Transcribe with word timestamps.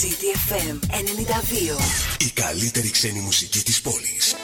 CTFM 0.00 0.78
92. 0.90 1.80
Η 2.18 2.30
καλύτερη 2.34 2.90
ξένη 2.90 3.20
μουσική 3.20 3.62
της 3.62 3.80
πόλης. 3.80 4.34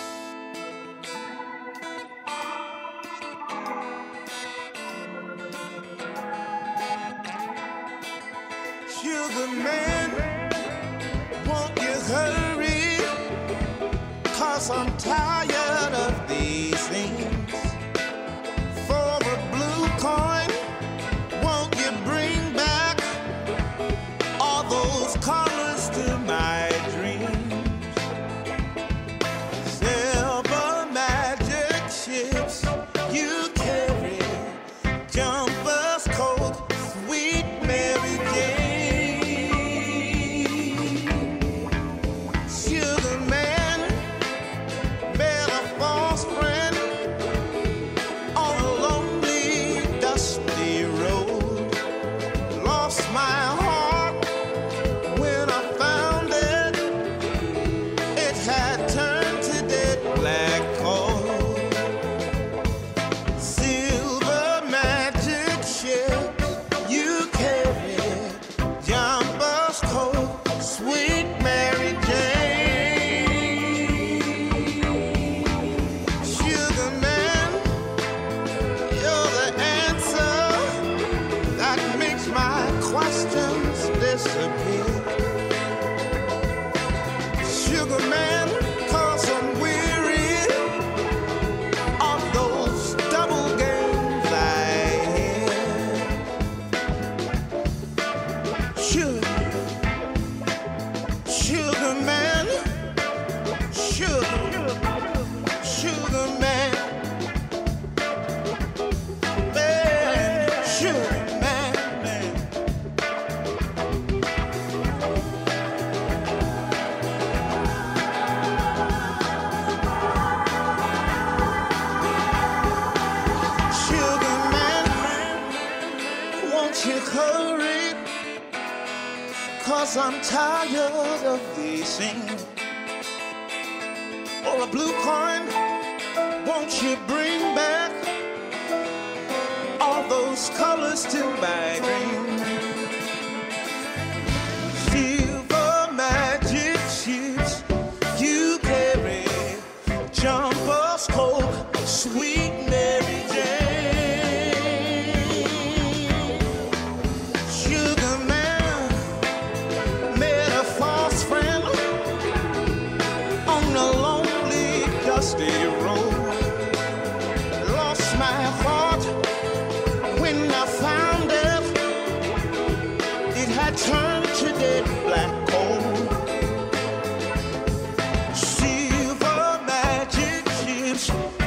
Dance. 180.97 181.46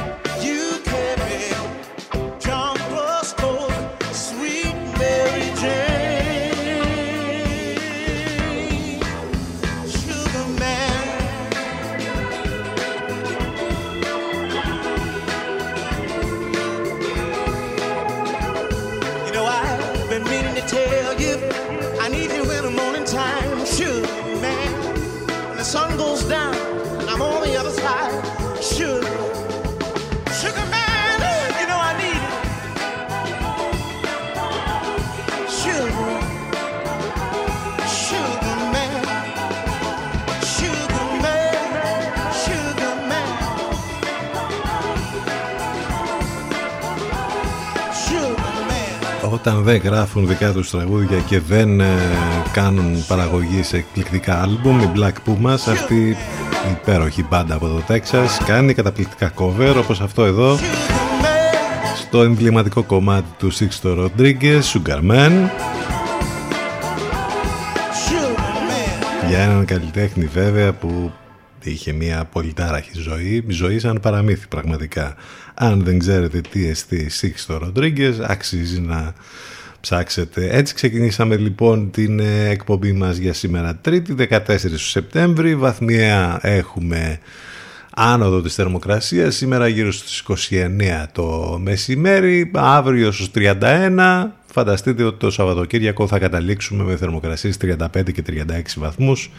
Δεν 49.82 49.92
γράφουν 49.92 50.26
δικά 50.26 50.52
τους 50.52 50.70
τραγούδια 50.70 51.18
και 51.18 51.40
δεν 51.40 51.80
ε, 51.80 51.96
κάνουν 52.52 53.06
παραγωγή 53.06 53.62
σε 53.62 53.76
εκπληκτικά 53.76 54.42
άλμπουμ, 54.42 54.80
η 54.80 54.90
Black 54.96 55.12
Pumas, 55.26 55.58
αυτή 55.68 55.94
η 55.94 56.16
υπέροχη 56.70 57.26
μπάντα 57.30 57.54
από 57.54 57.66
το 57.66 57.82
Τέξας, 57.86 58.38
κάνει 58.46 58.74
καταπληκτικά 58.74 59.32
cover 59.36 59.74
όπως 59.78 60.00
αυτό 60.00 60.24
εδώ, 60.24 60.58
στο 61.96 62.22
εμβληματικό 62.22 62.82
κομμάτι 62.82 63.28
του 63.38 63.52
Sixto 63.52 63.98
Rodriguez, 63.98 64.60
Sugarman, 64.72 65.48
για 69.28 69.38
έναν 69.38 69.64
καλλιτέχνη 69.64 70.24
βέβαια 70.24 70.72
που 70.72 71.12
είχε 71.62 71.92
μια 71.92 72.24
πολυτάραχη 72.32 72.90
ζωή, 72.94 73.44
ζωή 73.48 73.78
σαν 73.78 73.98
παραμύθι 74.00 74.46
πραγματικά. 74.48 75.14
Αν 75.54 75.84
δεν 75.84 75.98
ξέρετε 75.98 76.40
τι 76.40 76.68
εστί 76.68 77.10
Sixto 77.20 77.60
Rodriguez, 77.60 78.14
αξίζει 78.20 78.80
να 78.80 79.14
ψάξετε. 79.80 80.48
Έτσι 80.50 80.74
ξεκινήσαμε 80.74 81.36
λοιπόν 81.36 81.90
την 81.90 82.20
ε, 82.20 82.48
εκπομπή 82.48 82.92
μας 82.92 83.16
για 83.16 83.32
σήμερα 83.32 83.80
3η 83.84 84.28
14 84.28 84.40
του 84.60 84.78
Σεπτέμβρη. 84.78 85.54
Βαθμιαία 85.54 86.38
έχουμε 86.42 87.18
άνοδο 87.94 88.42
της 88.42 88.54
θερμοκρασίας, 88.54 89.36
σήμερα 89.36 89.68
γύρω 89.68 89.92
στους 89.92 90.24
29 90.50 91.04
το 91.12 91.58
μεσημέρι, 91.62 92.50
αύριο 92.54 93.12
στους 93.12 93.30
31. 93.34 94.26
Φανταστείτε 94.52 95.02
ότι 95.02 95.18
το 95.18 95.30
Σαββατοκύριακο 95.30 96.06
θα 96.06 96.18
καταλήξουμε 96.18 96.84
με 96.84 96.96
θερμοκρασίες 96.96 97.56
35 97.62 98.12
και 98.12 98.22
36 98.26 98.42
βαθμούς 98.76 99.30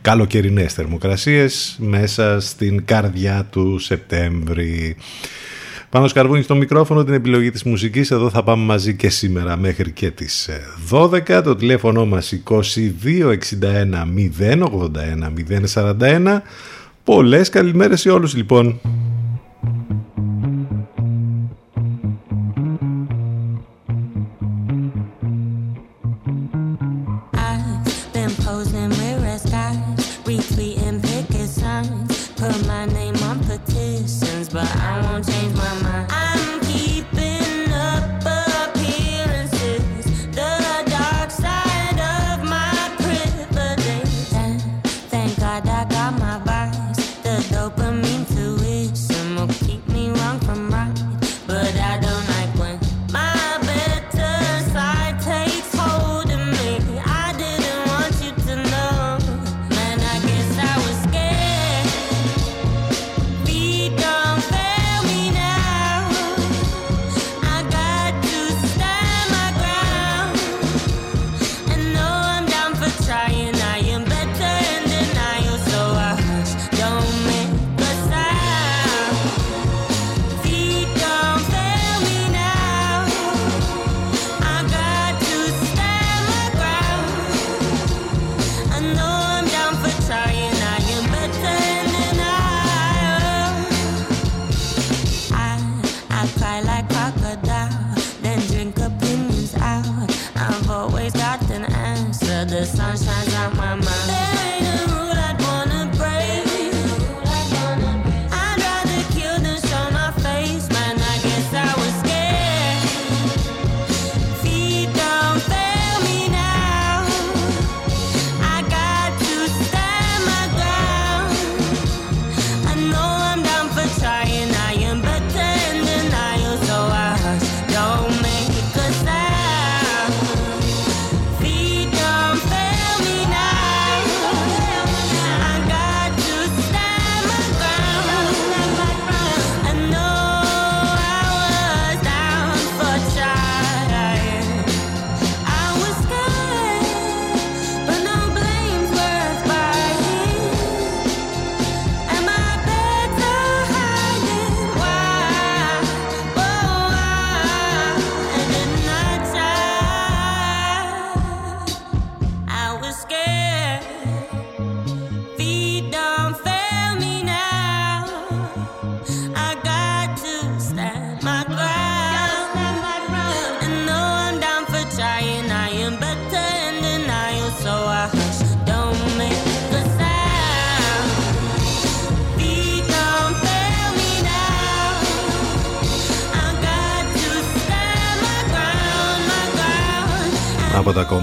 καλοκαιρινές 0.00 0.72
θερμοκρασίες 0.72 1.76
μέσα 1.80 2.40
στην 2.40 2.84
καρδιά 2.84 3.46
του 3.50 3.78
Σεπτέμβρη. 3.78 4.96
Πάνω 5.96 6.08
σκαρβούνι 6.08 6.42
στο 6.42 6.54
μικρόφωνο 6.54 7.04
την 7.04 7.14
επιλογή 7.14 7.50
της 7.50 7.62
μουσικής. 7.62 8.10
Εδώ 8.10 8.30
θα 8.30 8.42
πάμε 8.42 8.64
μαζί 8.64 8.94
και 8.94 9.08
σήμερα 9.08 9.56
μέχρι 9.56 9.92
και 9.92 10.10
τις 10.10 10.48
12. 10.90 11.28
Ε, 11.28 11.40
Το 11.40 11.56
τηλέφωνο 11.56 12.06
μας 12.06 12.32
2261 12.32 14.04
081 14.38 15.32
041. 15.74 16.42
Πολλές 17.04 17.48
καλημέρες 17.48 18.00
σε 18.00 18.10
όλους 18.10 18.34
λοιπόν. 18.34 18.80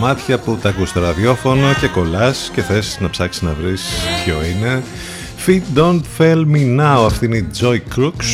Κομμάτια 0.04 0.40
που 0.40 0.58
τα 0.62 0.70
ακούς 0.70 0.90
στο 0.90 1.00
ραδιόφωνο 1.00 1.74
και 1.80 1.88
κολλάς 1.88 2.52
και 2.54 2.62
θες 2.62 2.98
να 3.02 3.10
ψάξεις 3.10 3.42
να 3.42 3.54
βρεις 3.54 3.82
ποιο 4.26 4.36
είναι. 4.46 4.84
Feet 5.46 5.78
Don't 5.78 6.02
Fail 6.18 6.46
Me 6.54 6.80
Now, 6.80 7.06
αυτή 7.06 7.26
είναι 7.26 7.38
η 7.38 7.48
Joy 7.60 7.80
Crooks. 7.96 8.26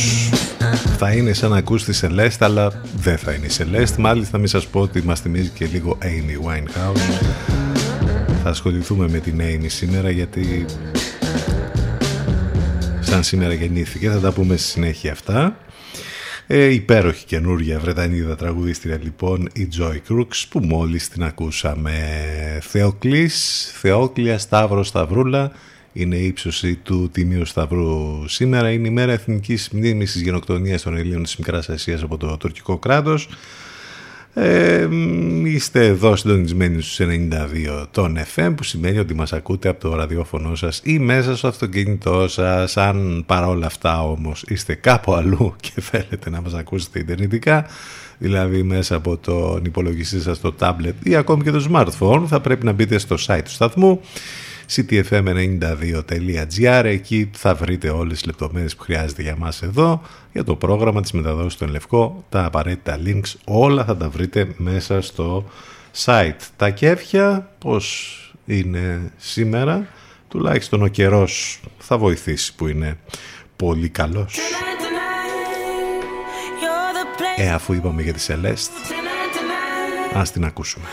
Θα 0.97 1.11
είναι 1.11 1.33
σαν 1.33 1.49
να 1.49 1.57
ακούς 1.57 1.83
τη 1.83 1.99
Celeste, 2.01 2.37
αλλά 2.39 2.81
δεν 2.95 3.17
θα 3.17 3.31
είναι 3.31 3.45
η 3.45 3.49
Celeste. 3.57 3.95
Μάλιστα 3.97 4.37
μην 4.37 4.47
σας 4.47 4.67
πω 4.67 4.79
ότι 4.79 5.03
μας 5.03 5.19
θυμίζει 5.19 5.49
και 5.49 5.65
λίγο 5.65 5.97
Amy 6.01 6.49
Winehouse. 6.49 7.23
Θα 8.43 8.49
ασχοληθούμε 8.49 9.09
με 9.09 9.17
την 9.17 9.41
Amy 9.41 9.65
σήμερα 9.67 10.09
γιατί 10.09 10.65
σαν 12.99 13.23
σήμερα 13.23 13.53
γεννήθηκε, 13.53 14.09
θα 14.09 14.19
τα 14.19 14.31
πούμε 14.31 14.57
στη 14.57 14.67
συνέχεια 14.67 15.11
αυτά. 15.11 15.57
Ε, 16.51 16.65
υπέροχη 16.65 17.25
καινούργια 17.25 17.79
Βρετανίδα 17.79 18.35
τραγουδίστρια 18.35 18.99
λοιπόν 19.03 19.49
η 19.53 19.67
Joy 19.79 19.97
Crooks 20.09 20.45
που 20.49 20.59
μόλις 20.59 21.09
την 21.09 21.23
ακούσαμε. 21.23 21.91
Θεοκλής, 22.61 23.69
Θεόκλια, 23.75 24.37
Σταύρος, 24.37 24.87
Σταυρούλα 24.87 25.51
είναι 25.93 26.15
η 26.15 26.25
ύψωση 26.25 26.75
του 26.75 27.09
Τιμίου 27.11 27.45
Σταυρού. 27.45 28.27
Σήμερα 28.27 28.71
είναι 28.71 28.87
η 28.87 28.91
μέρα 28.91 29.11
εθνικής 29.11 29.69
μνήμης 29.71 30.11
της 30.11 30.21
γενοκτονίας 30.21 30.81
των 30.81 30.97
Ελλήνων 30.97 31.23
της 31.23 31.35
Μικράς 31.35 31.69
Ασίας 31.69 32.01
από 32.03 32.17
το 32.17 32.37
τουρκικό 32.37 32.77
κράτος 32.77 33.29
ε, 34.33 34.87
είστε 35.43 35.85
εδώ 35.85 36.15
συντονισμένοι 36.15 36.81
στους 36.81 37.07
92 37.07 37.85
των 37.91 38.17
FM 38.35 38.53
που 38.57 38.63
σημαίνει 38.63 38.97
ότι 38.97 39.13
μας 39.13 39.33
ακούτε 39.33 39.69
από 39.69 39.79
το 39.79 39.95
ραδιόφωνο 39.95 40.55
σας 40.55 40.81
ή 40.83 40.99
μέσα 40.99 41.35
στο 41.35 41.47
αυτοκίνητό 41.47 42.27
σας. 42.27 42.77
Αν 42.77 43.23
παρόλα 43.25 43.65
αυτά 43.65 44.03
όμως 44.03 44.43
είστε 44.47 44.75
κάπου 44.75 45.13
αλλού 45.13 45.55
και 45.61 45.81
θέλετε 45.81 46.29
να 46.29 46.41
μας 46.41 46.53
ακούσετε 46.53 46.99
ιντερνετικά 46.99 47.65
δηλαδή 48.19 48.63
μέσα 48.63 48.95
από 48.95 49.17
τον 49.17 49.65
υπολογιστή 49.65 50.21
σας 50.21 50.39
το 50.39 50.53
tablet 50.59 50.93
ή 51.03 51.15
ακόμη 51.15 51.43
και 51.43 51.51
το 51.51 51.67
smartphone 51.71 52.23
θα 52.27 52.39
πρέπει 52.39 52.65
να 52.65 52.71
μπείτε 52.71 52.97
στο 52.97 53.15
site 53.27 53.41
του 53.43 53.51
σταθμού 53.51 54.01
ctfm92.gr 54.69 56.83
εκεί 56.85 57.29
θα 57.33 57.55
βρείτε 57.55 57.89
όλες 57.89 58.13
τις 58.13 58.25
λεπτομέρειες 58.25 58.75
που 58.75 58.83
χρειάζεται 58.83 59.21
για 59.21 59.35
μας 59.35 59.61
εδώ 59.61 60.01
για 60.31 60.43
το 60.43 60.55
πρόγραμμα 60.55 61.01
της 61.01 61.11
μεταδόσης 61.11 61.53
στον 61.53 61.69
Λευκό 61.69 62.25
τα 62.29 62.45
απαραίτητα 62.45 62.99
links 63.05 63.33
όλα 63.45 63.85
θα 63.85 63.97
τα 63.97 64.09
βρείτε 64.09 64.47
μέσα 64.57 65.01
στο 65.01 65.45
site. 66.05 66.39
Τα 66.55 66.69
κέφια 66.69 67.51
πως 67.57 68.15
είναι 68.45 69.11
σήμερα 69.17 69.87
τουλάχιστον 70.27 70.81
ο 70.81 70.87
καιρός 70.87 71.61
θα 71.77 71.97
βοηθήσει 71.97 72.55
που 72.55 72.67
είναι 72.67 72.97
πολύ 73.55 73.89
καλός. 73.89 74.37
Ε 77.37 77.51
αφού 77.51 77.73
είπαμε 77.73 78.01
για 78.01 78.13
τη 78.13 78.19
Σελέστ 78.19 78.71
ας 80.13 80.31
την 80.31 80.45
ακούσουμε 80.45 80.85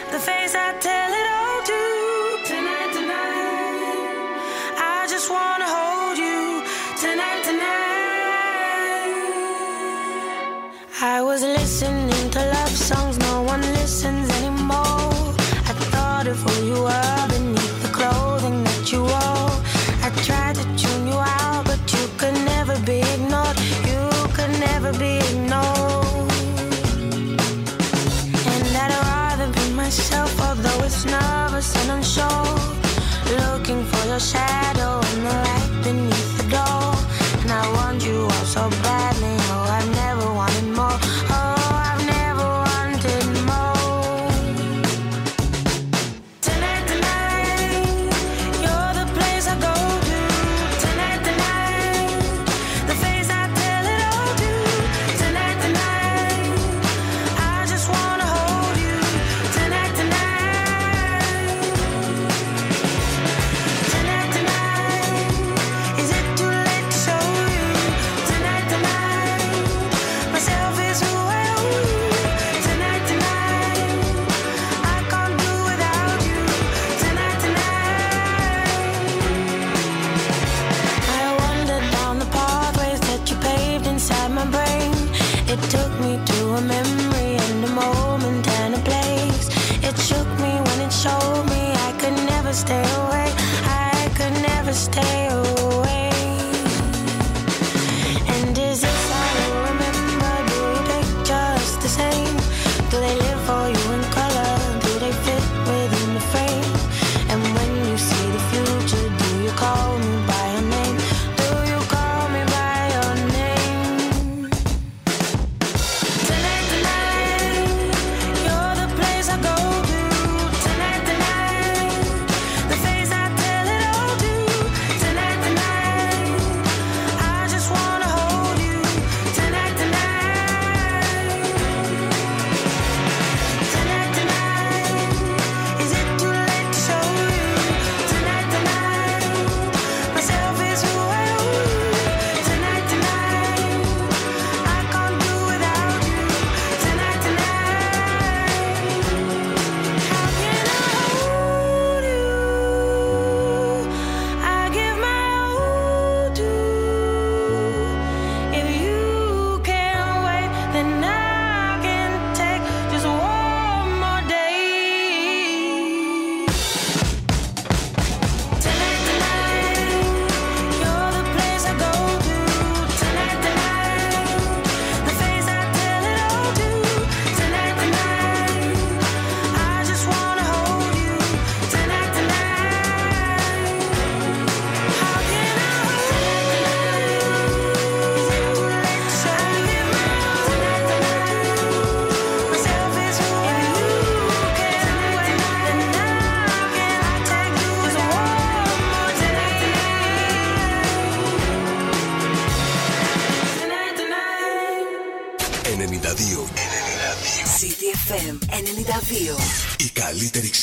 I 11.17 11.23
was 11.23 11.41
listening 11.41 12.31
to 12.33 12.41
love 12.41 12.77
songs, 12.77 13.19
no 13.19 13.41
one 13.41 13.63
listens 13.81 14.29
anymore. 14.37 15.33
I 15.71 15.73
thought 15.93 16.27
of 16.27 16.37
who 16.43 16.55
you 16.67 16.83
were 16.83 17.29
beneath 17.31 17.83
the 17.83 17.89
clothing 17.89 18.63
that 18.65 18.93
you 18.93 19.01
wore. 19.01 19.53
I 20.05 20.11
tried 20.29 20.57
to 20.57 20.65
tune 20.77 21.07
you 21.07 21.17
out, 21.17 21.65
but 21.65 21.81
you 21.95 22.05
could 22.19 22.35
never 22.53 22.77
be 22.81 22.99
ignored. 23.15 23.57
You 23.89 24.03
could 24.37 24.53
never 24.61 24.93
be 24.93 25.17
ignored. 25.31 26.29
And 28.53 28.77
I'd 28.85 28.93
rather 29.09 29.49
be 29.57 29.73
myself, 29.73 30.39
although 30.39 30.85
it's 30.85 31.07
nervous 31.07 31.75
and 31.81 31.93
unsure. 31.97 32.61
Looking 33.41 33.83
for 33.87 34.03
your 34.07 34.21
shadow 34.21 35.01
in 35.13 35.25
the 35.25 35.35
light 35.49 35.73
beneath 35.83 36.37
the 36.37 36.47
door. 36.57 36.93
And 37.41 37.51
I 37.51 37.65
want 37.73 38.05
you 38.05 38.25
all 38.25 38.47
so 38.57 38.69
bad. 38.85 39.16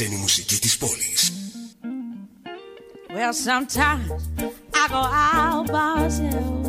ξένη 0.02 0.16
μουσική 0.16 0.58
της 0.58 0.76
πόλης. 0.76 1.32
Well, 3.10 3.32
sometimes 3.32 4.28
I 4.80 4.84
go 4.88 5.02
out 5.30 5.66
by 5.72 5.94
myself 5.96 6.66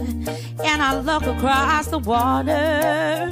and 0.70 0.82
I 0.82 0.92
look 1.10 1.24
across 1.36 1.88
the 1.88 2.00
water. 2.00 3.30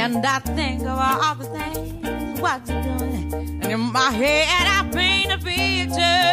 And 0.00 0.24
I 0.24 0.38
think 0.56 0.82
of 0.82 0.98
all 0.98 1.34
the 1.34 1.48
things 1.56 2.40
what 2.40 2.66
you're 2.68 2.82
doing. 2.82 3.32
And 3.62 3.72
in 3.76 3.80
my 3.80 4.10
head, 4.10 4.64
I 4.76 4.88
paint 4.90 5.32
a 5.32 5.38
picture. 5.38 6.28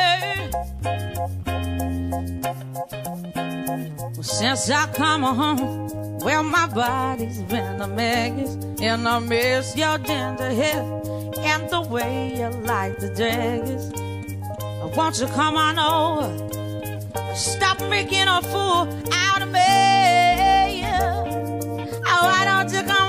Well, 4.16 4.24
since 4.24 4.70
I 4.70 4.86
come 4.94 5.24
home, 5.24 6.20
well, 6.20 6.44
my 6.44 6.68
body's 6.68 7.42
been 7.42 7.82
a 7.82 7.88
mess. 7.88 8.69
And 8.83 9.07
I 9.07 9.19
miss 9.19 9.77
your 9.77 9.99
ginger 9.99 10.51
hair 10.51 10.81
and 11.41 11.69
the 11.69 11.83
way 11.91 12.35
you 12.35 12.49
like 12.49 12.97
the. 12.97 13.13
I 14.83 14.87
want 14.97 15.21
you 15.21 15.27
come 15.27 15.57
on 15.57 15.79
over. 15.79 16.31
Stop 17.35 17.79
making 17.91 18.27
a 18.27 18.41
fool 18.41 18.89
out 19.13 19.43
of 19.43 19.51
me. 19.51 20.83
Oh, 22.07 22.25
why 22.25 22.45
don't 22.47 22.73
you 22.73 22.83
come 22.91 23.00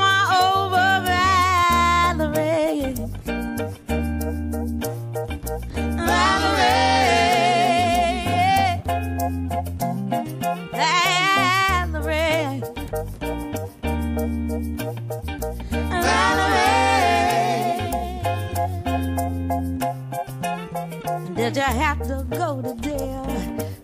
You 21.54 21.62
have 21.64 22.00
to 22.08 22.26
go 22.30 22.62
to 22.62 22.76
jail? 22.82 23.26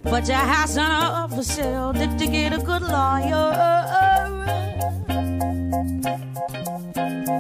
But 0.02 0.26
your 0.30 0.38
house 0.38 0.78
on 0.78 0.90
up 0.90 1.34
for 1.34 1.44
sale. 1.44 1.92
Did 1.92 2.22
you 2.22 2.30
get 2.30 2.54
a 2.54 2.60
good 2.60 2.82
lawyer? 2.82 3.52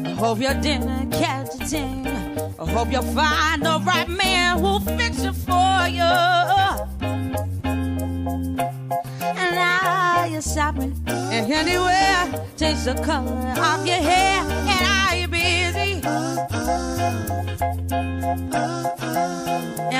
I 0.06 0.16
hope 0.18 0.40
you 0.40 0.54
didn't 0.62 1.12
catch 1.12 1.72
a. 1.74 2.04
I 2.60 2.70
hope 2.70 2.92
you'll 2.92 3.04
find 3.04 3.64
the 3.64 3.80
right 3.86 4.10
man 4.10 4.60
who'll 4.60 4.82
fix 4.82 5.24
it 5.24 5.34
for 5.34 5.88
you. 5.88 6.04
And 9.22 9.56
now 9.56 10.26
you're 10.26 10.42
shopping 10.42 11.02
and 11.08 11.54
anywhere. 11.54 12.46
Change 12.58 12.84
the 12.84 12.96
color 13.02 13.32
of 13.32 13.88
your 13.88 13.96
hair. 13.96 14.44
And 14.44 14.86
are 14.86 15.16
you 15.16 15.28
busy? 15.30 16.02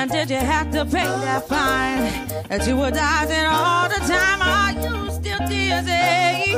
And 0.00 0.08
did 0.12 0.30
you 0.30 0.36
have 0.36 0.70
to 0.70 0.84
pay 0.84 1.10
that 1.24 1.48
fine 1.48 2.28
that 2.48 2.64
you 2.68 2.76
were 2.76 2.92
dodging 2.92 3.46
all 3.46 3.88
the 3.88 3.98
time? 4.06 4.40
Are 4.40 4.72
you 4.84 5.10
still 5.10 5.40
dizzy? 5.48 6.54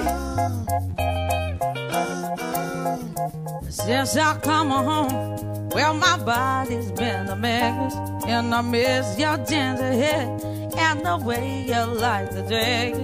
Since 3.70 4.18
I 4.18 4.38
come 4.40 4.68
home, 4.68 5.70
well, 5.70 5.94
my 5.94 6.18
body's 6.22 6.92
been 6.92 7.28
a 7.28 7.36
mess, 7.36 7.94
and 8.26 8.54
I 8.54 8.60
miss 8.60 9.18
your 9.18 9.38
ginger 9.38 9.90
hair 9.90 10.38
and 10.76 11.00
the 11.00 11.16
way 11.24 11.64
you 11.66 11.82
like 11.94 12.30
the 12.32 12.42
dress. 12.42 12.98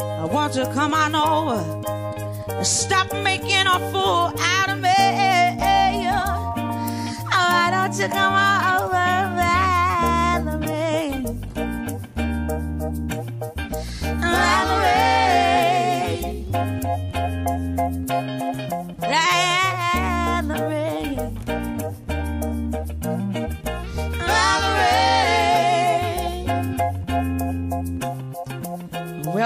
I 0.00 0.24
want 0.32 0.56
you 0.56 0.64
to 0.64 0.72
come 0.72 0.94
on 0.94 1.14
over, 1.14 2.64
stop 2.64 3.12
making 3.12 3.66
a 3.66 3.78
fool 3.92 4.32
out 4.54 4.70
of 4.70 4.80
me. 4.80 4.88
Oh, 6.14 7.48
why 7.50 7.68
don't 7.70 7.94
you 7.98 8.08
come 8.08 8.32
on 8.32 8.82
over? 8.82 9.31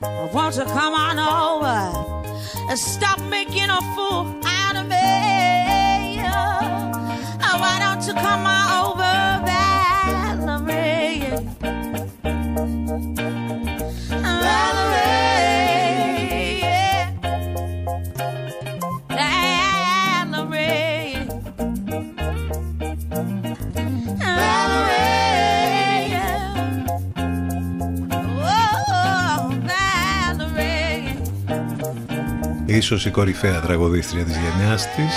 Won't 0.00 0.56
you 0.56 0.64
come 0.64 0.94
on 0.94 1.18
over 1.18 1.66
and 2.70 2.78
stop 2.78 3.20
making 3.22 3.68
a 3.68 3.80
fool 3.94 4.32
out 4.44 4.76
of 4.76 4.86
me? 4.86 6.20
Oh, 7.42 7.58
why 7.58 7.78
don't 7.80 8.06
you 8.06 8.14
come 8.14 8.46
on 8.46 8.92
over, 8.92 9.07
Ίσως 32.78 33.06
η 33.06 33.10
κορυφαία 33.10 33.60
τραγουδίστρια 33.60 34.24
της 34.24 34.36
γενιάς 34.36 34.82
της 34.82 35.14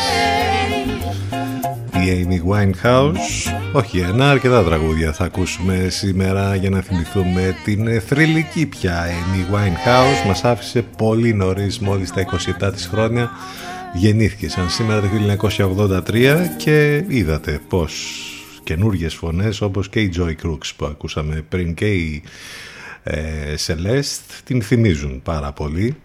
η 2.02 2.28
Amy 2.28 2.52
Winehouse. 2.52 3.52
Όχι 3.74 4.00
ένα 4.00 4.30
αρκετά 4.30 4.64
τραγούδια 4.64 5.14
θα 5.14 5.24
ακούσουμε 5.24 5.88
σήμερα 5.90 6.56
για 6.56 6.70
να 6.70 6.82
θυμηθούμε 6.82 7.56
την 7.64 8.02
θρηλυκή 8.02 8.66
πια 8.66 9.06
Amy 9.06 9.56
Winehouse. 9.56 10.28
Μας 10.28 10.44
άφησε 10.44 10.82
πολύ 10.98 11.34
νωρίς 11.34 11.80
μόλις 11.80 12.12
τα 12.12 12.22
27 12.62 12.72
της 12.74 12.88
χρόνια. 12.88 13.30
Γεννήθηκε 13.94 14.50
σαν 14.50 14.70
σήμερα 14.70 15.02
το 15.02 15.08
1983 16.08 16.36
και 16.58 17.04
είδατε 17.08 17.60
πως 17.70 18.22
καινούργιες 18.64 19.14
φωνές 19.14 19.62
όπως 19.62 19.90
και 19.90 20.00
η 20.00 20.14
Joy 20.18 20.46
Crooks 20.46 20.72
που 20.76 20.86
ακούσαμε 20.86 21.46
πριν 21.50 21.74
και 21.74 21.94
η 21.94 22.24
ε, 23.04 23.56
Celeste 23.68 24.40
την 24.44 24.62
θυμίζουν 24.62 25.22
πάρα 25.24 25.52
πολύ 25.52 25.96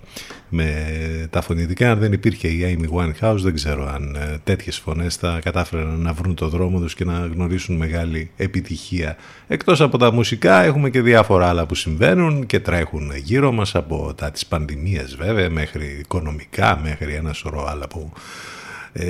με 0.48 1.28
τα 1.30 1.40
φωνητικά. 1.40 1.90
Αν 1.90 1.98
δεν 1.98 2.12
υπήρχε 2.12 2.48
η 2.48 2.78
Amy 2.78 2.98
Winehouse 2.98 3.38
δεν 3.38 3.54
ξέρω 3.54 3.88
αν 3.88 4.14
ε, 4.14 4.38
τέτοιες 4.44 4.78
φωνές 4.78 5.16
θα 5.16 5.38
κατάφεραν 5.44 6.00
να 6.00 6.12
βρουν 6.12 6.34
το 6.34 6.48
δρόμο 6.48 6.80
τους 6.80 6.94
και 6.94 7.04
να 7.04 7.30
γνωρίσουν 7.34 7.76
μεγάλη 7.76 8.30
επιτυχία. 8.36 9.16
Εκτός 9.46 9.80
από 9.80 9.98
τα 9.98 10.12
μουσικά 10.12 10.62
έχουμε 10.62 10.90
και 10.90 11.00
διάφορα 11.00 11.48
άλλα 11.48 11.66
που 11.66 11.74
συμβαίνουν 11.74 12.46
και 12.46 12.60
τρέχουν 12.60 13.12
γύρω 13.16 13.52
μας 13.52 13.74
από 13.74 14.14
τα 14.14 14.30
της 14.30 14.46
πανδημίας 14.46 15.14
βέβαια 15.16 15.50
μέχρι 15.50 15.96
οικονομικά 16.00 16.80
μέχρι 16.82 17.14
ένα 17.14 17.32
σωρό 17.32 17.66
άλλα 17.68 17.88
που 17.88 18.12
ε, 18.14 18.20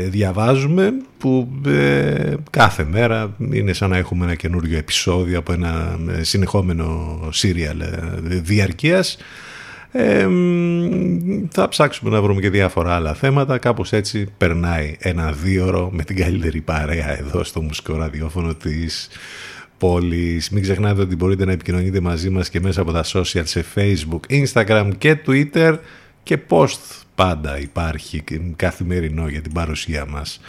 διαβάζουμε 0.09 0.93
που 1.19 1.61
ε, 1.67 2.35
κάθε 2.51 2.85
μέρα 2.85 3.37
είναι 3.51 3.73
σαν 3.73 3.91
να 3.91 3.97
έχουμε 3.97 4.25
ένα 4.25 4.35
καινούριο 4.35 4.79
επεισόδιο 4.79 5.39
από 5.39 5.53
ένα 5.53 5.99
ε, 6.19 6.23
συνεχόμενο 6.23 7.19
σύριαλ 7.33 7.83
διαρκείας. 8.23 9.19
Ε, 9.93 10.29
θα 11.51 11.69
ψάξουμε 11.69 12.11
να 12.11 12.23
βρούμε 12.23 12.41
και 12.41 12.51
διάφορα 12.51 12.95
άλλα 12.95 13.15
θέματα. 13.15 13.59
Κάπως 13.59 13.93
έτσι 13.93 14.29
περνάει 14.39 14.97
ένα 14.99 15.33
δίωρο 15.33 15.91
με 15.93 16.03
την 16.03 16.17
καλύτερη 16.17 16.61
παρέα 16.61 17.19
εδώ 17.19 17.45
στο 17.45 17.63
μουσικό 17.63 17.97
ραδιόφωνο 17.97 18.55
της 18.55 19.09
πόλης. 19.79 20.51
Μην 20.51 20.63
ξεχνάτε 20.63 21.01
ότι 21.01 21.17
μπορείτε 21.17 21.45
να 21.45 21.53
επικοινωνείτε 21.53 22.01
μαζί 22.01 22.31
μας 22.31 22.49
και 22.49 22.61
μέσα 22.61 22.81
από 22.81 22.93
τα 22.93 23.05
social 23.05 23.43
σε 23.45 23.65
facebook, 23.75 24.21
instagram 24.45 24.91
και 24.99 25.19
twitter 25.27 25.79
και 26.27 26.39
post 26.49 27.03
πάντα 27.15 27.59
υπάρχει 27.59 28.25
καθημερινό 28.57 29.29
για 29.29 29.41
την 29.41 29.53
παρουσία 29.53 30.07
μας. 30.07 30.41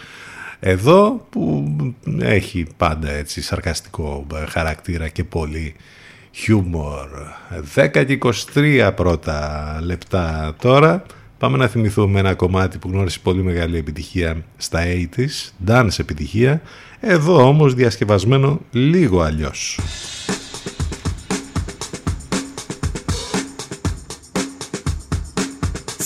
Εδώ 0.59 1.27
που 1.29 1.73
έχει 2.19 2.67
πάντα 2.77 3.11
έτσι 3.11 3.41
σαρκαστικό 3.41 4.27
χαρακτήρα 4.49 5.07
και 5.07 5.23
πολύ 5.23 5.75
χιούμορ. 6.31 7.07
10 7.75 8.05
και 8.05 8.19
23 8.53 8.91
πρώτα 8.95 9.79
λεπτά 9.83 10.55
τώρα. 10.61 11.03
Πάμε 11.37 11.57
να 11.57 11.67
θυμηθούμε 11.67 12.19
ένα 12.19 12.33
κομμάτι 12.33 12.77
που 12.77 12.89
γνώρισε 12.89 13.19
πολύ 13.19 13.43
μεγάλη 13.43 13.77
επιτυχία 13.77 14.43
στα 14.57 14.83
80's 14.85 15.67
dance 15.67 15.99
επιτυχία. 15.99 16.61
Εδώ 16.99 17.47
όμως 17.47 17.73
διασκευασμένο 17.73 18.61
λίγο 18.71 19.21
αλλιώς 19.21 19.79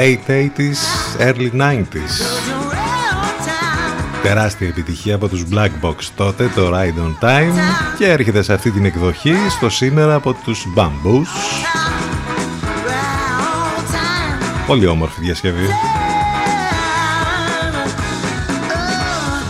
Late 0.00 0.30
80s, 0.30 0.80
early 1.20 1.50
90s. 1.60 1.84
Τεράστια 4.22 4.68
επιτυχία 4.68 5.14
από 5.14 5.28
τους 5.28 5.44
Black 5.52 5.70
Box 5.82 5.94
τότε, 6.16 6.50
το 6.54 6.70
Ride 6.74 6.98
on 6.98 7.24
Time 7.24 7.52
και 7.98 8.08
έρχεται 8.08 8.42
σε 8.42 8.52
αυτή 8.52 8.70
την 8.70 8.84
εκδοχή 8.84 9.34
στο 9.50 9.70
σήμερα 9.70 10.14
από 10.14 10.32
τους 10.44 10.66
Bamboos. 10.76 11.26
Πολύ 14.66 14.86
όμορφη 14.86 15.20
διασκευή. 15.20 15.66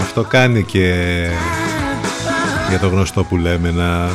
Αυτό 0.01 0.23
κάνει 0.23 0.63
και 0.63 0.95
για 2.69 2.79
το 2.79 2.89
γνωστό 2.89 3.25
που 3.25 3.37
λέμε 3.37 3.71
να 3.71 4.09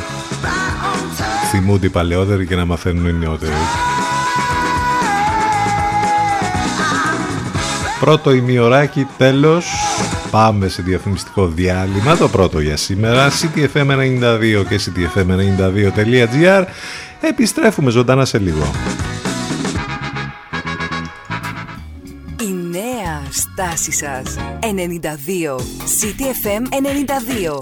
θυμούνται 1.50 1.86
οι 1.86 1.90
παλαιότεροι 1.90 2.46
και 2.46 2.56
να 2.56 2.64
μαθαίνουν 2.64 3.06
οι 3.06 3.12
νεότεροι. 3.12 3.52
Πρώτο 8.00 8.32
ημιωράκι 8.32 9.06
τέλος. 9.18 9.66
Πάμε 10.30 10.68
σε 10.68 10.82
διαφημιστικό 10.82 11.46
διάλειμμα 11.46 12.16
Το 12.16 12.28
πρώτο 12.28 12.60
για 12.60 12.76
σήμερα. 12.76 13.28
CTFM92 13.30 14.64
και 14.68 14.80
CTFM92.gr 14.80 16.64
Επιστρέφουμε 17.20 17.90
ζωντανά 17.90 18.24
σε 18.24 18.38
λίγο 18.38 18.70
στάση 23.56 23.92
σας. 23.92 24.36
92. 24.60 25.56
CTFM 26.00 26.62
92. 26.70 27.60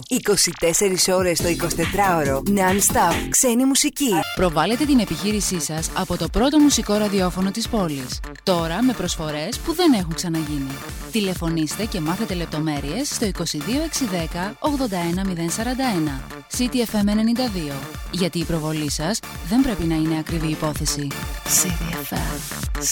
24 1.09 1.14
ώρες 1.14 1.40
το 1.40 1.48
24ωρο. 1.48 2.37
Non-stop. 2.37 3.28
Ξένη 3.28 3.64
μουσική. 3.64 4.11
Προβάλλετε 4.35 4.85
την 4.85 4.98
επιχείρησή 4.98 5.61
σας 5.61 5.90
από 5.94 6.16
το 6.16 6.28
πρώτο 6.28 6.59
μουσικό 6.59 6.94
ραδιόφωνο 6.94 7.50
της 7.50 7.68
πόλης. 7.68 8.20
Τώρα 8.42 8.83
με 8.83 8.92
προσφορές 8.92 9.59
που 9.59 9.74
δεν 9.74 9.92
έχουν 9.92 10.14
ξαναγίνει. 10.14 10.76
Τηλεφωνήστε 11.12 11.85
και 11.85 12.00
μάθετε 12.00 12.35
λεπτομέρειες 12.35 13.09
στο 13.09 13.26
22610 13.26 14.57
81041. 14.61 16.20
CTFM 16.59 17.09
92. 17.09 17.72
Γιατί 18.11 18.38
η 18.38 18.44
προβολή 18.44 18.90
σας 18.90 19.20
δεν 19.48 19.62
πρέπει 19.62 19.85
να 19.85 19.94
είναι 19.94 20.18
ακριβή 20.18 20.46
υπόθεση. 20.46 21.07
CTFM. 21.44 22.35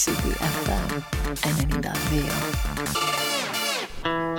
CTFM 0.03 1.01
92. 1.41 2.92
Thank 2.93 4.05
you. 4.05 4.32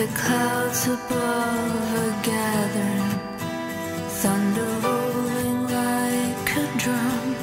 The 0.00 0.06
clouds 0.14 0.86
above 0.86 1.12
are 1.12 2.22
gathering, 2.22 3.20
thunder 4.22 4.70
rolling 4.82 5.62
like 5.64 6.56
a 6.56 6.78
drum. 6.78 7.36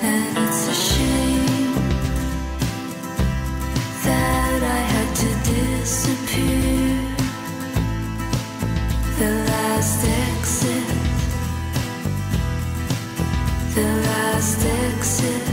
And 0.00 0.38
it's 0.38 0.68
a 0.68 0.74
shame 0.74 1.74
that 4.04 4.62
I 4.62 4.80
had 4.94 5.10
to 5.22 5.30
disappear. 5.50 7.16
The 9.18 9.30
last 9.50 10.06
exit. 10.06 10.88
The 13.74 13.88
last 14.06 14.64
exit. 14.64 15.49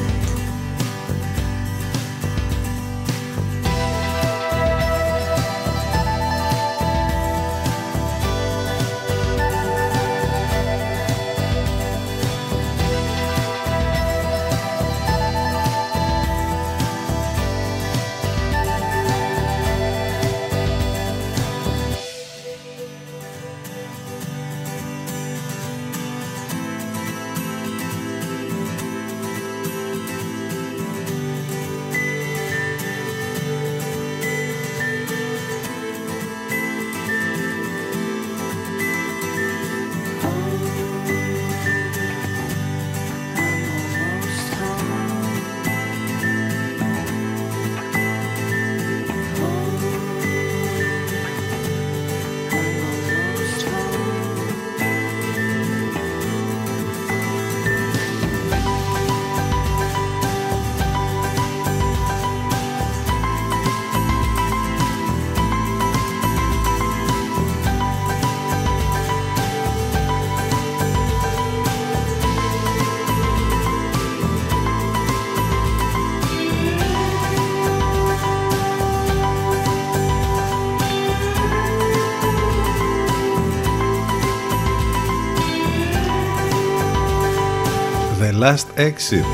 Last 88.47 88.79
Exit. 88.79 89.25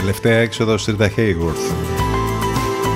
Τελευταία 0.00 0.36
έξοδος 0.36 0.84
Ρίτα 0.84 1.10
Hayworth. 1.16 1.74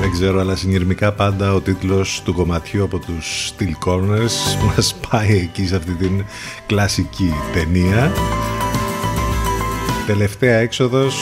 Δεν 0.00 0.10
ξέρω, 0.12 0.40
αλλά 0.40 0.56
συνειρμικά 0.56 1.12
πάντα 1.12 1.54
ο 1.54 1.60
τίτλος 1.60 2.22
του 2.24 2.34
κομματιού 2.34 2.84
από 2.84 2.98
τους 2.98 3.52
Steel 3.52 3.88
Corners 3.88 4.32
μας 4.66 4.94
πάει 5.10 5.36
εκεί 5.36 5.66
σε 5.66 5.76
αυτή 5.76 5.92
την 5.92 6.24
κλασική 6.66 7.32
ταινία. 7.52 8.12
Τελευταία 10.06 10.58
έξοδος. 10.58 11.16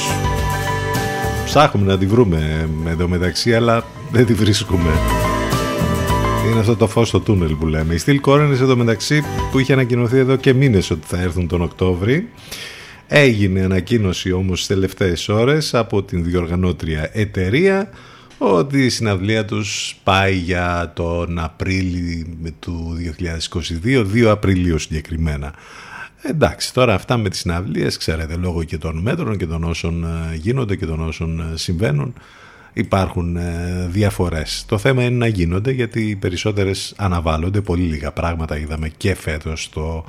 Ψάχνουμε 1.45 1.87
να 1.87 1.99
τη 1.99 2.07
βρούμε 2.07 2.69
εδώ 2.87 3.09
μεταξύ, 3.09 3.55
αλλά 3.55 3.85
δεν 4.11 4.27
τη 4.27 4.35
βρίσκουμε. 4.35 4.91
Είναι 6.51 6.61
αυτό 6.61 6.77
το 6.77 6.87
φως 6.87 7.09
στο 7.09 7.21
τούνελ 7.21 7.55
που 7.55 7.67
λέμε. 7.67 7.95
Η 7.95 8.01
Steel 8.07 8.21
Corners 8.21 8.59
εδώ 8.61 8.77
μεταξύ 8.77 9.23
που 9.51 9.59
είχε 9.59 9.73
ανακοινωθεί 9.73 10.19
εδώ 10.19 10.37
και 10.37 10.53
μήνες 10.53 10.91
ότι 10.91 11.07
θα 11.07 11.21
έρθουν 11.21 11.49
τον 11.49 11.63
Οκτώβρη. 11.63 12.29
Έγινε 13.11 13.61
ανακοίνωση 13.61 14.33
όμως 14.33 14.63
στις 14.63 14.77
τελευταίες 14.77 15.29
ώρες 15.29 15.75
από 15.75 16.03
την 16.03 16.25
διοργανώτρια 16.25 17.11
εταιρεία 17.13 17.91
ότι 18.39 18.85
η 18.85 18.89
συναυλία 18.89 19.45
τους 19.45 19.97
πάει 20.05 20.35
για 20.35 20.93
τον 20.95 21.39
Απρίλιο 21.39 22.27
του 22.59 22.97
2022, 23.85 24.07
2 24.15 24.25
Απριλίου 24.25 24.79
συγκεκριμένα. 24.79 25.55
Εντάξει, 26.23 26.73
τώρα 26.73 26.95
αυτά 26.95 27.17
με 27.17 27.29
τις 27.29 27.39
συναυλίες, 27.39 27.97
ξέρετε, 27.97 28.37
λόγω 28.37 28.65
και 28.65 28.79
των 28.79 28.99
μέτρων 28.99 29.37
και 29.37 29.47
των 29.47 29.65
όσων 29.65 30.05
ε, 30.05 30.37
γίνονται 30.37 30.77
και 30.77 30.87
των 30.87 31.01
όσων 31.01 31.41
ε, 31.41 31.57
συμβαίνουν, 31.57 32.15
υπάρχουν 32.73 33.37
ε, 33.37 33.87
διαφορές. 33.91 34.65
Το 34.69 34.79
θέμα 34.79 35.03
είναι 35.03 35.17
να 35.17 35.27
γίνονται 35.27 35.71
γιατί 35.71 36.09
οι 36.09 36.17
περισσότερες 36.17 36.95
αναβάλλονται, 36.97 37.61
πολύ 37.61 37.83
λίγα 37.83 38.13
πράγματα 38.13 38.59
είδαμε 38.59 38.89
και 38.89 39.15
φέτος 39.15 39.69
το 39.69 40.05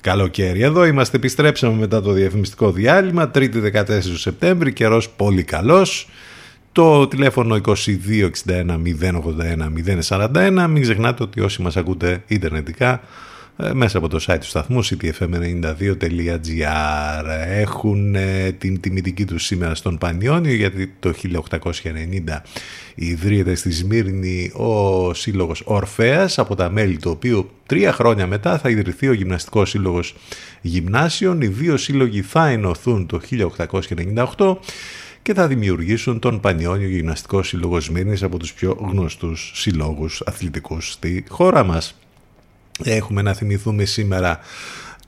καλοκαίρι. 0.00 0.62
Εδώ 0.62 0.84
είμαστε, 0.84 1.16
επιστρέψαμε 1.16 1.76
μετά 1.76 2.02
το 2.02 2.12
διαφημιστικό 2.12 2.72
διάλειμμα, 2.72 3.30
3η 3.34 3.72
14 3.72 3.84
Σεπτέμβρη, 4.16 4.72
καιρός 4.72 5.08
πολύ 5.10 5.42
καλός. 5.42 6.08
Το 6.72 7.08
τηλέφωνο 7.08 7.60
2261 7.64 8.82
081 9.00 9.72
041. 10.08 10.66
Μην 10.68 10.82
ξεχνάτε 10.82 11.22
ότι 11.22 11.40
όσοι 11.40 11.62
μας 11.62 11.76
ακούτε 11.76 12.22
ιντερνετικά 12.26 12.92
ε, 12.92 13.00
μέσα 13.72 13.98
από 13.98 14.08
το 14.08 14.24
site 14.26 14.38
του 14.40 14.46
σταθμού 14.46 14.84
ctfm92.gr 14.84 17.24
έχουν 17.48 18.14
ε, 18.14 18.52
την 18.52 18.80
τιμητική 18.80 19.24
τους 19.24 19.44
σήμερα 19.44 19.74
στον 19.74 19.98
Πανιόνιο 19.98 20.54
γιατί 20.54 20.94
το 21.00 21.12
1890 21.22 21.32
ιδρύεται 22.94 23.54
στη 23.54 23.70
Σμύρνη 23.70 24.52
ο 24.54 25.14
σύλλογος 25.14 25.62
Ορφέας 25.64 26.38
από 26.38 26.54
τα 26.54 26.70
μέλη 26.70 26.96
του 26.96 27.10
οποίου 27.10 27.50
τρία 27.66 27.92
χρόνια 27.92 28.26
μετά 28.26 28.58
θα 28.58 28.70
ιδρυθεί 28.70 29.08
ο 29.08 29.12
Γυμναστικός 29.12 29.70
Σύλλογος 29.70 30.14
Γυμνάσιων. 30.60 31.40
Οι 31.40 31.46
δύο 31.46 31.76
σύλλογοι 31.76 32.22
θα 32.22 32.48
ενωθούν 32.48 33.06
το 33.06 33.20
1898 34.36 34.56
και 35.22 35.34
θα 35.34 35.46
δημιουργήσουν 35.46 36.18
τον 36.18 36.40
Πανιόνιο 36.40 36.88
Γυμναστικό 36.88 37.42
Σύλλογος 37.42 37.84
Σμύρνης 37.84 38.22
από 38.22 38.38
τους 38.38 38.52
πιο 38.52 38.76
γνωστούς 38.80 39.52
συλλόγους 39.54 40.22
αθλητικούς 40.26 40.92
στη 40.92 41.24
χώρα 41.28 41.64
μας. 41.64 41.94
Έχουμε 42.84 43.22
να 43.22 43.34
θυμηθούμε 43.34 43.84
σήμερα 43.84 44.38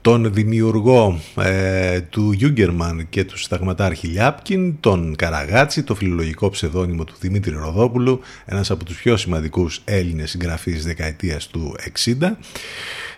τον 0.01 0.33
δημιουργό 0.33 1.19
ε, 1.41 2.01
του 2.01 2.31
Γιούγκερμαν 2.31 3.05
και 3.09 3.23
του 3.23 3.37
συνταγματάρχη 3.37 4.07
Λιάπκιν, 4.07 4.79
τον 4.79 5.15
Καραγάτσι, 5.15 5.83
το 5.83 5.95
φιλολογικό 5.95 6.49
ψευδόνυμο 6.49 7.03
του 7.03 7.13
Δημήτρη 7.19 7.55
Ροδόπουλου, 7.55 8.19
ένας 8.45 8.71
από 8.71 8.85
τους 8.85 8.97
πιο 8.97 9.17
σημαντικούς 9.17 9.81
Έλληνες 9.85 10.29
συγγραφείς 10.29 10.83
δεκαετίας 10.83 11.47
του 11.47 11.75
60 12.19 12.31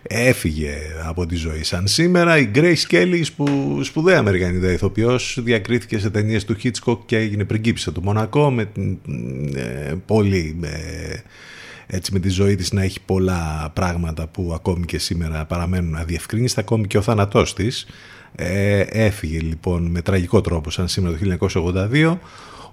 έφυγε 0.08 0.74
από 1.06 1.26
τη 1.26 1.36
ζωή 1.36 1.64
σαν 1.64 1.88
σήμερα. 1.88 2.38
Η 2.38 2.52
Grace 2.56 2.92
Kelly, 2.92 3.24
που 3.36 3.80
σπουδαία 3.84 4.18
Αμερικανίδα 4.18 4.72
ηθοποιός, 4.72 5.40
διακρίθηκε 5.44 6.00
σε 6.00 6.10
ταινίες 6.10 6.46
του 6.46 6.56
Hitchcock 6.64 6.98
και 7.06 7.18
έγινε 7.18 7.44
πριγκίπισσα 7.44 7.92
του 7.92 8.02
Μονακό 8.04 8.52
με 8.52 8.72
ε, 9.56 9.94
πολύ... 10.06 10.60
Ε, 10.64 11.18
έτσι 11.88 12.14
με 12.14 12.20
τη 12.20 12.30
ζωή 12.30 12.56
της 12.56 12.72
να 12.72 12.84
έχει 12.84 13.00
πολλά 13.06 13.72
πράγματα 13.74 14.28
που 14.28 14.52
ακόμη 14.54 14.86
και 14.86 14.98
σήμερα 14.98 15.46
παραμένουν 15.46 15.96
αδιευκρίνηστα, 15.96 16.62
ακόμη 16.62 16.88
και 16.88 16.98
ο 16.98 17.02
θάνατός 17.02 17.54
της. 17.54 17.86
Ε, 18.36 18.80
έφυγε 18.80 19.40
λοιπόν 19.40 19.86
με 19.86 20.02
τραγικό 20.02 20.42
τρόπο 20.42 20.70
σαν 20.70 20.88
σήμερα 20.88 21.18
το 21.18 21.50
1982 21.92 22.18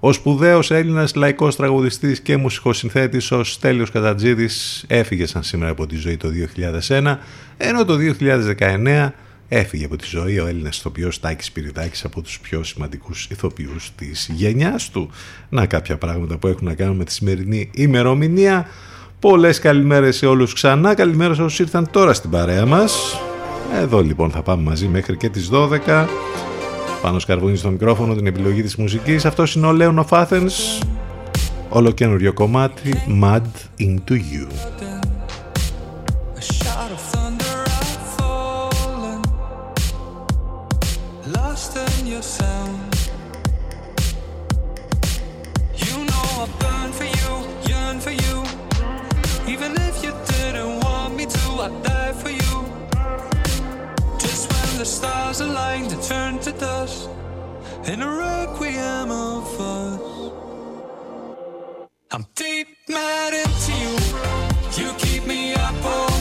ο 0.05 0.13
σπουδαίος 0.13 0.71
Έλληνας 0.71 1.15
λαϊκός 1.15 1.57
τραγουδιστής 1.57 2.21
και 2.21 2.37
μουσικοσυνθέτης 2.37 3.31
ο 3.31 3.45
Στέλιος 3.45 3.91
Κατατζίδης 3.91 4.85
έφυγε 4.89 5.27
σαν 5.27 5.43
σήμερα 5.43 5.71
από 5.71 5.87
τη 5.87 5.97
ζωή 5.97 6.17
το 6.17 6.29
2001, 6.89 7.17
ενώ 7.57 7.85
το 7.85 7.97
2019 8.59 9.11
έφυγε 9.49 9.85
από 9.85 9.97
τη 9.97 10.07
ζωή 10.07 10.39
ο 10.39 10.47
Έλληνας 10.47 10.79
ηθοποιός 10.79 11.21
Τάκης 11.21 11.53
Πυριτάκης 11.53 12.05
από 12.05 12.23
τους 12.23 12.41
πιο 12.41 12.63
σημαντικούς 12.65 13.27
ηθοποιούς 13.31 13.93
της 13.97 14.31
γενιάς 14.33 14.91
του. 14.91 15.11
Να 15.49 15.67
κάποια 15.67 15.97
πράγματα 15.97 16.39
που 16.39 16.47
έχουν 16.47 16.67
να 16.67 16.75
κάνουν 16.75 16.97
με 16.97 17.05
τη 17.05 17.13
σημερινή 17.13 17.71
ημερομηνία. 17.75 18.67
Πολλές 19.23 19.59
καλημέρες 19.59 20.17
σε 20.17 20.27
όλους 20.27 20.53
ξανά, 20.53 20.95
καλημέρα 20.95 21.35
σε 21.35 21.43
όσους 21.43 21.59
ήρθαν 21.59 21.91
τώρα 21.91 22.13
στην 22.13 22.31
παρέα 22.31 22.67
μας. 22.67 23.21
Εδώ 23.81 24.01
λοιπόν 24.01 24.31
θα 24.31 24.43
πάμε 24.43 24.63
μαζί 24.63 24.87
μέχρι 24.87 25.17
και 25.17 25.29
τις 25.29 25.51
12. 25.53 26.07
Πάνω 27.03 27.19
σκαρβούνι 27.19 27.57
στο 27.57 27.71
μικρόφωνο 27.71 28.15
την 28.15 28.27
επιλογή 28.27 28.63
της 28.63 28.77
μουσικής. 28.77 29.25
Αυτός 29.25 29.55
είναι 29.55 29.67
ο 29.67 29.73
Λέων 29.73 30.07
of 30.09 30.23
Athens. 30.23 30.85
Όλο 31.69 31.91
καινούριο 31.91 32.33
κομμάτι 32.33 33.03
Mad 33.23 33.43
Into 33.79 34.13
You. 34.13 34.47
To 55.81 55.97
turn 56.07 56.39
to 56.41 56.53
dust 56.53 57.09
in 57.87 58.03
a 58.03 58.07
requiem 58.07 59.11
of 59.11 59.61
us. 59.61 60.01
I'm 62.11 62.27
deep 62.35 62.69
mad 62.91 63.33
into 63.33 63.73
you. 63.83 64.85
You 64.85 64.93
keep 64.99 65.27
me 65.27 65.55
up 65.55 65.85
all 65.85 66.12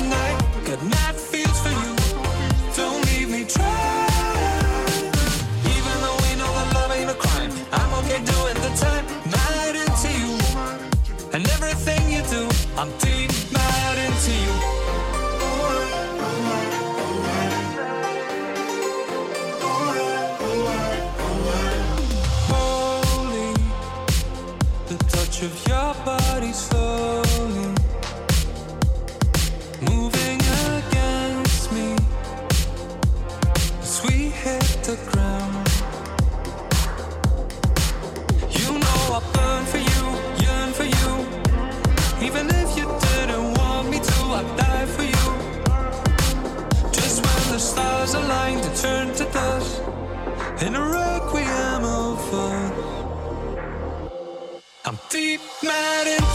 in 50.61 50.75
a 50.75 50.81
requiem 50.81 51.83
of 51.83 52.33
us. 52.33 52.71
I'm 54.85 54.97
deep 55.09 55.41
mad 55.63 56.07
into 56.07 56.30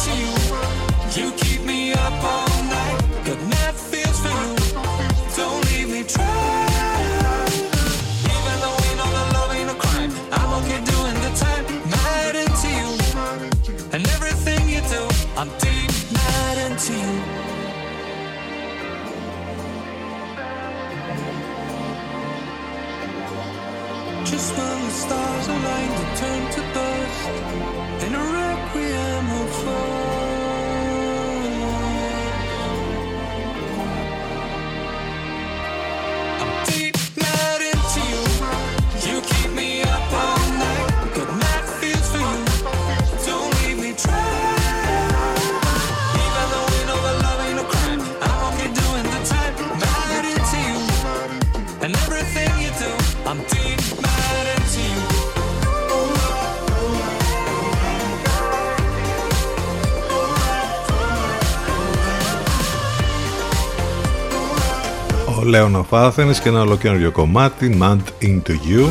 Λέων 65.57 65.87
of 65.91 66.07
Athens 66.07 66.37
και 66.43 66.49
ένα 66.49 66.61
ολοκαίριο 66.61 67.11
κομμάτι 67.11 67.79
Mad 67.83 67.99
Into 68.23 68.51
You. 68.51 68.87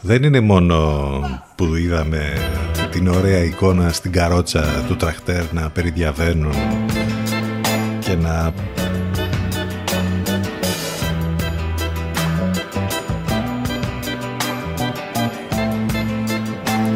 Δεν 0.00 0.22
είναι 0.22 0.40
μόνο 0.40 0.76
που 1.54 1.74
είδαμε 1.74 2.32
την 2.90 3.08
ωραία 3.08 3.44
εικόνα 3.44 3.92
στην 3.92 4.12
καρότσα 4.12 4.84
του 4.86 4.96
τραχτέρ 4.96 5.52
να 5.52 5.70
περιδιαβαίνουν 5.70 6.54
και 8.00 8.14
να 8.14 8.52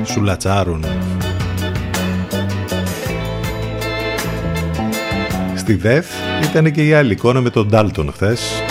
σουλατσάρουν 0.04 0.84
στη 5.68 5.76
ΔΕΘ 5.76 6.06
ήταν 6.50 6.72
και 6.72 6.86
η 6.86 6.92
άλλη 6.92 7.12
εικόνα 7.12 7.40
με 7.40 7.50
τον 7.50 7.68
Ντάλτον 7.68 8.12
χθες. 8.12 8.62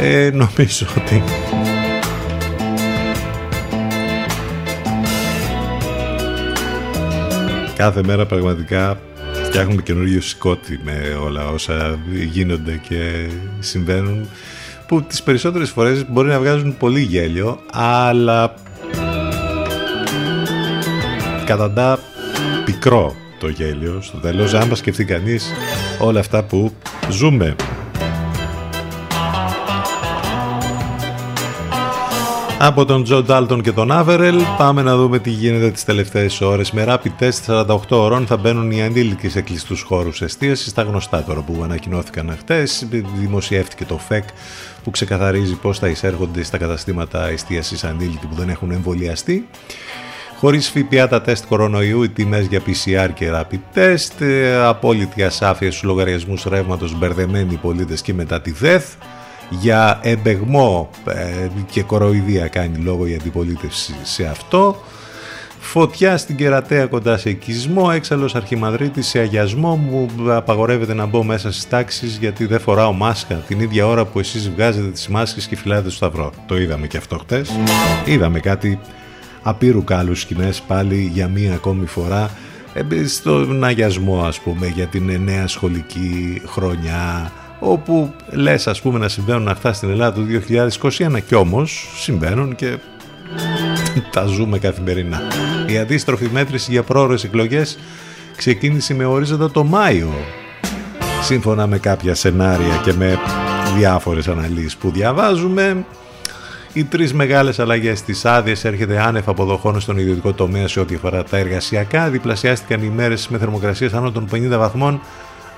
Ε, 0.00 0.30
νομίζω 0.32 0.86
ότι 0.98 1.22
κάθε 7.76 8.02
μέρα 8.06 8.26
πραγματικά 8.26 9.00
φτιάχνουμε 9.44 9.82
καινούριο 9.82 10.20
σκότι 10.20 10.80
με 10.84 11.18
όλα 11.24 11.48
όσα 11.48 11.98
γίνονται 12.30 12.80
και 12.88 13.28
συμβαίνουν 13.58 14.28
που 14.86 15.02
τις 15.02 15.22
περισσότερες 15.22 15.70
φορές 15.70 16.04
μπορεί 16.10 16.28
να 16.28 16.38
βγάζουν 16.38 16.76
πολύ 16.76 17.00
γέλιο 17.00 17.58
αλλά 17.72 18.54
καταντά 21.44 21.98
πικρό 22.64 23.14
το 23.44 23.50
γέλιο 23.50 24.00
στο 24.00 24.18
τέλος 24.18 24.54
άμα 24.54 24.74
σκεφτεί 24.74 25.04
κανείς 25.04 25.52
όλα 25.98 26.20
αυτά 26.20 26.42
που 26.42 26.72
ζούμε 27.10 27.56
Από 32.58 32.84
τον 32.84 33.02
Τζο 33.02 33.22
Ντάλτον 33.22 33.62
και 33.62 33.72
τον 33.72 33.92
Άβερελ 33.92 34.40
πάμε 34.58 34.82
να 34.82 34.96
δούμε 34.96 35.18
τι 35.18 35.30
γίνεται 35.30 35.70
τις 35.70 35.84
τελευταίες 35.84 36.40
ώρες. 36.40 36.72
Με 36.72 36.84
rapid 36.88 37.22
test 37.22 37.66
48 37.66 37.76
ώρων 37.88 38.26
θα 38.26 38.36
μπαίνουν 38.36 38.70
οι 38.70 38.82
ανήλικοι 38.82 39.28
σε 39.28 39.40
κλειστούς 39.40 39.82
χώρους 39.82 40.22
εστίασης, 40.22 40.70
στα 40.70 40.82
γνωστά 40.82 41.22
τώρα 41.22 41.40
που 41.40 41.60
ανακοινώθηκαν 41.64 42.36
χτες. 42.38 42.86
Δημοσιεύτηκε 43.18 43.84
το 43.84 43.98
ΦΕΚ 43.98 44.24
που 44.84 44.90
ξεκαθαρίζει 44.90 45.54
πώς 45.54 45.78
θα 45.78 45.88
εισέρχονται 45.88 46.42
στα 46.42 46.58
καταστήματα 46.58 47.28
εστίασης 47.28 47.84
ανήλικοι 47.84 48.26
που 48.26 48.34
δεν 48.34 48.48
έχουν 48.48 48.70
εμβολιαστεί. 48.70 49.48
Χωρίς 50.44 50.68
ΦΠΑ 50.68 51.08
τα 51.08 51.22
τεστ 51.22 51.44
κορονοϊού, 51.46 52.02
οι 52.02 52.08
τιμές 52.08 52.46
για 52.46 52.60
PCR 52.66 53.08
και 53.14 53.30
rapid 53.34 53.78
test, 53.78 54.20
ε, 54.20 54.54
απόλυτη 54.54 55.22
ασάφεια 55.22 55.70
στους 55.70 55.82
λογαριασμούς 55.82 56.44
ρεύματος, 56.44 56.98
μπερδεμένοι 56.98 57.52
οι 57.52 57.56
πολίτες 57.56 58.02
και 58.02 58.14
μετά 58.14 58.40
τη 58.40 58.50
ΔΕΘ 58.50 58.84
για 59.50 59.98
εμπεγμό 60.02 60.90
ε, 61.06 61.48
και 61.70 61.82
κοροϊδία 61.82 62.48
κάνει 62.48 62.76
λόγο 62.76 63.06
η 63.06 63.14
αντιπολίτευση 63.14 63.94
σε 64.02 64.24
αυτό. 64.24 64.82
Φωτιά 65.58 66.16
στην 66.16 66.36
Κερατέα 66.36 66.86
κοντά 66.86 67.16
σε 67.16 67.30
οικισμό, 67.30 67.90
έξαλλος 67.94 68.34
αρχιμαδρίτης 68.34 69.06
σε 69.06 69.18
αγιασμό 69.18 69.76
μου 69.76 70.08
απαγορεύεται 70.28 70.94
να 70.94 71.06
μπω 71.06 71.22
μέσα 71.22 71.52
στις 71.52 71.68
τάξεις 71.68 72.16
γιατί 72.16 72.46
δεν 72.46 72.60
φοράω 72.60 72.92
μάσκα 72.92 73.34
την 73.34 73.60
ίδια 73.60 73.86
ώρα 73.86 74.04
που 74.04 74.18
εσείς 74.18 74.50
βγάζετε 74.50 74.88
τις 74.88 75.08
μάσκες 75.08 75.46
και 75.46 75.56
φυλάτε 75.56 75.88
στο 75.88 75.90
σταυρό. 75.90 76.32
Το 76.46 76.56
είδαμε 76.58 76.86
και 76.86 76.96
αυτό 76.96 77.18
χτες. 77.18 77.50
Είδαμε 78.04 78.40
κάτι 78.40 78.78
απείρου 79.44 79.84
κάλους 79.84 80.20
σκηνές 80.20 80.60
πάλι 80.60 81.10
για 81.12 81.28
μία 81.28 81.54
ακόμη 81.54 81.86
φορά 81.86 82.30
ε, 82.74 83.06
στον 83.06 83.64
αγιασμό 83.64 84.22
ας 84.24 84.40
πούμε 84.40 84.66
για 84.66 84.86
την 84.86 85.20
νέα 85.24 85.46
σχολική 85.46 86.42
χρονιά 86.46 87.32
όπου 87.58 88.14
λες 88.30 88.66
ας 88.66 88.80
πούμε 88.80 88.98
να 88.98 89.08
συμβαίνουν 89.08 89.48
αυτά 89.48 89.72
στην 89.72 89.90
Ελλάδα 89.90 90.12
του 90.12 90.26
2021 90.90 91.18
και 91.26 91.34
όμως 91.34 91.88
συμβαίνουν 91.96 92.54
και 92.54 92.78
τα 94.12 94.24
ζούμε 94.24 94.58
καθημερινά. 94.58 95.20
Η 95.66 95.78
αντίστροφη 95.78 96.28
μέτρηση 96.32 96.70
για 96.70 96.82
πρόορες 96.82 97.24
εκλογές 97.24 97.78
ξεκίνησε 98.36 98.94
με 98.94 99.04
ορίζοντα 99.04 99.50
το 99.50 99.64
Μάιο 99.64 100.12
σύμφωνα 101.22 101.66
με 101.66 101.78
κάποια 101.78 102.14
σενάρια 102.14 102.80
και 102.84 102.92
με 102.92 103.18
διάφορες 103.76 104.28
αναλύσεις 104.28 104.76
που 104.76 104.90
διαβάζουμε 104.90 105.84
οι 106.74 106.84
τρεις 106.84 107.14
μεγάλες 107.14 107.58
αλλαγές 107.58 107.98
στι 107.98 108.14
άδειε 108.22 108.54
έρχεται 108.62 109.00
άνευ 109.00 109.28
αποδοχών 109.28 109.80
στον 109.80 109.98
ιδιωτικό 109.98 110.32
τομέα 110.32 110.68
σε 110.68 110.80
ό,τι 110.80 110.94
αφορά 110.94 111.24
τα 111.24 111.36
εργασιακά. 111.36 112.10
Διπλασιάστηκαν 112.10 112.82
οι 112.82 112.88
μέρες 112.88 113.28
με 113.28 113.38
θερμοκρασίε 113.38 113.88
άνω 113.92 114.12
των 114.12 114.28
50 114.32 114.48
βαθμών 114.48 115.00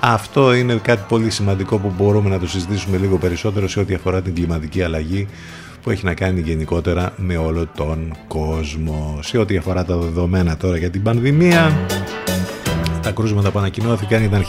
αυτό 0.01 0.55
είναι 0.55 0.75
κάτι 0.75 1.05
πολύ 1.09 1.31
σημαντικό 1.31 1.79
που 1.79 1.93
μπορούμε 1.97 2.29
να 2.29 2.39
το 2.39 2.49
συζητήσουμε 2.49 2.97
λίγο 2.97 3.17
περισσότερο 3.17 3.69
σε 3.69 3.81
ό,τι 3.81 3.95
αφορά 3.95 4.23
την 4.23 4.35
κλιματική 4.35 4.83
αλλαγή 4.83 5.27
που 5.83 5.91
έχει 5.91 6.05
να 6.05 6.15
κάνει 6.15 6.41
γενικότερα 6.41 7.13
με 7.17 7.37
όλο 7.37 7.67
τον 7.77 8.17
κόσμο. 8.29 9.19
Σε 9.23 9.39
ό,τι 9.39 9.57
αφορά 9.57 9.85
τα 9.85 9.97
δεδομένα 9.97 10.57
τώρα 10.57 10.77
για 10.77 10.91
την 10.91 11.03
πανδημία, 11.03 11.77
τα 13.07 13.13
κρούσματα 13.13 13.51
που 13.51 13.59
ανακοινώθηκαν 13.59 14.23
ήταν 14.23 14.47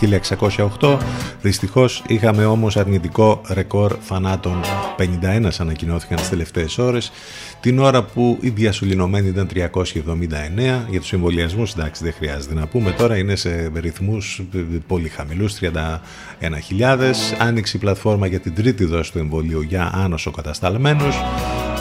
1608. 0.80 0.98
Δυστυχώς 1.42 2.04
είχαμε 2.08 2.46
όμως 2.46 2.78
αρνητικό 2.78 3.42
ρεκόρ 3.50 3.96
φανάτων. 4.00 4.62
51 4.98 5.50
ανακοινώθηκαν 5.60 6.18
τις 6.18 6.30
τελευταίες 6.30 6.78
ώρες. 6.78 7.12
Την 7.60 7.80
ώρα 7.80 8.04
που 8.04 8.38
η 8.42 8.50
διασωληνωμένη 8.50 9.28
ήταν 9.28 9.48
379 9.48 10.86
για 10.90 11.00
τους 11.00 11.14
εμβολιασμούς, 11.14 11.74
εντάξει 11.74 12.04
δεν 12.04 12.14
χρειάζεται 12.14 12.54
να 12.54 12.68
πούμε 12.68 12.92
τώρα, 12.92 13.18
είναι 13.18 13.36
σε 13.36 13.72
ρυθμούς 13.76 14.42
πολύ 14.88 15.10
χαμηλούς, 15.10 15.54
31.000. 15.54 17.36
Άνοιξε 17.38 17.78
η 17.78 17.80
πλατφόρμα 17.80 18.28
για 18.28 18.40
την 18.40 18.56
τρίτη 18.56 18.86
δόση 18.86 19.12
του 19.12 19.18
εμβολίου 19.18 19.62
για 19.62 19.92
άνοσο 19.94 20.32
κατασταλμένους. 20.32 21.16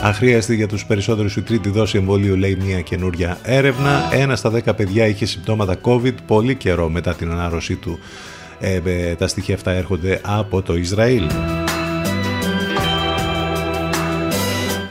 Αχρίαστη 0.07 0.55
για 0.55 0.69
τους 0.69 0.87
περισσότερους 0.87 1.37
η 1.37 1.43
τρίτη 1.43 1.69
δόση 1.69 1.99
εμβολίου 1.99 2.37
λέει 2.37 2.57
μια 2.61 2.81
καινούρια 2.81 3.39
έρευνα. 3.43 4.09
Ένα 4.13 4.37
στα 4.37 4.51
δέκα 4.51 4.75
παιδιά 4.75 5.07
είχε 5.07 5.27
συμπτώματα 5.27 5.77
COVID 5.83 6.15
πολύ 6.27 6.55
καιρό 6.55 6.89
μετά 6.89 7.15
την 7.15 7.31
ανάρρωσή 7.31 7.75
του. 7.75 7.99
Ε, 8.61 8.81
ε, 8.85 9.15
τα 9.15 9.29
στοιχεία 9.29 9.55
αυτά 9.55 9.71
έρχονται 9.71 10.21
από 10.25 10.63
το 10.63 10.77
Ισραήλ. 10.77 11.25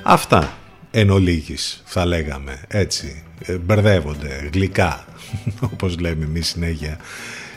Αυτά 0.04 0.54
εν 0.92 1.10
ολίγης, 1.10 1.82
θα 1.86 2.06
λέγαμε 2.06 2.62
έτσι. 2.68 3.24
Ε, 3.40 3.58
μπερδεύονται 3.58 4.50
γλυκά 4.54 5.06
όπως 5.74 6.00
λέμε 6.00 6.26
εμείς 6.26 6.48
συνέχεια 6.48 6.98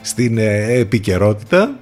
στην 0.03 0.39
ε, 0.39 0.73
επικαιρότητα 0.73 1.79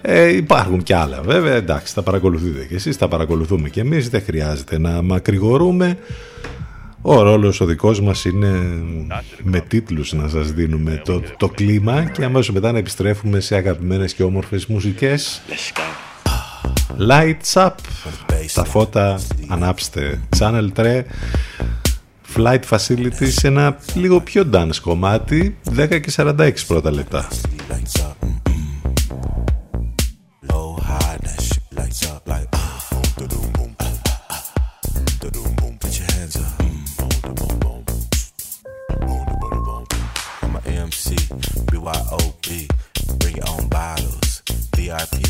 ε, 0.00 0.36
υπάρχουν 0.36 0.82
και 0.82 0.94
άλλα 0.94 1.20
βέβαια, 1.22 1.54
εντάξει, 1.54 1.94
τα 1.94 2.02
παρακολουθείτε 2.02 2.64
και 2.64 2.74
εσείς, 2.74 2.96
τα 2.96 3.08
παρακολουθούμε 3.08 3.68
και 3.68 3.80
εμείς, 3.80 4.08
δεν 4.08 4.22
χρειάζεται 4.22 4.78
να 4.78 5.02
μακρηγορούμε. 5.02 5.98
Ο 7.02 7.22
ρόλος 7.22 7.60
ο 7.60 7.64
δικός 7.64 8.00
μας 8.00 8.24
είναι 8.24 8.48
με 9.42 9.60
τίτλους 9.60 10.12
να 10.12 10.28
σας 10.28 10.52
δίνουμε 10.52 11.02
το, 11.04 11.22
το 11.36 11.48
κλίμα 11.48 12.04
και 12.04 12.24
αμέσως 12.24 12.54
μετά 12.54 12.72
να 12.72 12.78
επιστρέφουμε 12.78 13.40
σε 13.40 13.54
αγαπημένες 13.54 14.14
και 14.14 14.22
όμορφες 14.22 14.66
μουσικές. 14.66 15.42
Lights 17.08 17.52
up, 17.66 17.70
τα 18.54 18.64
φώτα 18.64 19.20
ανάψτε, 19.48 20.20
Channel 20.38 20.68
3, 20.76 21.02
Flight 22.36 22.60
Facilities, 22.70 23.42
ένα 23.42 23.78
λίγο 23.94 24.20
πιο 24.20 24.50
dance 24.52 24.76
κομμάτι, 24.82 25.56
10 25.76 26.00
και 26.00 26.12
46 26.16 26.50
πρώτα 26.66 26.90
λεπτά. 26.90 27.28
Ah, 31.90 32.84
BYOB. 41.70 42.68
Bring 43.18 43.36
your 43.36 43.48
own 43.48 43.68
bottles. 43.68 44.42
VIP, 44.76 45.22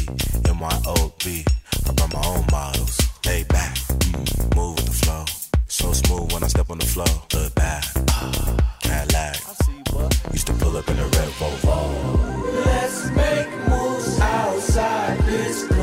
MYOB. 0.43 1.47
I 1.87 1.93
brought 1.93 2.13
my 2.13 2.23
own 2.27 2.45
models. 2.51 2.99
Lay 3.25 3.45
back, 3.45 3.77
mm, 3.77 4.57
move 4.57 4.75
with 4.77 4.87
the 4.87 4.93
flow. 4.93 5.25
So 5.69 5.93
smooth 5.93 6.33
when 6.33 6.43
I 6.43 6.49
step 6.49 6.71
on 6.71 6.79
the 6.79 6.87
floor. 6.87 7.07
Look 7.35 7.55
back, 7.55 7.85
Cadillac. 8.81 9.37
Used 10.33 10.49
to 10.49 10.53
pull 10.55 10.77
up 10.77 10.89
in 10.89 10.99
a 10.99 11.05
red 11.05 11.29
Volvo. 11.39 12.67
Let's 12.67 13.11
make 13.11 13.49
moves 13.69 14.19
outside 14.19 15.19
this 15.21 15.78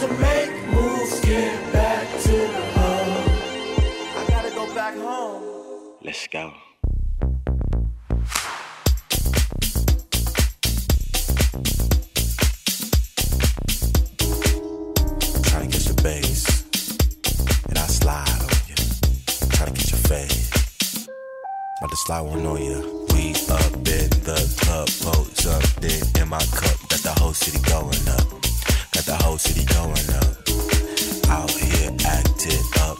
to 0.00 0.08
make 0.14 0.50
moves, 0.68 1.20
get 1.20 1.72
back 1.74 2.08
to 2.22 2.32
the 2.32 2.64
home. 2.74 3.28
I 4.16 4.24
gotta 4.30 4.50
go 4.54 4.74
back 4.74 4.96
home. 4.96 5.42
Let's 6.02 6.26
go. 6.28 6.54
Try 15.42 15.66
to 15.66 16.02
bass, 16.02 16.64
and 17.68 17.76
I 17.76 17.86
slide 17.86 18.40
on 18.40 18.60
you. 18.68 18.76
Try 19.50 19.66
to 19.66 19.72
your 19.90 20.00
fade, 20.08 20.32
but 21.82 21.90
the 21.90 21.96
slide 22.06 22.22
won't 22.22 22.42
know 22.42 22.56
you. 22.56 23.06
We 23.12 23.32
up 23.50 23.74
in 23.74 24.08
the 24.24 24.40
club, 24.62 24.88
pose 25.02 25.46
up, 25.46 25.84
in 25.84 26.28
my 26.30 26.38
cup, 26.38 26.88
got 26.88 27.00
the 27.00 27.14
whole 27.18 27.34
city 27.34 27.60
going 27.68 28.08
up 28.08 28.49
got 29.06 29.18
the 29.18 29.24
whole 29.24 29.38
city 29.38 29.64
going 29.64 30.10
up. 30.18 31.30
Out 31.30 31.50
here 31.50 31.90
acting 32.06 32.80
up. 32.80 32.99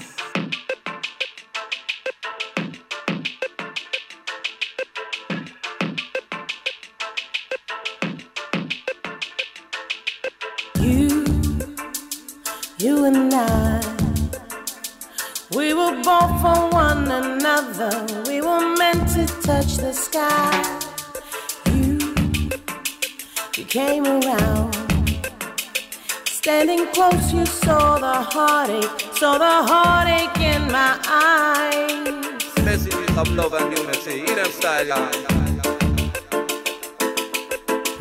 close, 27.01 27.33
you 27.33 27.45
saw 27.45 27.97
the 27.97 28.17
heartache, 28.33 28.99
saw 29.15 29.37
the 29.37 29.55
heartache 29.69 30.39
in 30.53 30.61
my 30.71 30.91
eyes. 31.07 32.65
Messages 32.65 33.17
of 33.17 33.27
love 33.29 33.53
and 33.53 33.75
unity 33.77 34.17
in 34.31 34.37
a 34.37 34.45
style. 34.45 35.09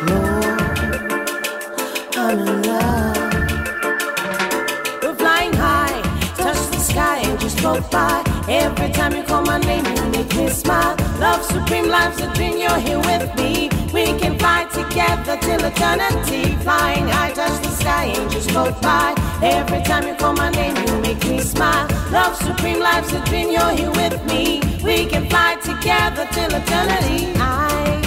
Lord, 0.09 0.61
I'm 2.17 2.39
in 2.39 2.61
love. 2.69 3.17
We're 5.03 5.15
flying 5.21 5.53
high, 5.53 6.01
touch 6.43 6.61
the 6.71 6.79
sky 6.79 7.17
and 7.25 7.39
just 7.39 7.61
go 7.61 7.79
by. 7.91 8.23
Every 8.49 8.89
time 8.91 9.13
you 9.15 9.23
call 9.23 9.43
my 9.43 9.59
name, 9.59 9.85
you 9.85 10.03
make 10.09 10.35
me 10.35 10.49
smile 10.49 11.00
supreme 11.51 11.87
life's 11.87 12.21
a 12.21 12.33
dream, 12.33 12.57
you're 12.57 12.79
here 12.79 12.99
with 12.99 13.25
me. 13.35 13.69
We 13.93 14.05
can 14.19 14.37
fly 14.39 14.65
together 14.79 15.37
till 15.45 15.63
eternity. 15.71 16.55
Flying 16.63 17.07
high, 17.07 17.31
touch 17.33 17.61
the 17.61 17.71
sky, 17.81 18.05
angels 18.05 18.47
float 18.51 18.81
by. 18.81 19.13
Every 19.41 19.81
time 19.83 20.07
you 20.07 20.15
call 20.15 20.33
my 20.33 20.49
name, 20.51 20.75
you 20.85 20.93
make 21.01 21.21
me 21.27 21.39
smile. 21.39 21.87
Love 22.11 22.35
supreme, 22.35 22.79
life's 22.79 23.13
a 23.13 23.21
dream, 23.25 23.51
you're 23.51 23.73
here 23.79 23.91
with 24.01 24.17
me. 24.31 24.61
We 24.83 25.05
can 25.11 25.29
fly 25.29 25.55
together 25.69 26.25
till 26.35 26.51
eternity. 26.59 27.33
I, 27.37 28.01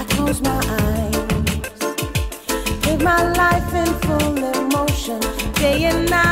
I 0.00 0.04
close 0.14 0.40
my 0.40 0.60
eyes. 0.80 1.16
Live 2.86 3.02
my 3.02 3.22
life 3.42 3.70
in 3.82 3.90
full 4.04 4.36
emotion, 4.60 5.20
day 5.54 5.84
and 5.84 6.08
night. 6.10 6.31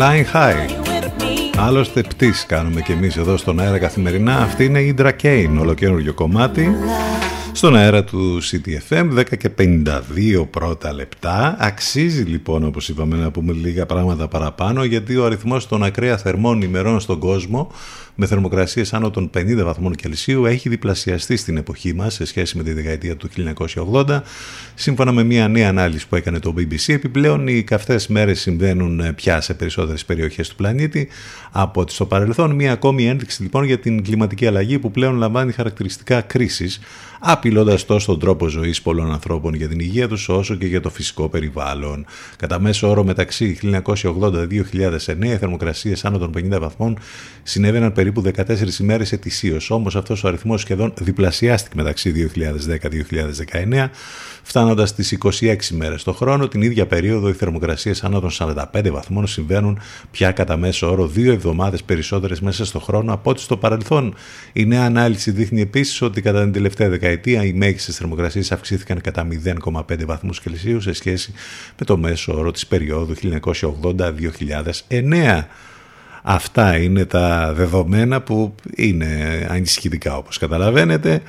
Flying 0.00 0.34
High. 0.34 0.88
Άλλωστε 1.56 2.02
πτήσεις 2.02 2.46
κάνουμε 2.46 2.80
και 2.80 2.92
εμείς 2.92 3.16
εδώ 3.16 3.36
στον 3.36 3.60
αέρα 3.60 3.78
καθημερινά. 3.78 4.36
Αυτή 4.36 4.64
είναι 4.64 4.80
η 4.80 4.94
Drakein, 4.98 5.56
ολοκένουργιο 5.60 6.14
κομμάτι. 6.14 6.68
Στον 7.52 7.76
αέρα 7.76 8.04
του 8.04 8.38
CTFM, 8.42 9.18
10 9.18 9.36
και 9.38 9.50
52 9.58 10.46
πρώτα 10.50 10.92
λεπτά. 10.92 11.56
Αξίζει 11.58 12.22
λοιπόν, 12.22 12.64
όπως 12.64 12.88
είπαμε, 12.88 13.16
να 13.16 13.30
πούμε 13.30 13.52
λίγα 13.52 13.86
πράγματα 13.86 14.28
παραπάνω, 14.28 14.84
γιατί 14.84 15.16
ο 15.16 15.24
αριθμός 15.24 15.68
των 15.68 15.82
ακραία 15.82 16.16
θερμών 16.16 16.62
ημερών 16.62 17.00
στον 17.00 17.18
κόσμο 17.18 17.70
με 18.20 18.26
θερμοκρασίες 18.26 18.92
άνω 18.92 19.10
των 19.10 19.30
50 19.36 19.62
βαθμών 19.64 19.94
Κελσίου 19.94 20.46
έχει 20.46 20.68
διπλασιαστεί 20.68 21.36
στην 21.36 21.56
εποχή 21.56 21.94
μας 21.94 22.14
σε 22.14 22.24
σχέση 22.24 22.56
με 22.56 22.62
τη 22.62 22.72
δεκαετία 22.72 23.16
του 23.16 23.28
1980 23.92 24.20
σύμφωνα 24.74 25.12
με 25.12 25.22
μια 25.22 25.48
νέα 25.48 25.68
ανάλυση 25.68 26.08
που 26.08 26.16
έκανε 26.16 26.38
το 26.38 26.54
BBC 26.56 26.94
επιπλέον 26.94 27.48
οι 27.48 27.62
καυτές 27.62 28.06
μέρες 28.06 28.40
συμβαίνουν 28.40 29.14
πια 29.14 29.40
σε 29.40 29.54
περισσότερες 29.54 30.04
περιοχές 30.04 30.48
του 30.48 30.54
πλανήτη 30.54 31.08
από 31.50 31.80
ό,τι 31.80 31.92
στο 31.92 32.06
παρελθόν. 32.06 32.54
Μια 32.54 32.72
ακόμη 32.72 33.06
ένδειξη 33.06 33.42
λοιπόν 33.42 33.64
για 33.64 33.78
την 33.78 34.02
κλιματική 34.02 34.46
αλλαγή 34.46 34.78
που 34.78 34.90
πλέον 34.90 35.16
λαμβάνει 35.16 35.52
χαρακτηριστικά 35.52 36.20
κρίσης 36.20 36.80
απειλώντας 37.20 37.86
τόσο 37.86 38.06
τον 38.06 38.20
τρόπο 38.20 38.48
ζωής 38.48 38.82
πολλών 38.82 39.12
ανθρώπων 39.12 39.54
για 39.54 39.68
την 39.68 39.80
υγεία 39.80 40.08
τους 40.08 40.28
όσο 40.28 40.54
και 40.54 40.66
για 40.66 40.80
το 40.80 40.90
φυσικό 40.90 41.28
περιβάλλον. 41.28 42.06
Κατά 42.36 42.60
μέσο 42.60 42.90
όρο 42.90 43.04
μεταξύ 43.04 43.58
1980-2009 43.62 45.24
οι 45.24 45.36
θερμοκρασίες 45.36 46.04
άνω 46.04 46.18
των 46.18 46.32
50 46.36 46.58
βαθμών 46.60 46.98
συνέβαιναν 47.42 47.92
περίπου 47.92 48.22
14 48.36 48.80
ημέρες 48.80 49.12
ετησίως. 49.12 49.70
Όμως 49.70 49.96
αυτός 49.96 50.24
ο 50.24 50.28
αριθμός 50.28 50.60
σχεδόν 50.60 50.92
διπλασιάστηκε 51.00 51.76
μεταξύ 51.76 52.30
2010-2019 53.72 53.88
φτάνοντας 54.42 54.88
στι 54.88 55.18
26 55.40 55.56
μέρες 55.70 56.02
το 56.02 56.12
χρόνο. 56.12 56.48
Την 56.48 56.62
ίδια 56.62 56.86
περίοδο 56.86 57.28
οι 57.28 57.32
θερμοκρασίες 57.32 58.04
άνω 58.04 58.20
των 58.20 58.30
45 58.32 58.90
βαθμών 58.90 59.26
συμβαίνουν 59.26 59.78
πια 60.10 60.32
κατά 60.32 60.56
μέσο 60.56 60.90
όρο 60.90 61.06
δύο 61.06 61.32
εβδομάδες 61.32 61.82
περισσότερες 61.82 62.40
μέσα 62.40 62.64
στο 62.64 62.80
χρόνο 62.80 63.12
από 63.12 63.30
ό,τι 63.30 63.40
στο 63.40 63.56
παρελθόν. 63.56 64.14
Η 64.52 64.64
νέα 64.64 64.84
ανάλυση 64.84 65.30
δείχνει 65.30 65.60
επίσης 65.60 66.02
ότι 66.02 66.20
κατά 66.20 66.42
την 66.42 66.52
τελευταία 66.52 66.88
δεκαετία 66.88 67.44
οι 67.44 67.52
μέγιστες 67.52 67.96
θερμοκρασίες 67.96 68.52
αυξήθηκαν 68.52 69.00
κατά 69.00 69.26
0,5 69.44 70.04
βαθμούς 70.06 70.40
Κελσίου 70.40 70.80
σε 70.80 70.92
σχέση 70.92 71.32
με 71.78 71.84
το 71.84 71.96
μέσο 71.96 72.38
όρο 72.38 72.50
της 72.50 72.66
περίοδου 72.66 73.14
1980-2009. 74.88 75.44
Αυτά 76.22 76.76
είναι 76.76 77.04
τα 77.04 77.52
δεδομένα 77.54 78.20
που 78.20 78.54
είναι 78.76 79.46
ανησυχητικά 79.50 80.16
όπως 80.16 80.38
καταλαβαίνετε. 80.38 81.22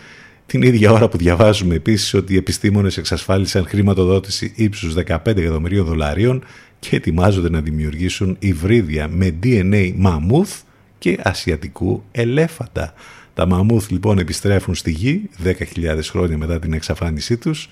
Την 0.51 0.61
ίδια 0.61 0.91
ώρα 0.91 1.09
που 1.09 1.17
διαβάζουμε 1.17 1.75
επίσης 1.75 2.13
ότι 2.13 2.33
οι 2.33 2.37
επιστήμονες 2.37 2.97
εξασφάλισαν 2.97 3.65
χρηματοδότηση 3.67 4.53
ύψους 4.55 4.93
15 4.93 5.37
εκατομμυρίων 5.37 5.85
δολαρίων 5.85 6.43
και 6.79 6.95
ετοιμάζονται 6.95 7.49
να 7.49 7.61
δημιουργήσουν 7.61 8.35
υβρίδια 8.39 9.07
με 9.07 9.39
DNA 9.43 9.93
μαμούθ 9.95 10.61
και 10.97 11.19
ασιατικού 11.23 12.03
ελέφαντα. 12.11 12.93
Τα 13.33 13.47
μαμούθ 13.47 13.89
λοιπόν 13.89 14.17
επιστρέφουν 14.17 14.75
στη 14.75 14.91
γη 14.91 15.29
10.000 15.43 15.99
χρόνια 16.03 16.37
μετά 16.37 16.59
την 16.59 16.73
εξαφάνισή 16.73 17.37
τους. 17.37 17.69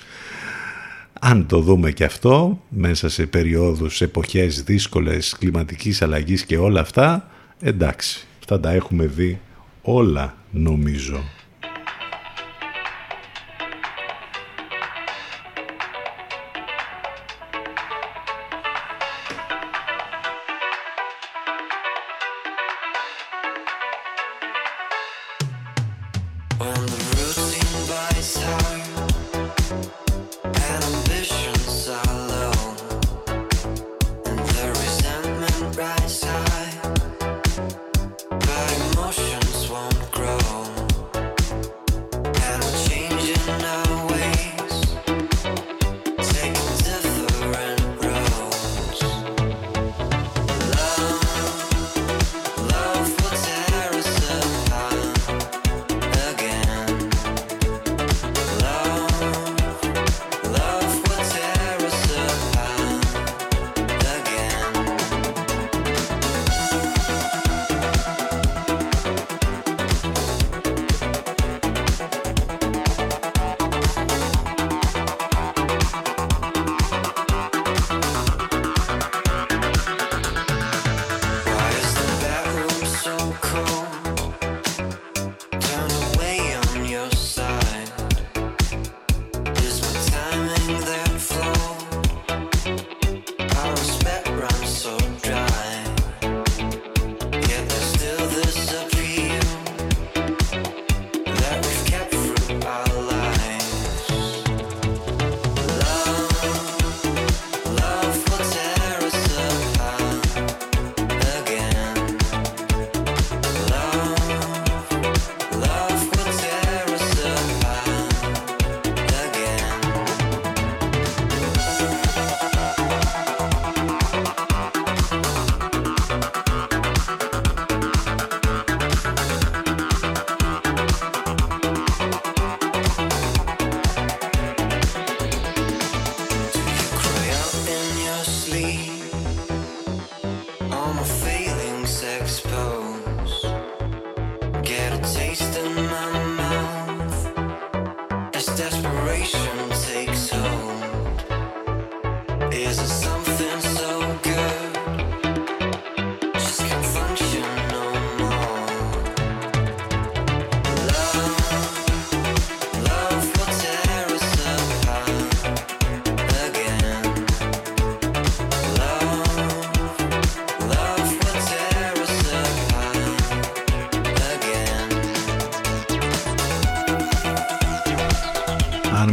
Αν 1.19 1.45
το 1.45 1.59
δούμε 1.59 1.91
και 1.91 2.03
αυτό, 2.03 2.61
μέσα 2.69 3.09
σε 3.09 3.25
περιόδους, 3.25 4.01
εποχές 4.01 4.63
δύσκολες, 4.63 5.35
κλιματικής 5.39 6.01
αλλαγής 6.01 6.45
και 6.45 6.57
όλα 6.57 6.79
αυτά, 6.79 7.29
εντάξει, 7.61 8.27
θα 8.47 8.59
τα 8.59 8.71
έχουμε 8.71 9.05
δει 9.05 9.39
όλα 9.81 10.35
νομίζω. 10.51 11.23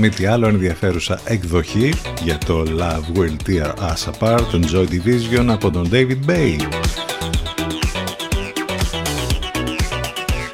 Μη 0.06 0.12
τι 0.12 0.26
άλλο 0.26 0.48
ενδιαφέρουσα 0.48 1.20
εκδοχή 1.24 1.92
για 2.22 2.38
το 2.38 2.64
Love 2.78 3.18
Will 3.18 3.36
Tear 3.46 3.72
Us 3.74 4.12
Apart 4.12 4.42
των 4.50 4.64
Joy 4.72 4.86
Division 4.88 5.46
από 5.48 5.70
τον 5.70 5.88
David 5.92 6.30
Bay. 6.30 6.56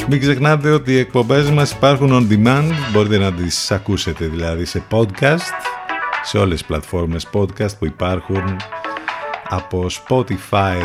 Μην 0.08 0.20
ξεχνάτε 0.20 0.70
ότι 0.70 0.92
οι 0.92 0.98
εκπομπές 0.98 1.50
μας 1.50 1.70
υπάρχουν 1.70 2.10
on 2.12 2.32
demand, 2.32 2.72
μπορείτε 2.92 3.18
να 3.18 3.32
τις 3.32 3.70
ακούσετε 3.70 4.26
δηλαδή 4.26 4.64
σε 4.64 4.82
podcast, 4.90 5.52
σε 6.22 6.38
όλες 6.38 6.58
τις 6.58 6.66
πλατφόρμες 6.66 7.28
podcast 7.32 7.78
που 7.78 7.86
υπάρχουν 7.86 8.56
από 9.48 9.86
Spotify, 10.06 10.80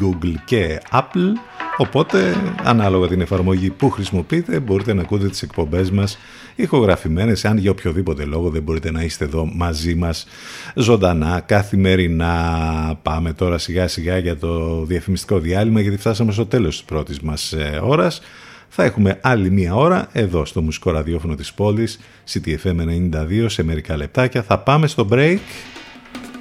Google 0.00 0.34
και 0.44 0.80
Apple 0.92 1.32
Οπότε, 1.76 2.36
ανάλογα 2.62 3.08
την 3.08 3.20
εφαρμογή 3.20 3.70
που 3.70 3.90
χρησιμοποιείτε, 3.90 4.60
μπορείτε 4.60 4.94
να 4.94 5.02
ακούτε 5.02 5.28
τις 5.28 5.42
εκπομπές 5.42 5.90
μας 5.90 6.18
ηχογραφημένες, 6.54 7.44
αν 7.44 7.58
για 7.58 7.70
οποιοδήποτε 7.70 8.24
λόγο 8.24 8.50
δεν 8.50 8.62
μπορείτε 8.62 8.90
να 8.90 9.02
είστε 9.02 9.24
εδώ 9.24 9.50
μαζί 9.54 9.94
μας 9.94 10.26
ζωντανά, 10.74 11.40
καθημερινά. 11.40 12.98
Πάμε 13.02 13.32
τώρα 13.32 13.58
σιγά 13.58 13.88
σιγά 13.88 14.18
για 14.18 14.36
το 14.36 14.84
διαφημιστικό 14.84 15.38
διάλειμμα, 15.38 15.80
γιατί 15.80 15.96
φτάσαμε 15.96 16.32
στο 16.32 16.46
τέλος 16.46 16.76
της 16.76 16.84
πρώτης 16.84 17.20
μας 17.20 17.52
ε, 17.52 17.80
ώρας. 17.82 18.20
Θα 18.68 18.84
έχουμε 18.84 19.18
άλλη 19.22 19.50
μία 19.50 19.74
ώρα 19.74 20.08
εδώ 20.12 20.44
στο 20.44 20.62
μουσικό 20.62 20.90
ραδιόφωνο 20.90 21.34
της 21.34 21.52
πόλης, 21.52 21.98
CTFM 22.32 22.76
92, 23.12 23.44
σε 23.46 23.62
μερικά 23.62 23.96
λεπτάκια. 23.96 24.42
Θα 24.42 24.58
πάμε 24.58 24.86
στο 24.86 25.08
break 25.10 25.38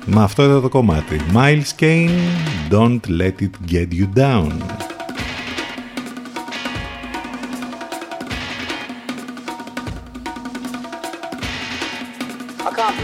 με 0.06 0.24
αυτό 0.24 0.42
εδώ 0.42 0.60
το 0.60 0.70
κομμάτι. 0.70 1.20
Miles 1.34 1.80
Kane, 1.80 2.10
Don't 2.72 3.00
Let 3.20 3.42
It 3.42 3.72
Get 3.72 3.88
You 3.92 4.08
Down. 4.16 4.95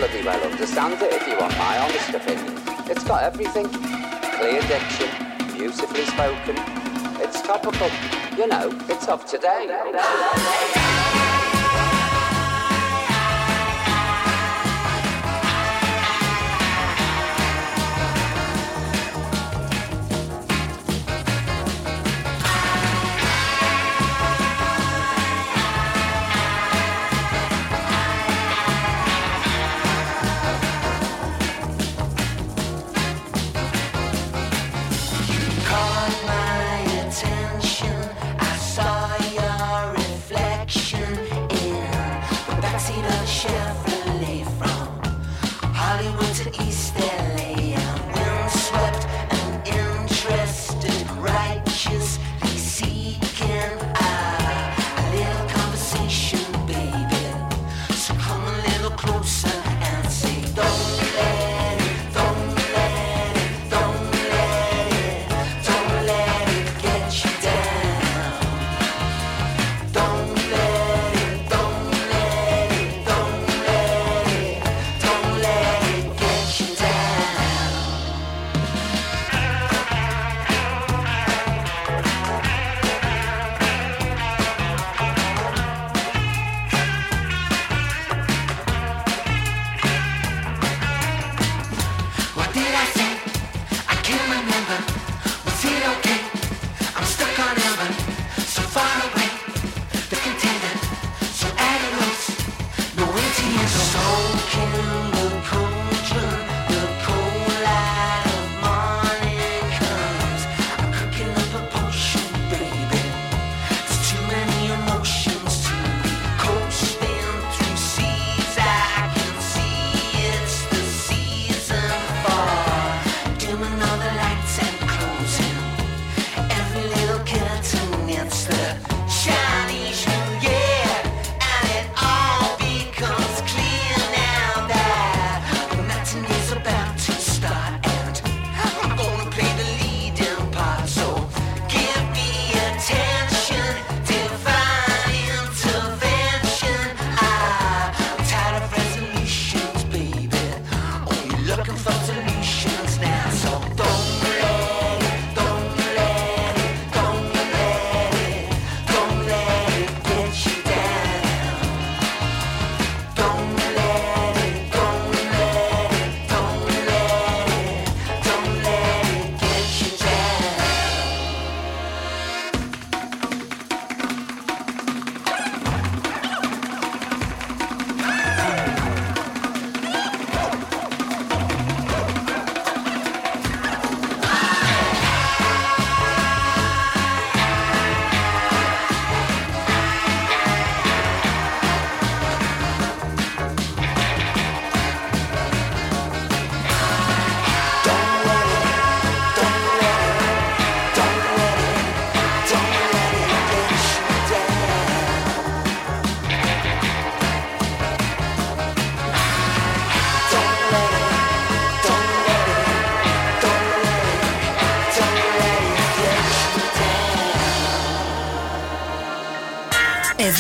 Bloody 0.02 0.24
well 0.24 0.43
understand 0.52 0.99
it 0.99 1.14
if 1.14 1.28
you 1.28 1.38
want 1.38 1.56
my 1.60 1.78
honest 1.78 2.10
opinion. 2.10 2.60
It's 2.89 3.04
got 3.04 3.22
everything. 3.22 3.68
Clear 3.68 4.60
diction, 4.64 5.08
beautifully 5.56 6.06
spoken. 6.06 6.56
It's 7.22 7.39
topical. 7.43 7.91
You 8.36 8.47
know, 8.47 8.76
it's 8.89 9.08
of 9.08 9.24
today. 9.28 9.68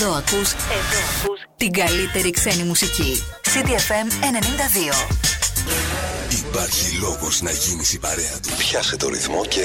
Εδώ 0.03 0.13
ακούς, 0.13 0.51
εδώ 0.51 0.99
ακούς 1.19 1.39
την 1.57 1.71
καλύτερη 1.71 2.31
ξένη 2.31 2.63
μουσική. 2.63 3.23
CDFM 3.43 4.07
92. 4.11 5.07
Υπάρχει 6.29 6.97
λόγος 6.97 7.41
να 7.41 7.51
γίνεις 7.51 7.93
η 7.93 7.99
παρέα 7.99 8.39
του. 8.41 8.49
Πιάσε 8.57 8.97
το 8.97 9.07
ρυθμό 9.07 9.45
και 9.45 9.61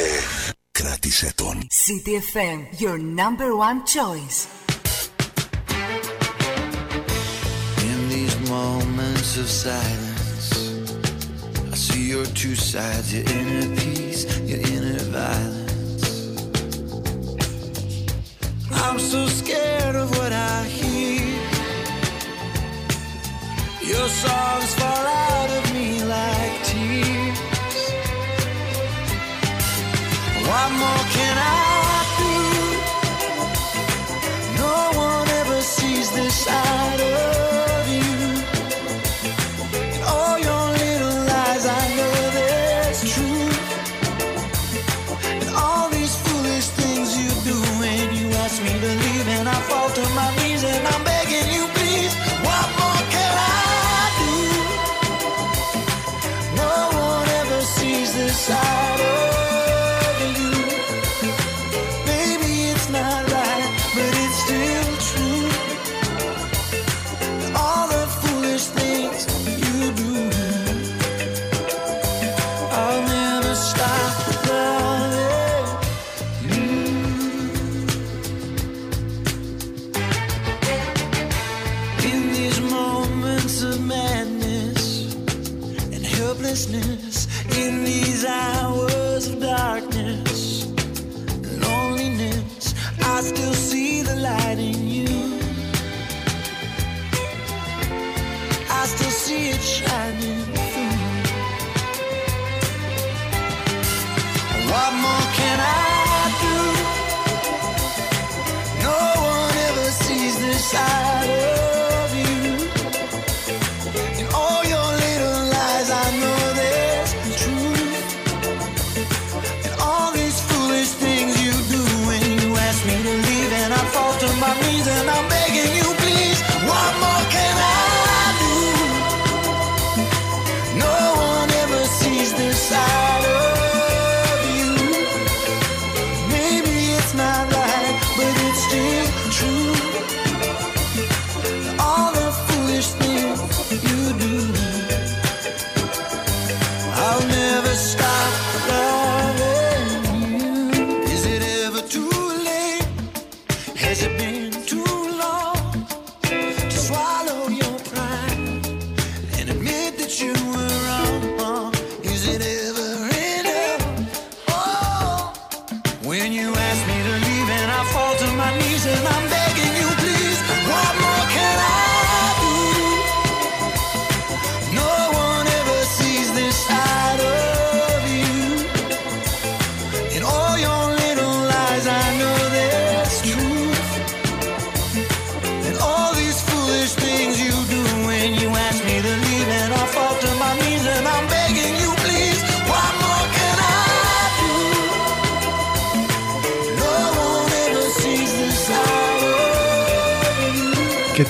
κράτησε 0.72 1.32
τον. 1.34 1.66
CDFM, 1.66 2.82
your 2.82 2.98
number 2.98 3.50
one 3.68 3.78
choice. 3.96 4.38
In 7.90 7.98
these 8.12 8.36
moments 8.50 9.30
of 9.42 9.48
silence, 9.64 10.48
I 11.72 11.76
see 11.86 12.04
your 12.14 12.26
two 12.40 12.56
sides, 12.70 13.06
your 13.14 13.26
inner 13.38 13.68
peace, 13.78 14.22
your 14.50 14.60
inner 14.74 15.02
violence. 15.16 15.55
I'm 18.96 19.02
so 19.02 19.26
scared 19.26 19.94
of 19.94 20.08
what 20.16 20.32
I 20.32 20.64
hear. 20.64 21.20
Your 23.92 24.08
songs 24.08 24.74
fall 24.78 25.06
out 25.28 25.50
of 25.58 25.74
me 25.74 26.02
like 26.02 26.64
tears. 26.64 27.38
What 30.48 30.68
more 30.80 31.04
can 31.16 31.36
I 31.36 31.98
do? 32.22 32.36
No 34.62 34.76
one 34.98 35.28
ever 35.40 35.60
sees 35.60 36.10
this 36.12 36.48
eye. 36.48 36.95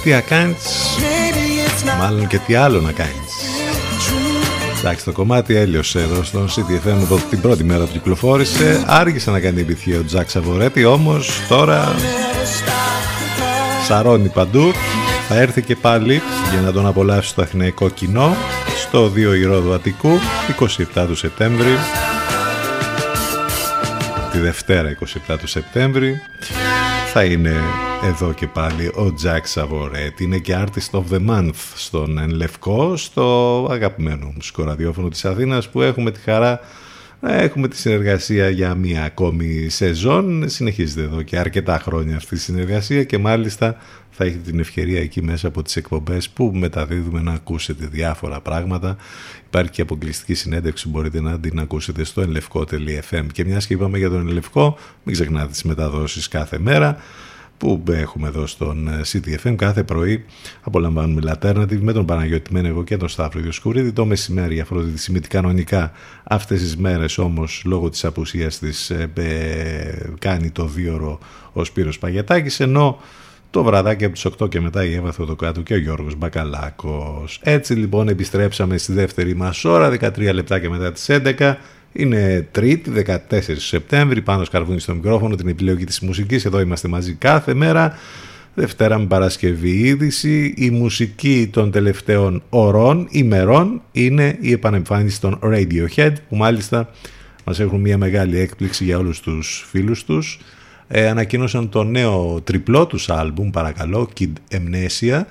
Τι 0.07 0.13
να 0.13 0.21
κάνεις, 0.21 0.57
Maybe 0.99 1.69
it's 1.69 1.89
not 1.89 1.99
μάλλον 1.99 2.27
και 2.27 2.39
τι 2.39 2.55
άλλο 2.55 2.81
να 2.81 2.93
κάνεις. 2.93 3.15
Εντάξει, 4.79 5.05
το 5.05 5.13
κομμάτι 5.13 5.55
έλειωσε 5.55 6.01
εδώ 6.01 6.23
στον 6.23 6.49
CTFM 6.49 7.03
από 7.03 7.21
την 7.31 7.41
πρώτη 7.41 7.65
μέρα 7.65 7.85
που 7.85 7.93
κυκλοφόρησε. 7.93 8.85
Άργησε 8.87 9.31
να 9.31 9.41
κάνει 9.41 9.61
επιτυχία 9.61 9.99
ο 9.99 10.05
Τζακ 10.05 10.31
Σαβορέτη, 10.31 10.85
όμως 10.85 11.31
τώρα 11.49 11.95
σαρώνει 13.87 14.29
παντού. 14.29 14.73
Θα 15.29 15.35
έρθει 15.35 15.63
και 15.63 15.77
πάλι 15.77 16.23
για 16.51 16.61
να 16.61 16.73
τον 16.73 16.87
απολαύσει 16.87 17.29
στο 17.29 17.43
αθηναϊκό 17.43 17.89
κοινό 17.89 18.37
στο 18.77 19.13
2 19.15 19.17
Ηρώ 19.17 19.61
του 19.61 19.75
Αττικού 19.75 20.19
27 20.95 21.05
του 21.07 21.17
Σεπτέμβρη. 21.17 21.79
Τη 24.33 24.39
Δευτέρα 24.39 24.97
27 25.29 25.37
του 25.41 25.47
Σεπτέμβρη 25.47 26.21
θα 27.13 27.25
είναι 27.25 27.55
εδώ 28.07 28.33
και 28.33 28.47
πάλι 28.47 28.87
ο 28.87 29.15
Jack 29.23 29.55
Savoret. 29.55 30.21
Είναι 30.21 30.39
και 30.39 30.57
Artist 30.59 30.99
of 30.99 31.03
the 31.11 31.29
Month 31.29 31.55
στον 31.75 32.19
Εν 32.19 32.31
Λευκό, 32.31 32.97
στο 32.97 33.69
αγαπημένο 33.71 34.33
μουσικό 34.35 34.65
ραδιόφωνο 34.65 35.09
της 35.09 35.25
Αθήνας 35.25 35.69
που 35.69 35.83
έχουμε 35.83 36.11
τη 36.11 36.21
χαρά 36.21 36.61
να 37.21 37.35
έχουμε 37.35 37.69
τη 37.69 37.77
συνεργασία 37.77 38.49
για 38.49 38.75
μία 38.75 39.05
ακόμη 39.05 39.69
σεζόν. 39.69 40.49
Συνεχίζεται 40.49 41.03
εδώ 41.03 41.23
και 41.23 41.39
αρκετά 41.39 41.79
χρόνια 41.79 42.17
αυτή 42.17 42.35
η 42.35 42.39
συνεργασία 42.39 43.05
και 43.05 43.19
μάλιστα 43.19 43.77
θα 44.11 44.25
έχετε 44.25 44.51
την 44.51 44.59
ευκαιρία 44.59 45.01
εκεί 45.01 45.23
μέσα 45.23 45.49
από 45.49 45.63
τις 45.63 45.77
εκπομπές 45.77 46.29
που 46.29 46.51
μεταδίδουμε 46.55 47.21
να 47.21 47.33
ακούσετε 47.33 47.87
διάφορα 47.87 48.41
πράγματα. 48.41 48.97
Υπάρχει 49.47 49.71
και 49.71 49.83
αποκλειστική 49.83 50.35
συνέντευξη 50.35 50.85
που 50.85 50.91
μπορείτε 50.91 51.21
να 51.21 51.41
την 51.41 51.59
ακούσετε 51.59 52.05
στο 52.05 52.21
ενλευκό.fm 52.21 53.27
και 53.33 53.45
μιας 53.45 53.67
και 53.67 53.75
είπαμε 53.75 53.99
για 53.99 54.11
τον 54.11 54.29
Ενλευκό, 54.29 54.79
μην 55.03 55.15
ξεχνάτε 55.15 55.51
τις 55.51 55.63
μεταδόσεις 55.63 56.29
κάθε 56.29 56.59
μέρα 56.59 56.99
που 57.59 57.83
έχουμε 57.87 58.29
εδώ 58.29 58.47
στον 58.47 58.89
CTFM 59.13 59.55
κάθε 59.57 59.83
πρωί 59.83 60.25
απολαμβάνουμε 60.63 61.39
Alternative 61.41 61.81
με 61.81 61.93
τον 61.93 62.07
Παναγιώτη 62.07 62.53
Μένεγο 62.53 62.85
και 62.85 62.97
τον 62.97 63.09
Σταύρο 63.09 63.41
Διοσκουρίδη 63.41 63.93
το 63.93 64.05
μεσημέρι 64.05 64.61
Αφροδίτη 64.61 64.99
Σιμίτη 64.99 65.29
κανονικά 65.29 65.93
αυτές 66.25 66.61
τις 66.61 66.77
μέρες 66.77 67.19
όμως 67.19 67.63
λόγω 67.65 67.89
της 67.89 68.05
απουσίας 68.05 68.59
της 68.59 68.91
ε, 68.91 69.11
ε, 69.15 70.11
κάνει 70.19 70.51
το 70.51 70.65
δίωρο 70.65 71.19
ο 71.53 71.65
Σπύρος 71.65 71.99
Παγιατάκης 71.99 72.61
ενώ 72.61 72.99
το 73.51 73.65
βραδάκι 73.65 74.05
από 74.05 74.15
τις 74.15 74.27
8 74.39 74.49
και 74.49 74.61
μετά 74.61 74.85
η 74.85 74.95
Εύα 74.95 75.13
Θεοδοκάτου 75.13 75.63
και 75.63 75.75
ο 75.75 75.79
Γιώργος 75.79 76.15
Μπακαλάκος. 76.15 77.41
Έτσι 77.43 77.73
λοιπόν 77.73 78.09
επιστρέψαμε 78.09 78.79
στη 78.79 78.93
δεύτερη 78.93 79.35
μας 79.37 79.65
ώρα, 79.65 79.89
13 79.89 80.33
λεπτά 80.33 80.59
και 80.59 80.69
μετά 80.69 80.93
τις 80.93 81.07
11. 81.09 81.55
Είναι 81.93 82.49
Τρίτη, 82.51 82.91
14 83.07 83.41
Σεπτέμβρη, 83.57 84.23
πάνω 84.23 84.45
σκαρβούνι 84.45 84.81
στο 84.81 84.95
μικρόφωνο, 84.95 85.35
την 85.35 85.49
επιλογή 85.49 85.85
της 85.85 86.01
μουσικής. 86.01 86.45
Εδώ 86.45 86.61
είμαστε 86.61 86.89
μαζί 86.89 87.13
κάθε 87.13 87.55
μέρα. 87.55 87.99
Δευτέρα 88.55 88.99
με 88.99 89.07
Παρασκευή 89.07 89.71
είδηση. 89.71 90.55
Η 90.57 90.71
μουσική 90.71 91.49
των 91.53 91.71
τελευταίων 91.71 92.43
ωρών, 92.49 93.07
ημερών, 93.11 93.83
είναι 93.93 94.37
η 94.41 94.53
επανεμφάνιση 94.53 95.21
των 95.21 95.39
Radiohead, 95.43 96.13
που 96.29 96.37
μάλιστα 96.37 96.91
μας 97.45 97.61
έχουν 97.61 97.81
μια 97.81 97.99
μεγάλη 97.99 98.39
έκπληξη 98.39 98.85
για 98.85 98.99
όλους 98.99 99.21
τους 99.21 99.67
φίλους 99.71 100.05
τους. 100.05 100.41
Ε, 100.89 101.09
ανακοίνωσαν 101.09 101.69
το 101.69 101.85
νέο 101.85 102.41
τριπλό 102.45 102.87
τους 102.87 103.09
άλμπουμ, 103.09 103.51
παρακαλώ, 103.51 104.09
Kid 104.21 104.33
Amnesia, 104.53 105.23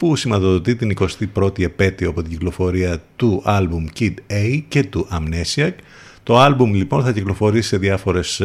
που 0.00 0.16
σηματοδοτεί 0.16 0.76
την 0.76 0.96
21η 1.34 1.62
επέτειο 1.62 2.08
από 2.10 2.22
την 2.22 2.30
κυκλοφορία 2.30 3.02
του 3.16 3.42
άλμπουμ 3.44 3.86
Kid 3.98 4.14
A 4.30 4.62
και 4.68 4.84
του 4.84 5.08
Amnesiac. 5.12 5.70
Το 6.22 6.38
άλμπουμ 6.38 6.74
λοιπόν 6.74 7.04
θα 7.04 7.12
κυκλοφορήσει 7.12 7.68
σε 7.68 7.76
διάφορες, 7.76 8.42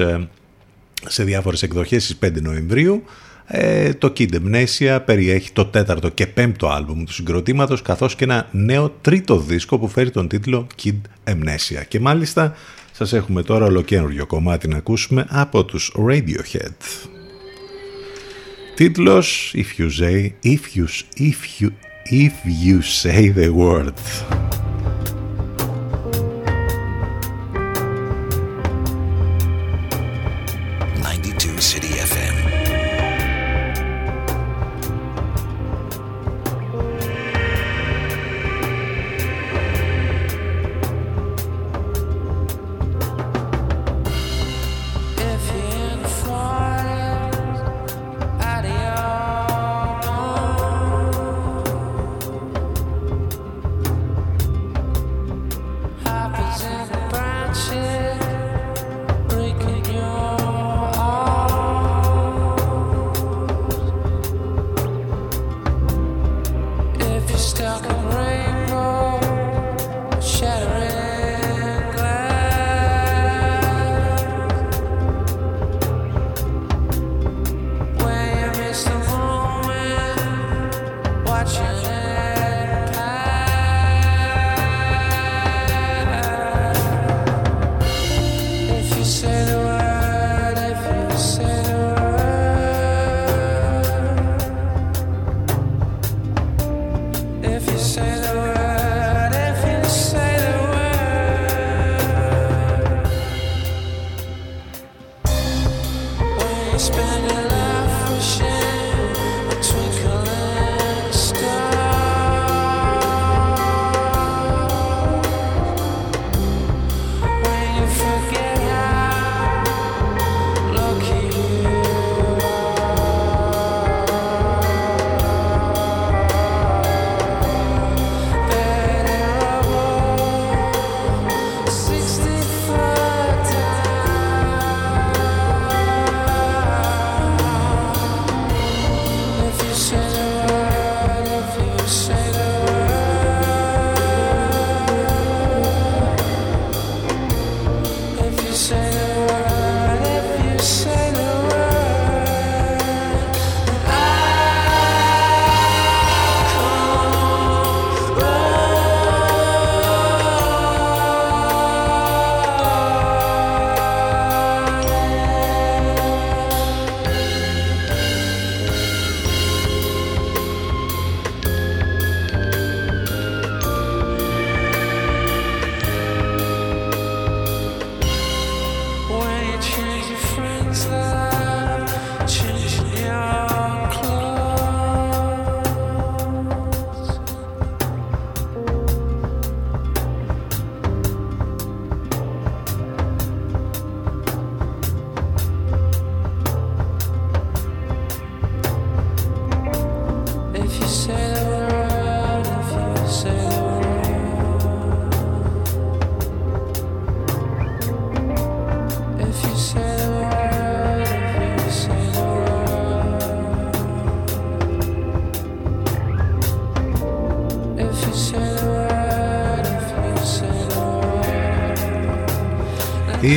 σε 1.05 1.23
διάφορες 1.23 1.63
εκδοχές 1.63 2.03
στις 2.03 2.17
5 2.25 2.41
Νοεμβρίου. 2.41 3.03
Ε, 3.45 3.93
το 3.93 4.13
Kid 4.17 4.29
Amnesia 4.33 4.99
περιέχει 5.05 5.51
το 5.51 5.65
τέταρτο 5.65 6.09
και 6.09 6.27
πέμπτο 6.27 6.67
άλμπουμ 6.67 7.03
του 7.03 7.13
συγκροτήματος 7.13 7.81
καθώς 7.81 8.15
και 8.15 8.23
ένα 8.23 8.47
νέο 8.51 8.89
τρίτο 9.01 9.39
δίσκο 9.39 9.79
που 9.79 9.87
φέρει 9.87 10.11
τον 10.11 10.27
τίτλο 10.27 10.67
Kid 10.83 11.01
Amnesia. 11.23 11.83
Και 11.87 11.99
μάλιστα 11.99 12.55
σας 12.91 13.13
έχουμε 13.13 13.43
τώρα 13.43 13.65
ολοκένουργιο 13.65 14.25
κομμάτι 14.25 14.67
να 14.67 14.77
ακούσουμε 14.77 15.25
από 15.29 15.65
τους 15.65 15.95
Radiohead. 16.07 17.14
Τίτλος 18.74 19.54
If 19.54 19.78
you 19.78 19.90
say, 19.90 20.34
if 20.42 20.76
you, 20.76 20.86
if 21.16 21.60
you, 21.60 21.70
if 22.04 22.34
you 22.64 22.82
say 22.82 23.28
the 23.28 23.50
word. 23.50 23.94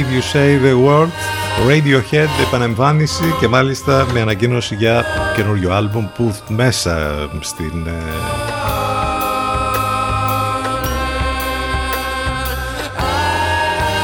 If 0.00 0.08
you 0.14 0.22
say 0.22 0.50
the 0.58 0.74
word, 0.86 1.10
Radiohead 1.68 2.28
επανεμφάνιση 2.46 3.34
και 3.40 3.48
μάλιστα 3.48 4.06
με 4.12 4.20
ανακοίνωση 4.20 4.74
για 4.74 5.04
καινούριο 5.36 5.72
άλμπουμ 5.72 6.06
που 6.16 6.34
μέσα 6.48 7.28
στην 7.40 7.86
ε, 7.86 7.92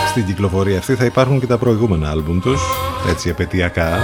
στην 0.09 0.24
κυκλοφορία 0.26 0.78
αυτή. 0.78 0.95
Θα 0.95 1.05
υπάρχουν 1.05 1.40
και 1.40 1.47
τα 1.47 1.59
προηγούμενα 1.59 2.11
άλμπουμ 2.11 2.40
τους 2.40 2.62
έτσι 3.09 3.28
επαιτειακά 3.28 3.99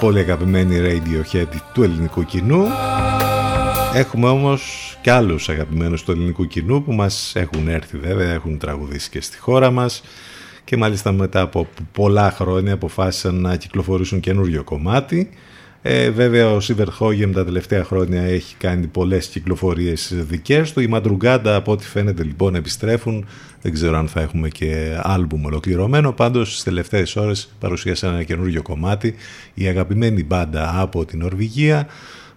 πολύ 0.00 0.18
αγαπημένη 0.18 0.80
Radiohead 0.80 1.56
του 1.72 1.82
ελληνικού 1.82 2.24
κοινού. 2.24 2.66
Έχουμε 3.94 4.28
όμως 4.28 4.94
και 5.00 5.10
άλλους 5.10 5.48
αγαπημένους 5.48 6.02
του 6.02 6.10
ελληνικού 6.10 6.46
κοινού 6.46 6.82
που 6.82 6.92
μας 6.92 7.32
έχουν 7.36 7.68
έρθει 7.68 7.98
βέβαια, 7.98 8.32
έχουν 8.32 8.58
τραγουδήσει 8.58 9.10
και 9.10 9.20
στη 9.20 9.38
χώρα 9.38 9.70
μας 9.70 10.02
και 10.64 10.76
μάλιστα 10.76 11.12
μετά 11.12 11.40
από 11.40 11.68
πολλά 11.92 12.30
χρόνια 12.30 12.72
αποφάσισαν 12.72 13.34
να 13.34 13.56
κυκλοφορήσουν 13.56 14.20
καινούριο 14.20 14.64
κομμάτι. 14.64 15.30
Ε, 15.86 16.10
βέβαια 16.10 16.50
ο 16.50 16.60
Σίβερ 16.60 16.90
Χόγεμ 16.90 17.32
τα 17.32 17.44
τελευταία 17.44 17.84
χρόνια 17.84 18.22
έχει 18.22 18.56
κάνει 18.56 18.86
πολλές 18.86 19.26
κυκλοφορίες 19.26 20.12
δικές 20.14 20.72
του. 20.72 20.80
Η 20.80 20.86
Μαντρουγκάντα 20.86 21.54
από 21.54 21.72
ό,τι 21.72 21.84
φαίνεται 21.84 22.22
λοιπόν 22.22 22.54
επιστρέφουν. 22.54 23.26
Δεν 23.62 23.72
ξέρω 23.72 23.98
αν 23.98 24.08
θα 24.08 24.20
έχουμε 24.20 24.48
και 24.48 24.98
άλμπουμ 25.02 25.44
ολοκληρωμένο. 25.44 26.12
Πάντως 26.12 26.50
στις 26.50 26.62
τελευταίες 26.62 27.16
ώρες 27.16 27.54
παρουσίασαν 27.58 28.12
ένα 28.12 28.22
καινούριο 28.22 28.62
κομμάτι. 28.62 29.14
Η 29.54 29.66
αγαπημένη 29.66 30.24
μπάντα 30.24 30.80
από 30.80 31.04
την 31.04 31.18
Νορβηγία 31.18 31.86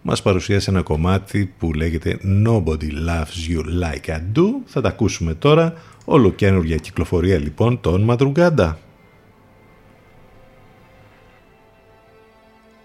μας 0.02 0.22
παρουσίασε 0.22 0.70
ένα 0.70 0.82
κομμάτι 0.82 1.54
που 1.58 1.74
λέγεται 1.74 2.20
Nobody 2.46 2.90
Loves 3.08 3.50
You 3.50 3.84
Like 3.84 4.10
I 4.10 4.20
Do. 4.36 4.46
Θα 4.66 4.82
τα 4.82 4.90
ακούσουμε 4.90 5.34
τώρα. 5.34 5.74
Όλο 6.10 6.32
καινούργια 6.32 6.76
κυκλοφορία 6.76 7.38
λοιπόν 7.38 7.82
των 7.82 8.01
Μαντρουγκάντα. 8.01 8.80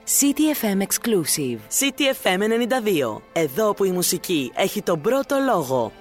CTFM 0.06 0.82
Exclusive. 0.82 1.58
CTFM 1.78 2.38
92. 2.38 3.20
Εδώ 3.32 3.74
που 3.74 3.84
η 3.84 3.90
μουσική 3.90 4.52
έχει 4.54 4.82
τον 4.82 5.00
πρώτο 5.00 5.36
λόγο. 5.46 5.92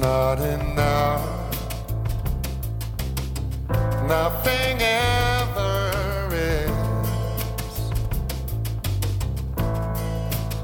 not 0.00 0.38
enough. 0.40 1.28
Nothing 4.06 4.78
ever 4.80 6.28
is. 6.32 6.70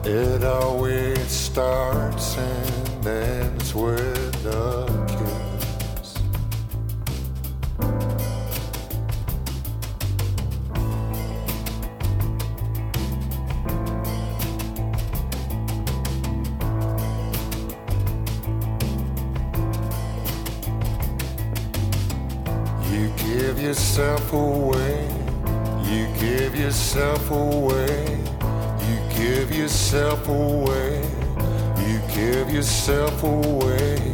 It 0.07 0.45
always 0.45 1.29
starts 1.29 2.37
and 2.39 3.07
ends 3.07 3.75
with. 3.75 4.14
yourself 23.75 24.33
away. 24.33 25.09
You 25.83 26.07
give 26.21 26.55
yourself 26.55 27.29
away. 27.33 28.21
You 28.87 28.97
give 29.17 29.51
yourself 29.53 30.29
away. 30.29 31.03
You 31.85 31.99
give 32.15 32.51
yourself 32.51 33.21
away. 33.25 34.14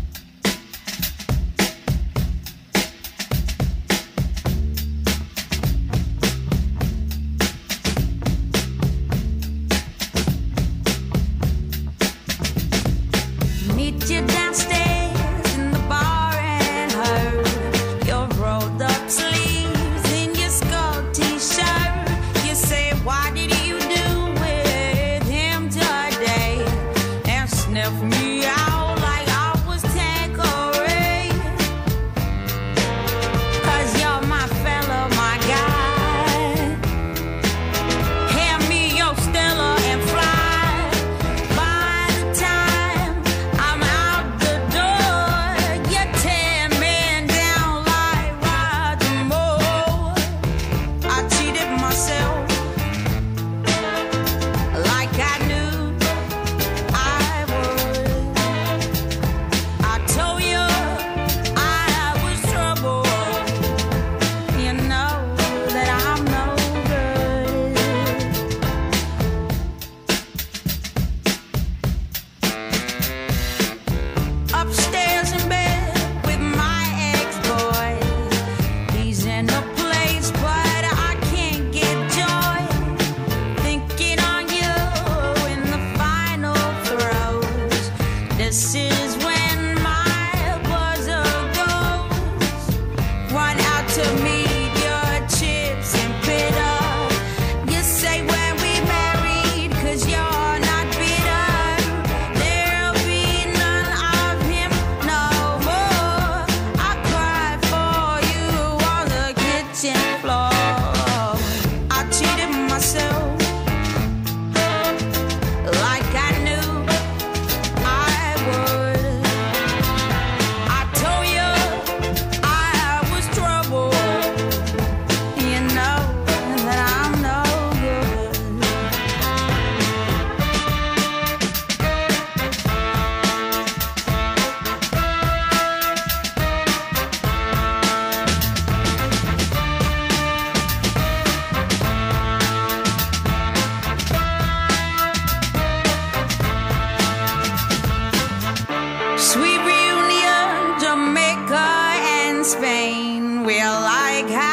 we're 153.51 153.65
like 153.65 154.50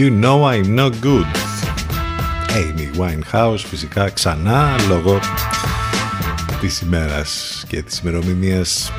You 0.00 0.10
Know 0.24 0.44
I'm 0.44 0.74
Not 0.78 0.92
Good. 1.02 1.30
Amy 2.48 2.98
Winehouse 2.98 3.56
φυσικά 3.56 4.10
ξανά 4.10 4.76
λόγω 4.88 5.18
της 6.60 6.80
ημέρας 6.80 7.64
και 7.68 7.82
της 7.82 7.98
ημερομηνίας 7.98 8.92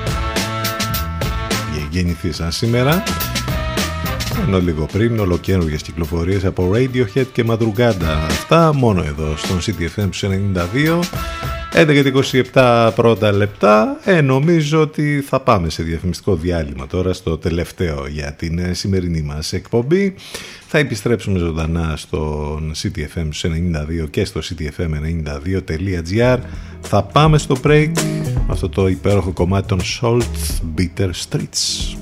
γεννηθήσαν 1.89 2.51
σήμερα. 2.51 3.03
Ενώ 4.47 4.59
λίγο 4.59 4.85
πριν 4.85 5.19
ολοκένουργες 5.19 5.81
κυκλοφορίες 5.81 6.45
από 6.45 6.71
Radiohead 6.73 7.27
και 7.31 7.45
Madrugada. 7.47 8.27
Αυτά 8.29 8.73
μόνο 8.73 9.03
εδώ 9.03 9.35
στον 9.37 9.59
CTFM 9.59 10.09
92 10.09 10.99
11.27 11.73 12.91
πρώτα 12.95 13.31
λεπτά. 13.31 13.99
Ε, 14.03 14.21
νομίζω 14.21 14.81
ότι 14.81 15.23
θα 15.27 15.39
πάμε 15.39 15.69
σε 15.69 15.83
διαφημιστικό 15.83 16.35
διάλειμμα 16.35 16.87
τώρα 16.87 17.13
στο 17.13 17.37
τελευταίο 17.37 18.07
για 18.07 18.33
την 18.33 18.59
ε, 18.59 18.73
σημερινή 18.73 19.21
μας 19.21 19.53
εκπομπή. 19.53 20.15
Θα 20.67 20.77
επιστρέψουμε 20.77 21.39
ζωντανά 21.39 21.93
στο 21.97 22.59
CTFM 22.83 23.29
92 24.03 24.09
και 24.09 24.25
στο 24.25 24.41
ctfm92.gr. 24.43 26.37
Θα 26.81 27.03
πάμε 27.03 27.37
στο 27.37 27.55
break 27.63 27.91
αυτό 28.47 28.69
το 28.69 28.87
υπέροχο 28.87 29.31
κομμάτι 29.31 29.67
των 29.67 29.79
Salt 29.81 30.21
Bitter 30.77 31.09
Streets. 31.29 31.95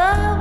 the 0.00 0.39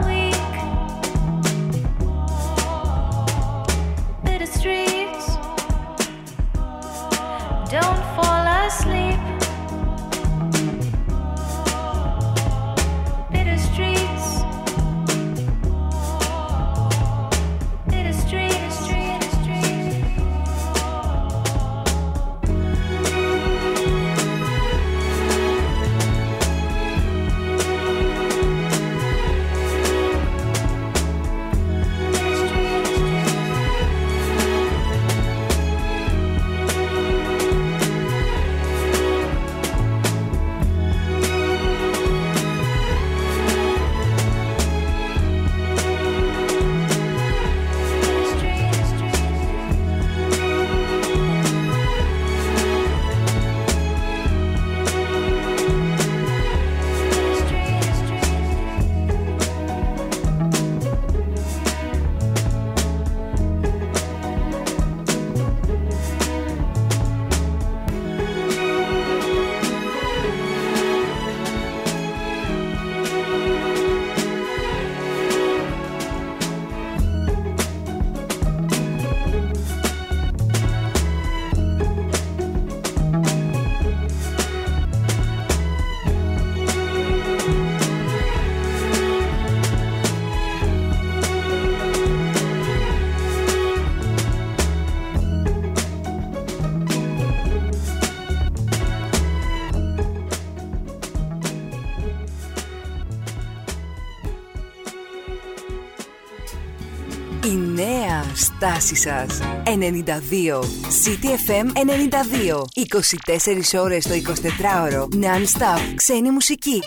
νέα 108.59 108.79
στάση 108.79 108.95
σας. 108.95 109.39
92. 109.63 110.59
CTFM 111.03 111.71
92. 111.73 112.65
24 112.73 113.79
ώρες 113.81 114.03
το 114.03 114.13
24ωρο. 114.13 115.01
Non-stop. 115.01 115.93
Ξένη 115.95 116.31
μουσική. 116.31 116.83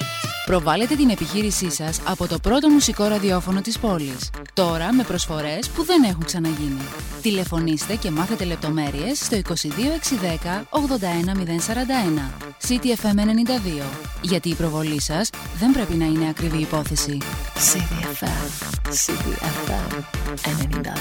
Προβάλλετε 0.46 0.94
την 0.94 1.10
επιχείρησή 1.10 1.70
σας 1.70 2.00
από 2.06 2.26
το 2.26 2.38
πρώτο 2.38 2.68
μουσικό 2.68 3.04
ραδιόφωνο 3.04 3.60
της 3.60 3.78
πόλης. 3.78 4.30
Τώρα 4.52 4.92
με 4.94 5.02
προσφορές 5.02 5.68
που 5.68 5.84
δεν 5.84 6.02
έχουν 6.02 6.24
ξαναγίνει. 6.24 6.86
Τηλεφωνήστε 7.22 7.94
και 7.94 8.10
μάθετε 8.10 8.44
λεπτομέρειες 8.44 9.18
στο 9.18 9.36
22610 9.36 10.66
81041. 10.70 12.30
CTFM 12.68 13.18
92. 13.18 13.84
Γιατί 14.20 14.48
η 14.48 14.54
προβολή 14.54 15.00
σας 15.00 15.30
δεν 15.58 15.72
πρέπει 15.72 15.94
να 15.94 16.04
είναι 16.04 16.28
ακριβή 16.28 16.58
υπόθεση. 16.58 17.18
CBFM 18.92 20.04
and 20.44 20.86
Anita 20.86 20.94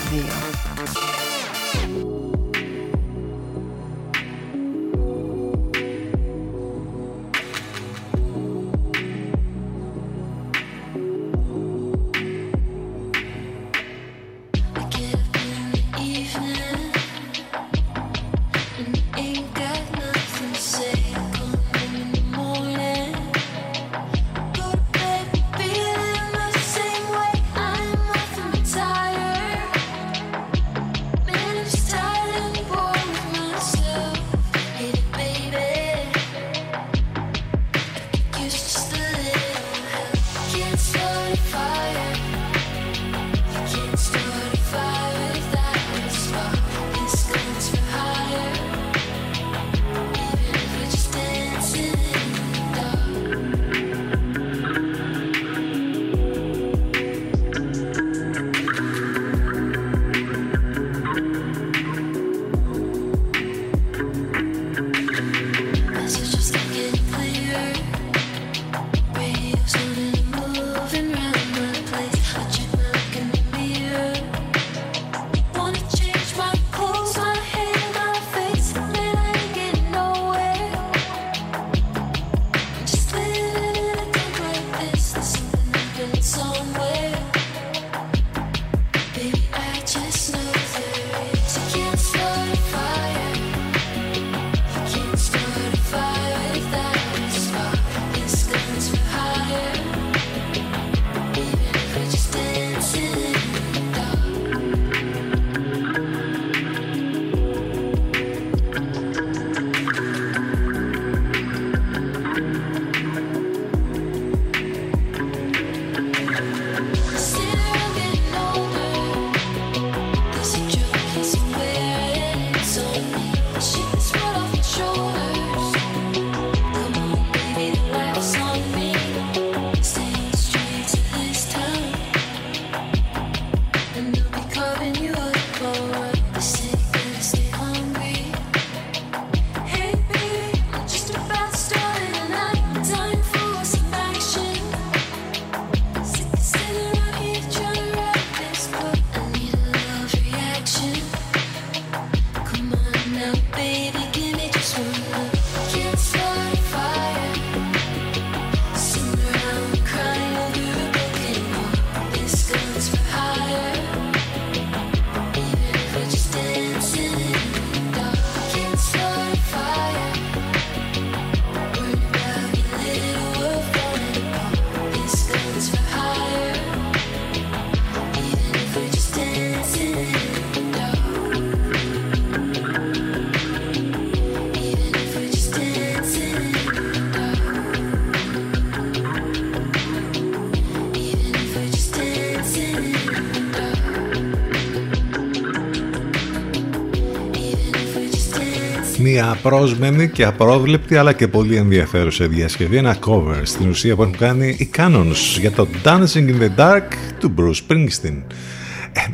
Μία 199.12 199.32
απρόσμενη 199.32 200.10
και 200.10 200.26
απρόβλεπτη 200.26 200.98
αλλά 200.98 201.14
και 201.14 201.28
πολύ 201.28 201.56
ενδιαφέρουσα 201.56 202.28
διασκευή, 202.28 202.78
ένα 202.78 202.98
cover 203.06 203.42
στην 203.44 203.70
ουσία 203.70 203.96
που 203.96 204.02
έχουν 204.02 204.18
κάνει 204.18 204.48
οι 204.48 204.70
Canons 204.78 205.40
για 205.40 205.52
το 205.52 205.68
Dancing 205.84 206.28
in 206.30 206.42
the 206.42 206.50
Dark 206.58 206.88
του 207.20 207.34
Bruce 207.38 207.72
Springsteen. 207.72 208.22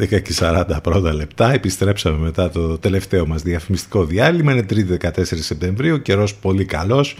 11 0.01 0.21
και 0.21 0.35
40 0.39 0.63
πρώτα 0.83 1.13
λεπτά, 1.13 1.53
επιστρέψαμε 1.53 2.17
μετά 2.17 2.49
το 2.49 2.77
τελευταίο 2.77 3.27
μας 3.27 3.41
διαφημιστικό 3.41 4.05
διάλειμμα, 4.05 4.51
είναι 4.51 4.65
3η 4.69 5.09
14 5.09 5.21
Σεπτεμβρίου, 5.23 6.01
καιρός 6.01 6.35
πολύ 6.35 6.65
καλός, 6.65 7.15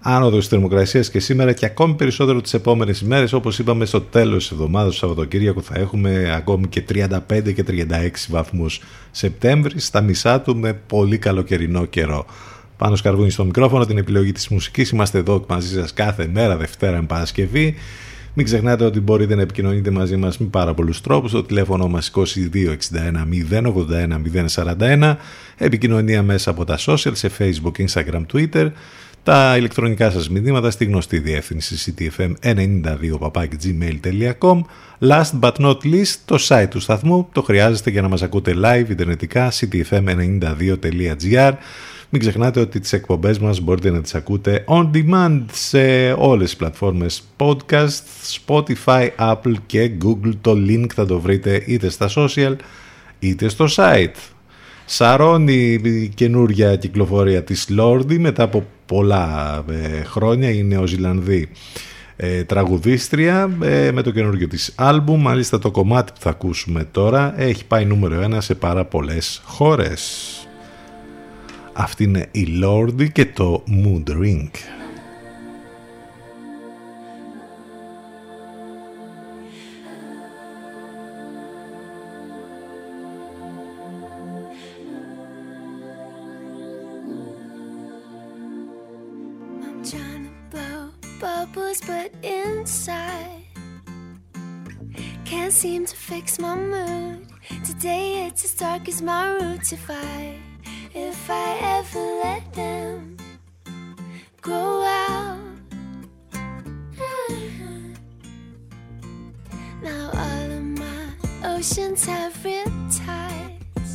άνοδος 0.00 0.38
της 0.38 0.48
θερμοκρασίας 0.48 1.10
και 1.10 1.20
σήμερα 1.20 1.52
και 1.52 1.66
ακόμη 1.66 1.94
περισσότερο 1.94 2.40
τις 2.40 2.54
επόμενες 2.54 3.00
ημέρες, 3.00 3.32
όπως 3.32 3.58
είπαμε 3.58 3.84
στο 3.84 4.00
τέλος 4.00 4.42
της 4.42 4.50
εβδομάδας, 4.50 4.92
το 4.92 4.98
Σαββατοκύριακο 4.98 5.60
θα 5.60 5.74
έχουμε 5.78 6.32
ακόμη 6.36 6.66
και 6.66 6.80
35 6.80 7.52
και 7.52 7.62
36 7.62 8.28
βαθμούς 8.28 8.80
Σεπτέμβρη, 9.10 9.80
στα 9.80 10.00
μισά 10.00 10.40
του 10.40 10.56
με 10.56 10.72
πολύ 10.86 11.18
καλοκαιρινό 11.18 11.84
καιρό. 11.84 12.26
Πάνω 12.76 12.96
σκαρβούνι 12.96 13.30
στο 13.30 13.44
μικρόφωνο, 13.44 13.86
την 13.86 13.98
επιλογή 13.98 14.32
της 14.32 14.48
μουσικής. 14.48 14.90
Είμαστε 14.90 15.18
εδώ 15.18 15.44
μαζί 15.48 15.74
σας 15.74 15.92
κάθε 15.92 16.28
μέρα, 16.32 16.56
Δευτέρα 16.56 17.00
με 17.00 17.06
Παρασκευή. 17.06 17.74
Μην 18.38 18.46
ξεχνάτε 18.46 18.84
ότι 18.84 19.00
μπορείτε 19.00 19.34
να 19.34 19.42
επικοινωνείτε 19.42 19.90
μαζί 19.90 20.16
μας 20.16 20.38
με 20.38 20.46
πάρα 20.46 20.74
πολλούς 20.74 21.00
τρόπους. 21.00 21.32
Το 21.32 21.42
τηλέφωνο 21.42 21.88
μας 21.88 22.10
2261 22.10 23.26
081 23.26 24.20
041. 24.20 25.16
Επικοινωνία 25.56 26.22
μέσα 26.22 26.50
από 26.50 26.64
τα 26.64 26.78
social 26.78 27.12
σε 27.12 27.30
Facebook, 27.38 27.86
Instagram, 27.86 28.22
Twitter. 28.32 28.70
Τα 29.26 29.56
ηλεκτρονικά 29.56 30.10
σας 30.10 30.28
μηνύματα 30.28 30.70
στη 30.70 30.84
γνωστή 30.84 31.18
διεύθυνση 31.18 31.94
ctfm92.gmail.com 31.98 34.60
Last 35.00 35.40
but 35.40 35.52
not 35.52 35.76
least, 35.84 36.14
το 36.24 36.38
site 36.48 36.66
του 36.70 36.80
σταθμού 36.80 37.28
το 37.32 37.42
χρειάζεστε 37.42 37.90
για 37.90 38.02
να 38.02 38.08
μας 38.08 38.22
ακούτε 38.22 38.54
live, 38.62 38.84
ιντερνετικά, 38.88 39.52
ctfm92.gr 39.52 41.52
Μην 42.10 42.20
ξεχνάτε 42.20 42.60
ότι 42.60 42.80
τις 42.80 42.92
εκπομπές 42.92 43.38
μας 43.38 43.60
μπορείτε 43.60 43.90
να 43.90 44.00
τις 44.00 44.14
ακούτε 44.14 44.64
on 44.68 44.90
demand 44.94 45.42
σε 45.52 46.12
όλες 46.12 46.48
τις 46.48 46.56
πλατφόρμες 46.56 47.22
podcast, 47.36 48.02
Spotify, 48.46 49.08
Apple 49.18 49.54
και 49.66 49.90
Google. 50.04 50.32
Το 50.40 50.52
link 50.68 50.86
θα 50.94 51.06
το 51.06 51.20
βρείτε 51.20 51.62
είτε 51.66 51.88
στα 51.88 52.10
social 52.16 52.56
είτε 53.18 53.48
στο 53.48 53.66
site. 53.76 54.14
Σαρώνει 54.84 55.80
η 55.82 56.12
καινούρια 56.14 56.76
κυκλοφορία 56.76 57.42
της 57.42 57.68
Lordi 57.78 58.18
μετά 58.18 58.42
από 58.42 58.64
πολλά 58.86 59.64
ε, 59.70 60.02
χρόνια, 60.02 60.50
η 60.50 60.62
Νεοζηλανδή 60.62 61.48
ε, 62.16 62.44
τραγουδίστρια 62.44 63.50
ε, 63.62 63.90
με 63.92 64.02
το 64.02 64.10
καινούργιο 64.10 64.48
της 64.48 64.72
άλμπουμ. 64.76 65.20
Μάλιστα 65.20 65.58
το 65.58 65.70
κομμάτι 65.70 66.12
που 66.12 66.20
θα 66.20 66.30
ακούσουμε 66.30 66.84
τώρα 66.90 67.40
έχει 67.40 67.64
πάει 67.64 67.84
νούμερο 67.84 68.20
ένα 68.20 68.40
σε 68.40 68.54
πάρα 68.54 68.84
πολλές 68.84 69.42
χώρες. 69.44 70.30
Αυτή 71.72 72.04
είναι 72.04 72.28
η 72.30 72.46
Lordi 72.62 73.12
και 73.12 73.26
το 73.26 73.64
Mood 73.68 74.10
Ring. 74.10 74.48
Inside 92.66 93.44
can't 95.24 95.52
seem 95.52 95.86
to 95.86 95.94
fix 95.94 96.40
my 96.40 96.56
mood. 96.56 97.28
Today 97.64 98.26
it's 98.26 98.44
as 98.44 98.54
dark 98.54 98.88
as 98.88 99.00
my 99.00 99.28
roots. 99.34 99.72
If 99.72 99.88
I, 99.88 100.34
if 100.92 101.30
I 101.30 101.58
ever 101.78 102.04
let 102.24 102.52
them 102.54 103.16
grow 104.42 104.82
out. 104.82 105.38
Uh-huh. 106.34 107.34
Now 109.80 110.10
all 110.12 110.50
of 110.58 110.64
my 110.82 111.02
oceans 111.44 112.04
have 112.06 112.34
riptides. 112.42 113.94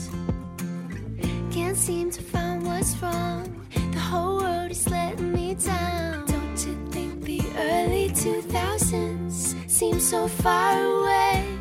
Can't 1.52 1.76
seem 1.76 2.10
to 2.12 2.22
find 2.22 2.66
what's 2.66 2.96
wrong. 3.02 3.68
The 3.92 4.00
whole 4.00 4.38
world 4.38 4.72
is 4.72 4.90
letting 4.90 5.34
me 5.34 5.56
down. 5.56 6.41
Don't 6.64 6.92
think 6.92 7.24
the 7.24 7.42
early 7.58 8.10
2000s 8.10 9.56
seem 9.68 10.00
so 10.00 10.28
far 10.28 10.80
away? 10.80 11.58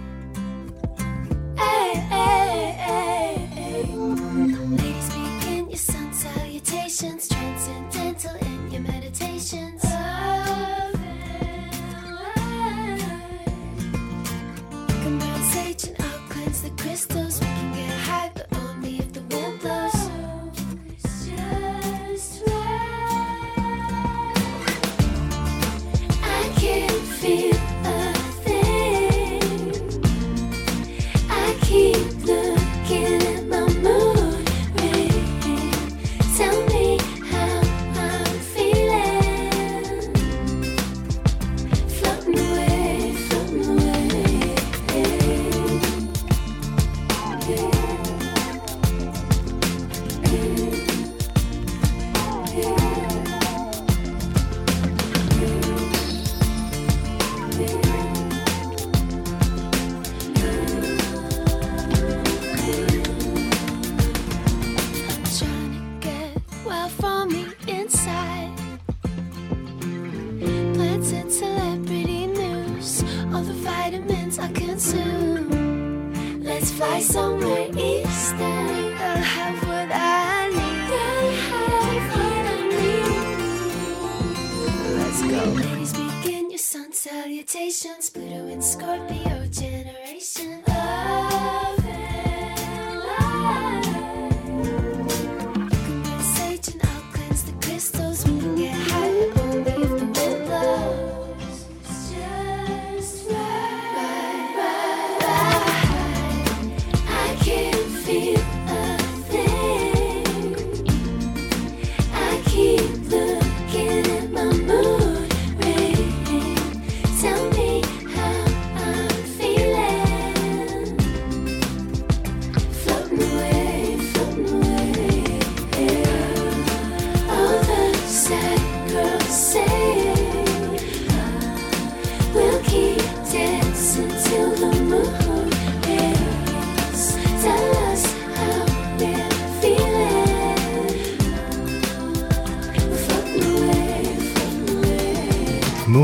Hey, 1.56 1.94
hey, 2.14 2.76
hey, 2.86 3.34
hey. 3.56 3.84
Ladies, 3.94 5.08
begin 5.14 5.70
your 5.70 5.78
sun 5.78 6.12
salutations, 6.12 7.28
transcendental 7.28 8.36
in 8.42 8.70
your 8.72 8.82
meditations. 8.82 9.82
Come 15.02 15.18
burn 15.18 15.42
sage 15.54 15.84
and 15.84 15.96
I'll 15.98 16.28
cleanse 16.28 16.60
the 16.60 16.70
crystals. 16.76 17.29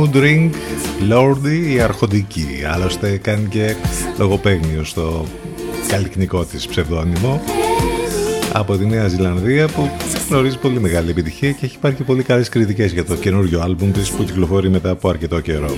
Mood 0.07 0.17
Ring, 0.17 0.51
Lordi, 1.11 1.73
η 1.75 1.81
αρχοντική. 1.81 2.47
Άλλωστε 2.73 3.17
κάνει 3.17 3.49
και 3.49 3.75
λογοπαίγνιο 4.19 4.85
στο 4.85 5.25
καλλιτεχνικό 5.89 6.45
της 6.45 6.67
ψευδόνυμο 6.67 7.43
από 8.53 8.77
τη 8.77 8.87
Νέα 8.87 9.09
Ζηλανδία 9.09 9.69
που 9.69 9.91
γνωρίζει 10.29 10.59
πολύ 10.59 10.81
μεγάλη 10.81 11.11
επιτυχία 11.11 11.53
και 11.53 11.65
έχει 11.65 11.79
πάρει 11.79 11.95
και 11.95 12.03
πολύ 12.03 12.23
καλές 12.23 12.49
κριτικές 12.49 12.93
για 12.93 13.05
το 13.05 13.15
καινούριο 13.15 13.61
άλμπουμ 13.61 13.91
της 13.93 14.11
που 14.11 14.25
κυκλοφορεί 14.25 14.69
μετά 14.69 14.91
από 14.91 15.09
αρκετό 15.09 15.41
καιρό. 15.41 15.71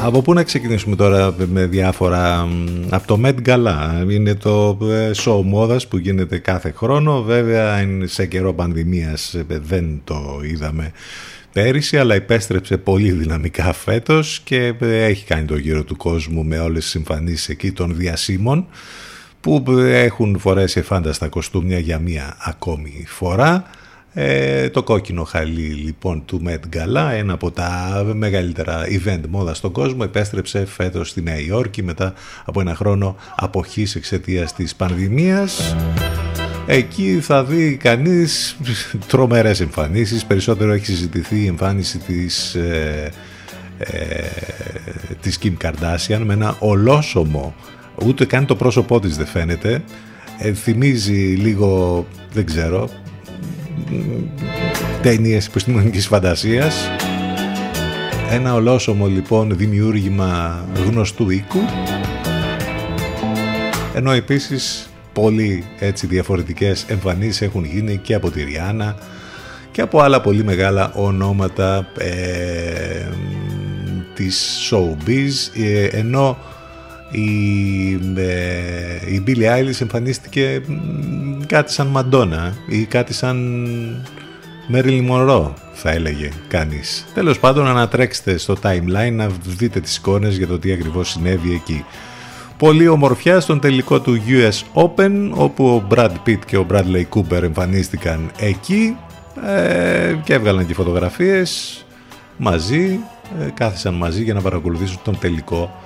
Από 0.00 0.22
πού 0.22 0.32
να 0.32 0.42
ξεκινήσουμε 0.42 0.96
τώρα 0.96 1.34
με 1.46 1.66
διάφορα... 1.66 2.46
μ, 2.46 2.64
Από 2.90 3.06
το 3.06 3.20
Met 3.24 3.34
Gala. 3.48 4.10
Είναι 4.10 4.34
το 4.34 4.78
ε, 4.82 5.10
show 5.24 5.42
μόδας 5.44 5.88
που 5.88 5.96
γίνεται 5.98 6.38
κάθε 6.38 6.72
χρόνο. 6.76 7.22
Βέβαια 7.22 7.80
είναι 7.80 8.06
σε 8.06 8.26
καιρό 8.26 8.54
πανδημίας 8.54 9.34
ε, 9.34 9.44
δεν 9.48 10.00
το 10.04 10.40
είδαμε 10.50 10.92
πέρυσι 11.54 11.98
αλλά 11.98 12.14
επέστρεψε 12.14 12.76
πολύ 12.76 13.10
δυναμικά 13.10 13.72
φέτος 13.72 14.40
και 14.44 14.74
ε, 14.80 15.04
έχει 15.04 15.24
κάνει 15.24 15.44
το 15.44 15.56
γύρο 15.56 15.84
του 15.84 15.96
κόσμου 15.96 16.44
με 16.44 16.58
όλες 16.58 16.84
τις 16.84 16.94
εμφανίσεις 16.94 17.48
εκεί 17.48 17.72
των 17.72 17.96
διασύμων 17.96 18.66
που 19.40 19.64
έχουν 19.80 20.38
φορέσει 20.38 20.82
φάνταστα 20.82 21.28
κοστούμια 21.28 21.78
για 21.78 21.98
μία 21.98 22.36
ακόμη 22.40 23.04
φορά. 23.06 23.64
Ε, 24.16 24.68
το 24.70 24.82
κόκκινο 24.82 25.24
χαλί 25.24 25.62
λοιπόν 25.62 26.24
του 26.24 26.42
Met 26.46 26.76
Gala, 26.76 27.10
ένα 27.12 27.32
από 27.32 27.50
τα 27.50 28.02
μεγαλύτερα 28.14 28.86
event 28.86 29.20
μόδα 29.28 29.54
στον 29.54 29.72
κόσμο, 29.72 30.00
επέστρεψε 30.04 30.64
φέτος 30.66 31.08
στη 31.08 31.22
Νέα 31.22 31.38
Υόρκη 31.38 31.82
μετά 31.82 32.12
από 32.44 32.60
ένα 32.60 32.74
χρόνο 32.74 33.16
αποχής 33.36 33.94
εξαιτίας 33.94 34.54
της 34.54 34.74
πανδημίας. 34.74 35.74
Εκεί 36.66 37.18
θα 37.20 37.44
δει 37.44 37.76
κανείς 37.76 38.56
τρομερές 39.06 39.60
εμφανίσεις, 39.60 40.24
περισσότερο 40.24 40.72
έχει 40.72 40.84
συζητηθεί 40.84 41.42
η 41.42 41.46
εμφάνιση 41.46 41.98
της, 41.98 42.54
ε, 42.54 43.10
ε, 43.78 44.24
της 45.20 45.38
Kim 45.42 45.52
Kardashian 45.62 46.20
με 46.24 46.32
ένα 46.32 46.56
ολόσωμο, 46.58 47.54
ούτε 48.04 48.24
καν 48.24 48.46
το 48.46 48.56
πρόσωπό 48.56 49.00
της 49.00 49.16
δεν 49.16 49.26
φαίνεται, 49.26 49.82
ε, 50.38 50.52
θυμίζει 50.52 51.34
λίγο, 51.34 52.06
δεν 52.32 52.44
ξέρω, 52.44 52.88
ταινίες 55.02 55.46
επιστημονικής 55.46 56.06
φαντασίας. 56.06 56.88
Ένα 58.30 58.54
ολόσωμο 58.54 59.06
λοιπόν 59.06 59.56
δημιούργημα 59.56 60.64
γνωστού 60.86 61.30
οίκου. 61.30 61.60
Ενώ 63.94 64.12
επίσης 64.12 64.88
πολύ 65.14 65.64
έτσι 65.78 66.06
διαφορετικές 66.06 66.84
εμφανίσεις 66.88 67.42
έχουν 67.42 67.64
γίνει 67.64 67.96
και 67.96 68.14
από 68.14 68.30
τη 68.30 68.42
Ριάννα 68.42 68.96
και 69.70 69.80
από 69.80 70.00
άλλα 70.00 70.20
πολύ 70.20 70.44
μεγάλα 70.44 70.92
ονόματα 70.94 71.86
ε, 71.98 73.08
της 74.14 74.68
showbiz 74.70 75.60
ε, 75.62 75.84
ενώ 75.84 76.38
η, 77.10 77.92
ε, 78.16 79.12
η 79.12 79.22
Billie 79.26 79.58
Eilish 79.58 79.80
εμφανίστηκε 79.80 80.60
μ, 80.66 81.40
κάτι 81.46 81.72
σαν 81.72 81.86
Μαντόνα 81.86 82.54
ή 82.68 82.84
κάτι 82.84 83.12
σαν 83.12 83.66
Marilyn 84.72 85.10
Monroe 85.10 85.50
θα 85.72 85.90
έλεγε 85.90 86.28
κανείς. 86.48 87.06
Τέλος 87.14 87.38
πάντων 87.38 87.66
ανατρέξτε 87.66 88.36
στο 88.36 88.56
timeline 88.62 89.12
να 89.12 89.28
δείτε 89.44 89.80
τις 89.80 89.96
εικόνες 89.96 90.36
για 90.36 90.46
το 90.46 90.58
τι 90.58 90.72
ακριβώς 90.72 91.10
συνέβη 91.10 91.52
εκεί. 91.54 91.84
Πολύ 92.64 92.88
ομορφιά 92.88 93.40
στον 93.40 93.60
τελικό 93.60 94.00
του 94.00 94.20
US 94.28 94.82
Open 94.84 95.30
όπου 95.34 95.66
ο 95.66 95.86
Brad 95.90 96.10
Pitt 96.26 96.38
και 96.46 96.56
ο 96.56 96.66
Bradley 96.70 97.04
Cooper 97.14 97.42
εμφανίστηκαν 97.42 98.30
εκεί 98.38 98.96
ε, 99.46 100.14
και 100.24 100.34
έβγαλαν 100.34 100.66
και 100.66 100.74
φωτογραφίες 100.74 101.84
μαζί, 102.36 102.98
ε, 103.40 103.50
κάθισαν 103.54 103.94
μαζί 103.94 104.22
για 104.22 104.34
να 104.34 104.40
παρακολουθήσουν 104.40 104.98
τον 105.04 105.18
τελικό 105.18 105.80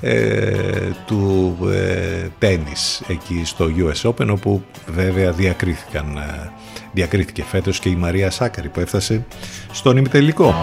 ε, 0.00 0.90
του 1.06 1.56
ε, 1.72 2.26
τένις 2.38 3.02
εκεί 3.06 3.42
στο 3.44 3.66
US 3.78 4.10
Open 4.10 4.28
όπου 4.30 4.62
βέβαια 4.86 5.32
διακρίθηκαν, 5.32 6.16
ε, 6.16 6.50
διακρίθηκε 6.92 7.42
φέτος 7.42 7.78
και 7.78 7.88
η 7.88 7.96
Μαρία 7.96 8.30
Σάκαρη 8.30 8.68
που 8.68 8.80
έφτασε 8.80 9.24
στον 9.72 9.96
ημιτελικό. 9.96 10.54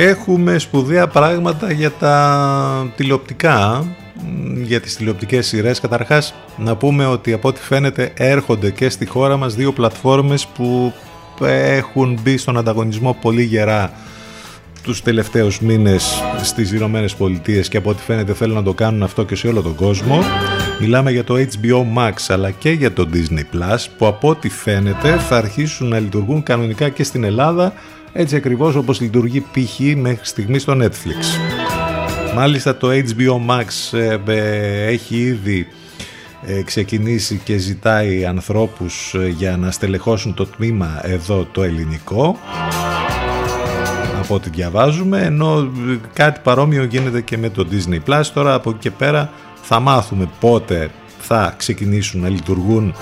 Έχουμε 0.00 0.58
σπουδαία 0.58 1.06
πράγματα 1.08 1.72
για 1.72 1.90
τα 1.90 2.92
τηλεοπτικά, 2.96 3.84
μ, 4.14 4.62
για 4.62 4.80
τις 4.80 4.96
τηλεοπτικές 4.96 5.46
σειρές. 5.46 5.80
Καταρχάς, 5.80 6.34
να 6.56 6.76
πούμε 6.76 7.06
ότι 7.06 7.32
από 7.32 7.48
ό,τι 7.48 7.60
φαίνεται 7.60 8.12
έρχονται 8.16 8.70
και 8.70 8.88
στη 8.88 9.06
χώρα 9.06 9.36
μας 9.36 9.54
δύο 9.54 9.72
πλατφόρμες 9.72 10.46
που 10.46 10.92
έχουν 11.46 12.18
μπει 12.22 12.36
στον 12.36 12.58
ανταγωνισμό 12.58 13.16
πολύ 13.20 13.42
γερά 13.42 13.92
τους 14.82 15.02
τελευταίους 15.02 15.60
μήνες 15.60 16.22
στις 16.42 16.72
Ηνωμένες 16.72 17.14
Πολιτείες 17.14 17.68
και 17.68 17.76
από 17.76 17.90
ό,τι 17.90 18.02
φαίνεται 18.02 18.34
θέλουν 18.34 18.54
να 18.54 18.62
το 18.62 18.74
κάνουν 18.74 19.02
αυτό 19.02 19.24
και 19.24 19.34
σε 19.34 19.48
όλο 19.48 19.62
τον 19.62 19.74
κόσμο. 19.74 20.22
Μιλάμε 20.80 21.10
για 21.10 21.24
το 21.24 21.34
HBO 21.34 21.84
Max 21.96 22.12
αλλά 22.28 22.50
και 22.50 22.70
για 22.70 22.92
το 22.92 23.08
Disney 23.12 23.56
Plus 23.56 23.86
που 23.98 24.06
από 24.06 24.28
ό,τι 24.28 24.48
φαίνεται 24.48 25.16
θα 25.16 25.36
αρχίσουν 25.36 25.88
να 25.88 25.98
λειτουργούν 25.98 26.42
κανονικά 26.42 26.88
και 26.88 27.04
στην 27.04 27.24
Ελλάδα 27.24 27.72
έτσι 28.12 28.36
ακριβώς 28.36 28.74
όπως 28.74 29.00
λειτουργεί 29.00 29.40
π.χ. 29.40 29.78
μέχρι 29.96 30.26
στιγμής 30.26 30.62
στο 30.62 30.76
Netflix. 30.82 31.24
Μάλιστα 32.34 32.76
το 32.76 32.88
HBO 32.90 33.50
Max 33.50 33.98
ε, 33.98 34.18
ε, 34.26 34.86
έχει 34.86 35.16
ήδη 35.16 35.66
ε, 36.46 36.62
ξεκινήσει 36.62 37.40
και 37.44 37.56
ζητάει 37.56 38.24
ανθρώπους 38.24 39.14
ε, 39.14 39.28
για 39.28 39.56
να 39.56 39.70
στελεχώσουν 39.70 40.34
το 40.34 40.46
τμήμα 40.46 41.00
εδώ 41.02 41.48
το 41.52 41.62
ελληνικό 41.62 42.38
από 44.22 44.34
ό,τι 44.34 44.50
διαβάζουμε 44.50 45.22
ενώ 45.22 45.58
ε, 45.60 45.98
κάτι 46.12 46.40
παρόμοιο 46.42 46.84
γίνεται 46.84 47.20
και 47.20 47.38
με 47.38 47.50
το 47.50 47.66
Disney 47.70 47.98
Plus 48.10 48.22
τώρα 48.34 48.54
από 48.54 48.70
εκεί 48.70 48.78
και 48.78 48.90
πέρα 48.90 49.30
θα 49.62 49.80
μάθουμε 49.80 50.28
πότε 50.40 50.90
θα 51.18 51.54
ξεκινήσουν 51.56 52.20
να 52.20 52.28
λειτουργούν 52.28 52.94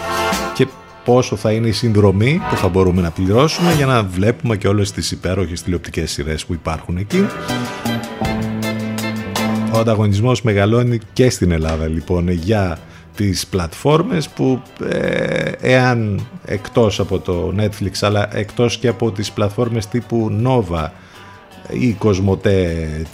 και 0.54 0.66
πόσο 1.06 1.36
θα 1.36 1.52
είναι 1.52 1.68
η 1.68 1.72
συνδρομή 1.72 2.40
που 2.50 2.56
θα 2.56 2.68
μπορούμε 2.68 3.02
να 3.02 3.10
πληρώσουμε 3.10 3.72
για 3.72 3.86
να 3.86 4.02
βλέπουμε 4.02 4.56
και 4.56 4.68
όλες 4.68 4.92
τις 4.92 5.10
υπέροχες 5.10 5.62
τηλεοπτικές 5.62 6.10
σειρές 6.10 6.44
που 6.44 6.52
υπάρχουν 6.52 6.96
εκεί 6.96 7.26
ο 9.72 9.78
ανταγωνισμός 9.78 10.42
μεγαλώνει 10.42 10.98
και 11.12 11.30
στην 11.30 11.50
Ελλάδα 11.50 11.86
λοιπόν 11.86 12.28
για 12.28 12.78
τις 13.16 13.46
πλατφόρμες 13.46 14.28
που 14.28 14.62
ε, 14.88 15.50
εάν 15.60 16.26
εκτός 16.44 17.00
από 17.00 17.18
το 17.18 17.54
Netflix 17.58 17.92
αλλά 18.00 18.36
εκτός 18.36 18.78
και 18.78 18.88
από 18.88 19.10
τις 19.10 19.32
πλατφόρμες 19.32 19.86
τύπου 19.86 20.40
Nova 20.44 20.88
ή 21.70 21.96
Cosmote 22.02 22.48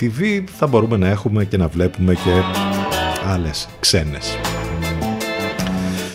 TV 0.00 0.44
θα 0.58 0.66
μπορούμε 0.66 0.96
να 0.96 1.08
έχουμε 1.08 1.44
και 1.44 1.56
να 1.56 1.68
βλέπουμε 1.68 2.14
και 2.14 2.42
άλλες 3.26 3.68
ξένες. 3.80 4.38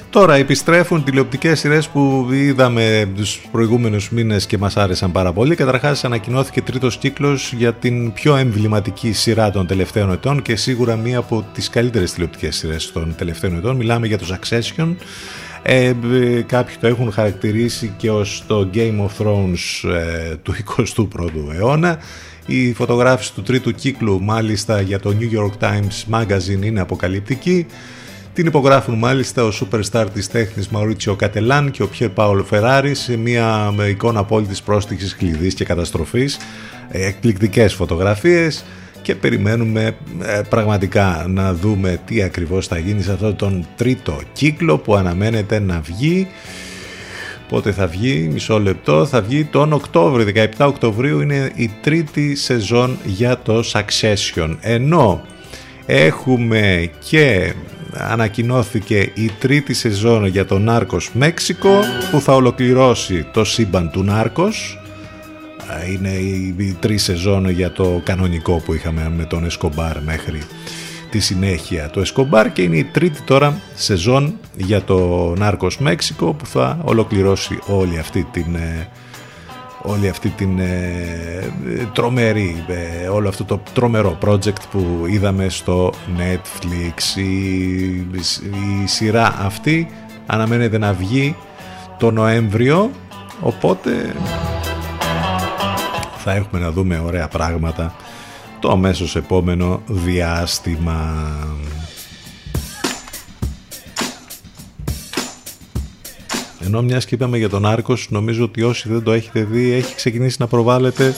Τώρα 0.10 0.36
επιστρέφουν 0.36 1.04
τηλεοπτικές 1.04 1.60
σειρές 1.60 1.88
που 1.88 2.28
είδαμε 2.32 3.10
τους 3.16 3.48
προηγούμενους 3.52 4.10
μήνες 4.10 4.46
και 4.46 4.58
μας 4.58 4.78
άρεσαν 4.78 5.12
πάρα 5.12 5.34
πολύ. 5.34 5.56
Καταρχάς 5.56 6.04
ανακοινώθηκε 6.04 6.62
τρίτος 6.62 6.98
κύκλος 6.98 7.54
για 7.54 7.74
την 7.74 8.14
πιο 8.14 8.36
εμβληματική 8.36 9.12
σειρά 9.12 9.52
των 9.52 9.68
τελευταίων 9.68 10.12
ετών 10.12 10.42
και 10.42 10.56
σίγουρα 10.56 10.96
μία 10.96 11.18
από 11.18 11.46
τις 11.54 11.70
καλύτερες 11.70 12.14
τηλεοπτικές 12.14 12.56
σειρές 12.56 12.92
των 12.92 13.16
τελευταίων 13.18 13.58
ετών. 13.58 13.76
Μιλάμε 13.76 14.08
για 14.08 14.18
το 14.18 14.26
Succession. 14.30 14.96
Ε, 15.62 15.86
ε, 15.86 16.42
κάποιοι 16.42 16.76
το 16.80 16.88
έχουν 16.88 17.12
χαρακτηρίσει 17.12 17.94
και 17.98 18.12
ως 18.12 18.44
το 18.48 18.70
Game 18.74 19.00
of 19.00 19.24
Thrones 19.24 19.90
ε, 19.90 20.36
του 20.36 20.56
21ου 20.78 21.56
αιώνα. 21.56 22.00
Η 22.46 22.74
φωτογράφηση 22.74 23.34
του 23.34 23.42
τρίτου 23.42 23.72
κύκλου 23.72 24.22
μάλιστα 24.22 24.82
για 24.82 25.00
το 25.00 25.16
New 25.20 25.40
York 25.40 25.68
Times 25.68 26.20
Magazine 26.20 26.66
είναι 26.66 26.80
αποκαλυπτική. 26.80 27.66
Την 28.38 28.46
υπογράφουν 28.46 28.98
μάλιστα 28.98 29.44
ο 29.44 29.50
superstar 29.50 30.06
της 30.14 30.28
τέχνης 30.28 30.68
Μαουρίτσιο 30.68 31.16
Κατελάν 31.16 31.72
και 31.72 31.84
ο 31.84 31.88
Πιέρ 31.88 32.10
Πάολο 32.10 32.44
Φεράρι 32.44 32.96
σε 32.96 33.18
μια 33.18 33.74
με 33.76 33.86
εικόνα 33.86 34.20
απόλυτης 34.20 34.62
πρόστιξης 34.62 35.16
κλειδής 35.16 35.54
και 35.54 35.64
καταστροφής. 35.66 36.38
Ε, 36.90 37.08
Εκπληκτικές 37.08 37.74
φωτογραφίες 37.74 38.66
και 39.02 39.16
περιμένουμε 39.16 39.96
ε, 40.22 40.42
πραγματικά 40.50 41.26
να 41.30 41.54
δούμε 41.54 42.00
τι 42.06 42.22
ακριβώς 42.22 42.68
θα 42.68 42.78
γίνει 42.78 43.02
σε 43.02 43.12
αυτόν 43.12 43.36
τον 43.36 43.68
τρίτο 43.76 44.20
κύκλο 44.34 44.78
που 44.78 44.96
αναμένεται 44.96 45.60
να 45.60 45.80
βγει 45.80 46.28
Πότε 47.50 47.72
θα 47.72 47.88
βγει, 47.88 48.30
μισό 48.32 48.60
λεπτό, 48.60 49.06
θα 49.06 49.22
βγει 49.22 49.46
τον 49.46 49.74
Οκτώβριο, 49.74 50.28
17 50.36 50.48
Οκτωβρίου 50.58 51.22
είναι 51.22 51.52
η 51.56 51.72
τρίτη 51.82 52.36
σεζόν 52.36 52.98
για 53.04 53.38
το 53.38 53.64
Succession. 53.74 54.56
Ενώ 54.62 55.22
έχουμε 55.86 56.90
και 57.10 57.54
ανακοινώθηκε 58.00 59.12
η 59.14 59.32
τρίτη 59.40 59.74
σεζόν 59.74 60.26
για 60.26 60.46
το 60.46 60.60
Νάρκος 60.60 61.10
Μέξικο 61.14 61.80
που 62.12 62.22
θα 62.22 62.34
ολοκληρώσει 62.34 63.28
το 63.34 63.44
σύμπαν 63.44 63.92
του 63.92 64.04
Νάρκος. 64.04 64.80
Είναι 65.94 66.10
η, 66.10 66.56
η 66.58 66.78
τρει 66.80 66.98
σεζόν 66.98 67.50
για 67.50 67.72
το 67.72 68.02
κανονικό 68.04 68.62
που 68.66 68.74
είχαμε 68.74 69.12
με 69.18 69.26
τον 69.26 69.46
Εσκομπάρ 69.46 70.02
μέχρι 70.02 70.42
τη 71.10 71.20
συνέχεια 71.20 71.90
του 71.90 72.00
Εσκομπάρ 72.00 72.52
και 72.52 72.62
είναι 72.62 72.78
η 72.78 72.84
τρίτη 72.84 73.22
τώρα 73.22 73.62
σεζόν 73.76 74.38
για 74.56 74.82
το 74.82 75.34
Νάρκος 75.38 75.80
Μέξικο 75.80 76.34
που 76.34 76.46
θα 76.46 76.80
ολοκληρώσει 76.84 77.60
όλη 77.68 78.00
αυτή 78.00 78.28
την 78.32 78.56
ε, 78.56 78.88
όλη 79.88 80.10
αυτή 80.10 80.30
την 80.30 80.60
ε, 80.60 81.44
τρομερή, 81.94 82.66
ε, 82.68 83.08
όλο 83.08 83.30
αυτό 83.30 83.44
το 83.44 83.62
τρομερό 83.74 84.18
project 84.26 84.62
που 84.72 85.06
είδαμε 85.10 85.50
στο 85.50 85.94
Netflix. 86.18 87.18
Η, 87.18 87.86
η 88.84 88.86
σειρά 88.86 89.36
αυτή 89.40 89.88
αναμένεται 90.26 90.78
να 90.78 90.94
βγει 90.94 91.36
το 91.98 92.12
Νοέμβριο, 92.12 92.92
οπότε 93.42 94.16
θα 96.18 96.34
έχουμε 96.34 96.62
να 96.62 96.72
δούμε 96.72 97.02
ωραία 97.06 97.28
πράγματα 97.28 97.96
το 98.60 98.72
αμέσως 98.72 99.16
επόμενο 99.16 99.82
διάστημα. 99.88 101.16
Ενώ 106.68 106.82
μιας 106.82 107.06
και 107.06 107.16
είπαμε 107.16 107.38
για 107.38 107.50
τον 107.50 107.66
Άρκος, 107.66 108.08
νομίζω 108.10 108.44
ότι 108.44 108.64
όσοι 108.64 108.90
δεν 108.90 109.04
το 109.04 109.12
έχετε 109.12 109.44
δει, 109.44 109.72
έχει 109.72 109.96
ξεκινήσει 109.96 110.38
να 110.40 110.48
προβάλλεται 110.48 111.16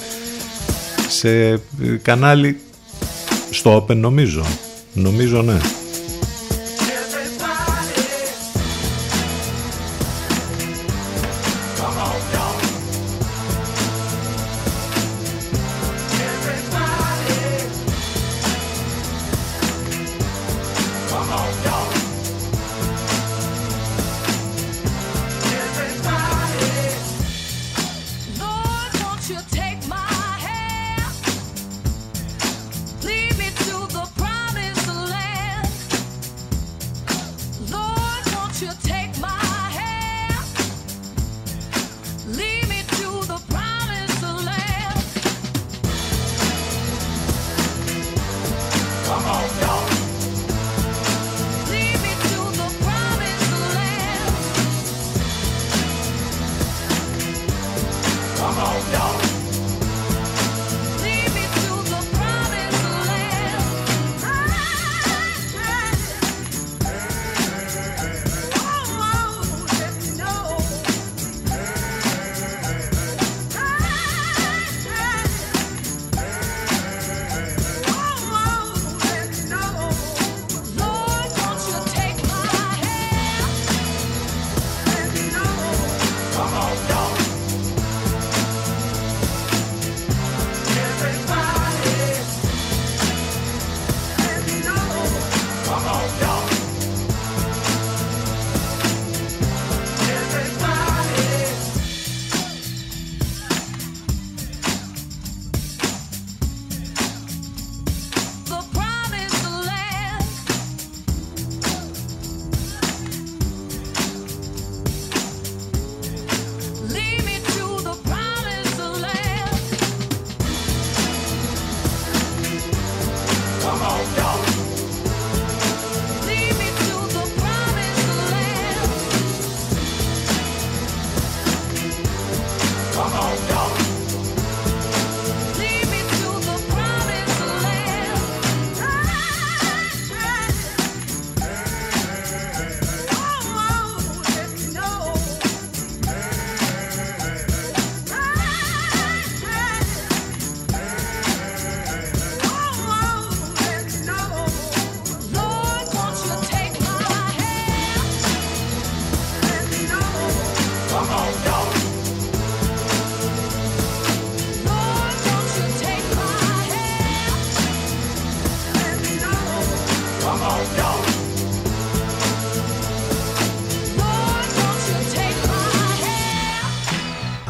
σε 1.09 1.49
ε, 1.49 1.59
κανάλι 2.01 2.59
στο 3.49 3.85
Open 3.85 3.95
νομίζω. 3.95 4.45
Νομίζω 4.93 5.41
ναι. 5.41 5.57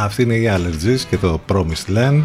Αυτή 0.09 0.23
είναι 0.23 0.35
η 0.35 0.49
Allergies 0.55 0.99
και 1.09 1.17
το 1.17 1.41
Promised 1.47 1.97
Land. 1.97 2.23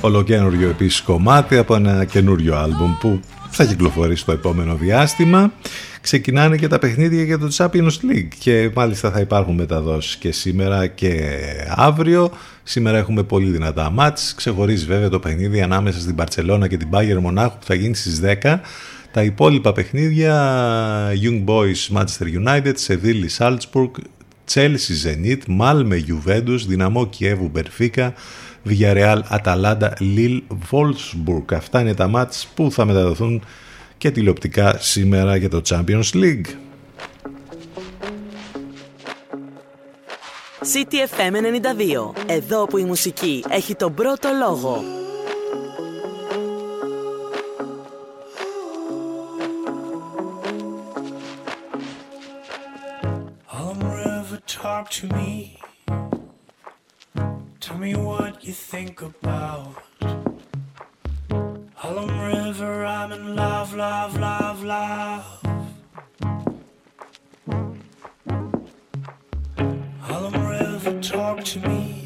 Ολοκένουργιο 0.00 0.68
επίσης 0.68 1.00
κομμάτι 1.00 1.56
από 1.56 1.74
ένα 1.74 2.04
καινούριο 2.04 2.56
άλμπουμ 2.56 2.98
που 3.00 3.20
θα 3.50 3.64
κυκλοφορήσει 3.64 4.24
το 4.24 4.32
επόμενο 4.32 4.74
διάστημα. 4.74 5.52
Ξεκινάνε 6.00 6.56
και 6.56 6.68
τα 6.68 6.78
παιχνίδια 6.78 7.22
για 7.22 7.38
το 7.38 7.48
Champions 7.56 7.86
League 7.86 8.28
και 8.38 8.70
μάλιστα 8.74 9.10
θα 9.10 9.20
υπάρχουν 9.20 9.54
μεταδόσεις 9.54 10.16
και 10.16 10.32
σήμερα 10.32 10.86
και 10.86 11.38
αύριο. 11.68 12.30
Σήμερα 12.62 12.98
έχουμε 12.98 13.22
πολύ 13.22 13.50
δυνατά 13.50 13.90
μάτς. 13.90 14.34
Ξεχωρίζει 14.34 14.84
βέβαια 14.84 15.08
το 15.08 15.18
παιχνίδι 15.18 15.60
ανάμεσα 15.60 16.00
στην 16.00 16.14
Barcelona 16.18 16.68
και 16.68 16.76
την 16.76 16.88
Bayern 16.90 17.20
Μονάχου 17.20 17.58
που 17.58 17.64
θα 17.64 17.74
γίνει 17.74 17.94
στις 17.94 18.20
10. 18.42 18.60
Τα 19.12 19.22
υπόλοιπα 19.22 19.72
παιχνίδια 19.72 20.32
Young 21.22 21.44
Boys 21.44 21.96
Manchester 21.96 22.46
United, 22.46 22.74
Seville 22.86 23.26
Salzburg, 23.38 23.90
Chelsea 24.52 24.94
Zenit, 25.04 25.38
Malme 25.60 25.98
Juventus, 26.08 26.58
Δυναμό 26.66 27.06
Κιέβου 27.06 27.48
Μπερφίκα, 27.48 28.14
Villarreal 28.68 29.20
Αταλάντα 29.28 29.96
Lille 30.00 30.40
Wolfsburg. 30.70 31.54
Αυτά 31.54 31.80
είναι 31.80 31.94
τα 31.94 32.08
μάτς 32.08 32.48
που 32.54 32.72
θα 32.72 32.84
μεταδοθούν 32.84 33.44
και 33.98 34.10
τηλεοπτικά 34.10 34.76
σήμερα 34.78 35.36
για 35.36 35.48
το 35.48 35.62
Champions 35.68 36.10
League. 36.12 36.46
CTFM 40.60 41.34
92. 41.34 42.12
Εδώ 42.26 42.64
που 42.64 42.78
η 42.78 42.84
μουσική 42.84 43.44
έχει 43.48 43.74
τον 43.74 43.94
πρώτο 43.94 44.28
λόγο. 44.38 44.84
Talk 54.60 54.90
to 54.90 55.06
me. 55.14 55.58
Tell 57.60 57.78
me 57.78 57.94
what 57.94 58.44
you 58.44 58.52
think 58.52 59.00
about. 59.00 59.74
Harlem 61.74 62.20
River, 62.20 62.84
I'm 62.84 63.10
in 63.10 63.36
love, 63.36 63.72
love, 63.72 64.18
love, 64.18 64.62
love. 64.62 65.24
Harlem 70.00 70.46
River, 70.46 71.00
talk 71.00 71.42
to 71.44 71.58
me. 71.60 71.99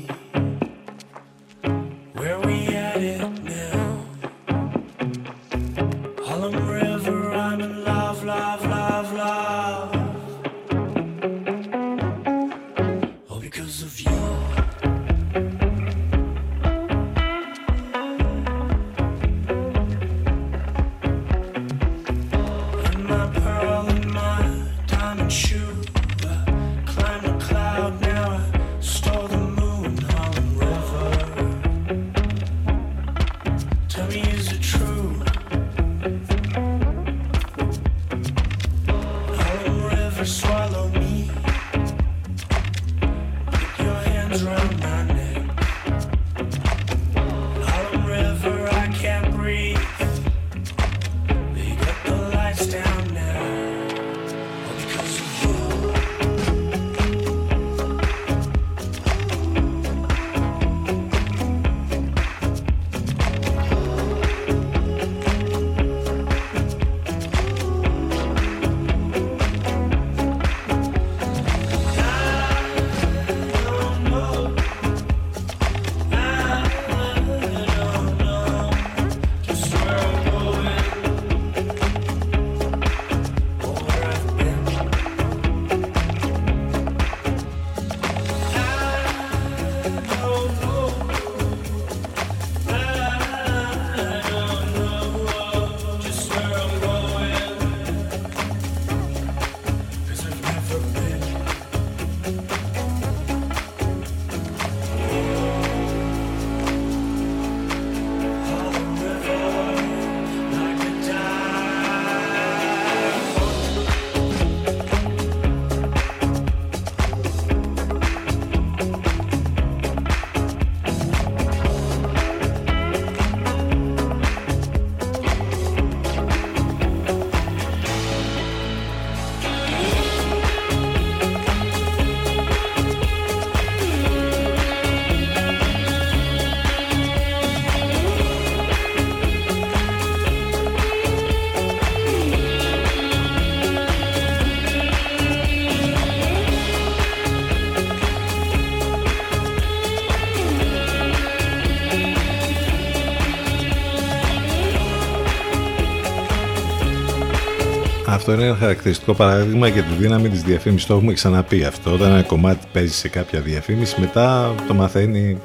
Αυτό 158.26 158.36
είναι 158.36 158.46
ένα 158.46 158.56
χαρακτηριστικό 158.56 159.14
παράδειγμα 159.14 159.68
για 159.68 159.82
τη 159.82 159.94
δύναμη 159.94 160.28
της 160.28 160.42
διαφήμισης. 160.42 160.86
Το 160.86 160.94
έχουμε 160.94 161.12
ξαναπεί 161.12 161.64
αυτό. 161.64 161.92
Όταν 161.92 162.10
ένα 162.12 162.22
κομμάτι 162.22 162.66
παίζει 162.72 162.92
σε 162.92 163.08
κάποια 163.08 163.40
διαφήμιση, 163.40 164.00
μετά 164.00 164.54
το 164.68 164.74
μαθαίνει 164.74 165.38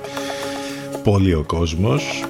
πολύ 1.04 1.34
ο 1.34 1.44
κόσμος. 1.48 2.24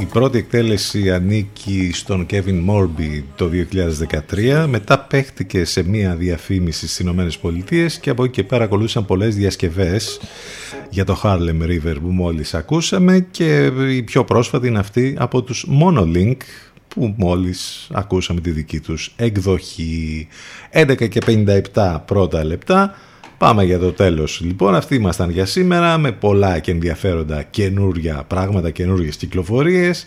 Η 0.00 0.04
πρώτη 0.04 0.38
εκτέλεση 0.38 1.10
ανήκει 1.10 1.90
στον 1.92 2.26
Kevin 2.30 2.64
Morby 2.68 3.22
το 3.36 3.50
2013, 4.32 4.66
μετά 4.68 4.98
παίχτηκε 4.98 5.64
σε 5.64 5.88
μία 5.88 6.14
διαφήμιση 6.14 6.78
στις 6.78 6.98
Ηνωμένες 6.98 7.38
Πολιτείες 7.38 7.98
και 7.98 8.10
από 8.10 8.24
εκεί 8.24 8.32
και 8.32 8.44
πέρα 8.44 8.64
ακολούθησαν 8.64 9.04
πολλές 9.04 9.36
διασκευές 9.36 10.20
για 10.90 11.04
το 11.04 11.20
Harlem 11.22 11.62
River 11.62 11.94
που 12.02 12.08
μόλις 12.08 12.54
ακούσαμε 12.54 13.26
και 13.30 13.70
η 13.90 14.02
πιο 14.02 14.24
πρόσφατη 14.24 14.66
είναι 14.66 14.78
αυτή 14.78 15.14
από 15.18 15.42
τους 15.42 15.66
Monolink 15.80 16.36
που 16.98 17.14
μόλις 17.16 17.88
ακούσαμε 17.92 18.40
τη 18.40 18.50
δική 18.50 18.80
τους 18.80 19.12
εκδοχή 19.16 20.28
11 20.72 21.08
και 21.08 21.20
57 21.74 21.98
πρώτα 22.04 22.44
λεπτά 22.44 22.94
Πάμε 23.38 23.64
για 23.64 23.78
το 23.78 23.92
τέλος. 23.92 24.40
Λοιπόν, 24.40 24.74
αυτοί 24.74 24.94
ήμασταν 24.94 25.30
για 25.30 25.46
σήμερα 25.46 25.98
με 25.98 26.12
πολλά 26.12 26.58
και 26.58 26.70
ενδιαφέροντα 26.70 27.42
καινούρια 27.42 28.24
πράγματα, 28.26 28.70
καινούριες 28.70 29.16
κυκλοφορίες 29.16 30.06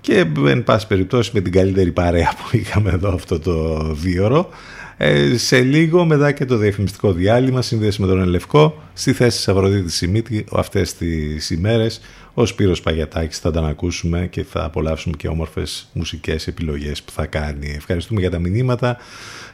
και 0.00 0.26
εν 0.46 0.64
πάση 0.64 0.86
περιπτώσει 0.86 1.30
με 1.34 1.40
την 1.40 1.52
καλύτερη 1.52 1.92
παρέα 1.92 2.32
που 2.36 2.56
είχαμε 2.56 2.90
εδώ 2.90 3.14
αυτό 3.14 3.38
το 3.38 3.82
δίωρο. 3.92 4.48
Ε, 4.96 5.36
σε 5.36 5.60
λίγο 5.60 6.04
μετά 6.04 6.32
και 6.32 6.44
το 6.44 6.56
διαφημιστικό 6.56 7.12
διάλειμμα 7.12 7.62
συνδέσει 7.62 8.00
με 8.00 8.06
τον 8.06 8.20
Ελευκό 8.20 8.82
στη 8.92 9.12
θέση 9.12 9.36
της 9.36 9.48
Αυροδίτης 9.48 9.94
Σιμίτη 9.94 10.44
αυτές 10.52 10.94
τις 10.94 11.50
ημέρες 11.50 12.00
ο 12.34 12.46
Σπύρος 12.46 12.80
Παγιατάκης 12.80 13.38
θα 13.38 13.50
τον 13.50 13.66
ακούσουμε 13.66 14.28
και 14.30 14.44
θα 14.44 14.64
απολαύσουμε 14.64 15.14
και 15.18 15.28
όμορφες 15.28 15.88
μουσικές 15.92 16.46
επιλογές 16.46 17.02
που 17.02 17.12
θα 17.12 17.26
κάνει. 17.26 17.72
Ευχαριστούμε 17.76 18.20
για 18.20 18.30
τα 18.30 18.38
μηνύματα, 18.38 18.96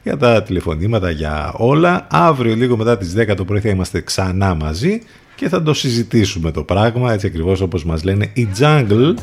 για 0.03 0.17
τα 0.17 0.43
τηλεφωνήματα, 0.43 1.11
για 1.11 1.53
όλα. 1.57 2.07
Αύριο 2.11 2.55
λίγο 2.55 2.77
μετά 2.77 2.99
τις 2.99 3.15
10 3.17 3.35
το 3.37 3.45
πρωί 3.45 3.61
θα 3.61 3.69
είμαστε 3.69 4.01
ξανά 4.01 4.55
μαζί 4.55 5.03
και 5.35 5.49
θα 5.49 5.63
το 5.63 5.75
συζητήσουμε 5.75 6.51
το 6.51 6.63
πράγμα 6.63 7.13
έτσι 7.13 7.27
ακριβώς 7.27 7.61
όπως 7.61 7.85
μας 7.85 8.05
λένε 8.05 8.31
η 8.33 8.49
Jungle 8.59 9.15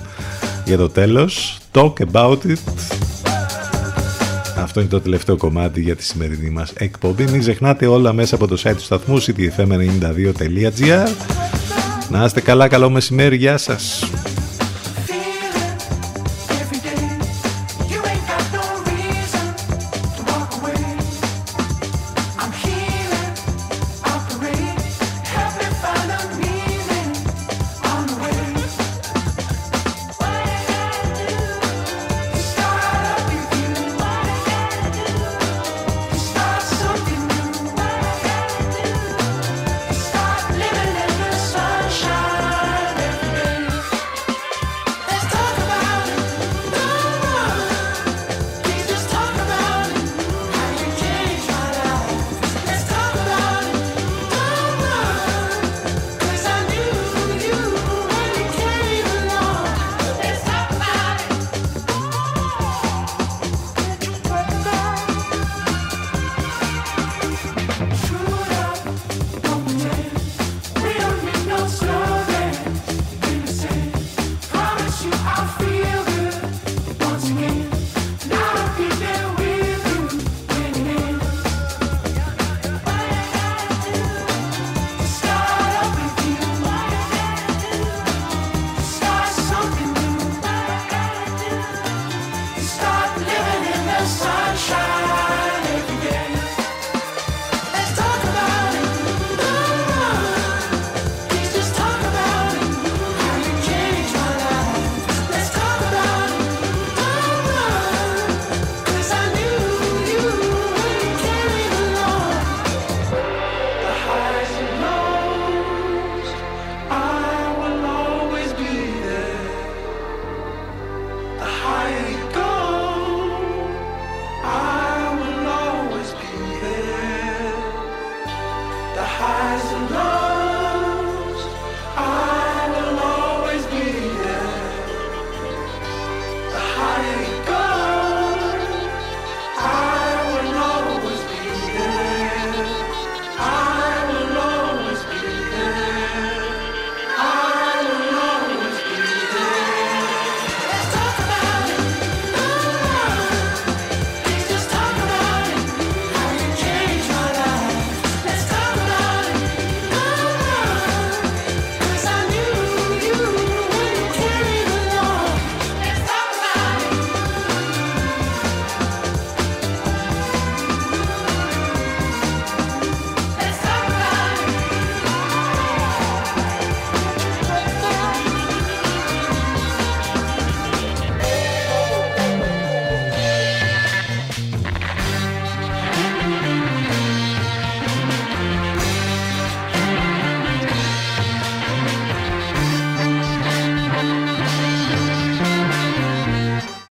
για 0.65 0.77
το 0.77 0.89
τέλος. 0.89 1.57
Talk 1.71 1.93
about 2.11 2.37
it. 2.45 2.57
Αυτό 4.57 4.79
είναι 4.79 4.89
το 4.89 5.01
τελευταίο 5.01 5.37
κομμάτι 5.37 5.81
για 5.81 5.95
τη 5.95 6.03
σημερινή 6.03 6.49
μας 6.49 6.73
εκπομπή. 6.77 7.23
Μην 7.23 7.39
ξεχνάτε 7.39 7.85
όλα 7.85 8.13
μέσα 8.13 8.35
από 8.35 8.47
το 8.47 8.61
site 8.63 8.75
του 8.75 8.83
σταθμού 8.83 9.21
ctfm92.gr 9.21 11.36
Να 12.09 12.23
είστε 12.23 12.41
καλά, 12.41 12.67
καλό 12.67 12.89
μεσημέρι, 12.89 13.35
γεια 13.35 13.57
σας. 13.57 14.09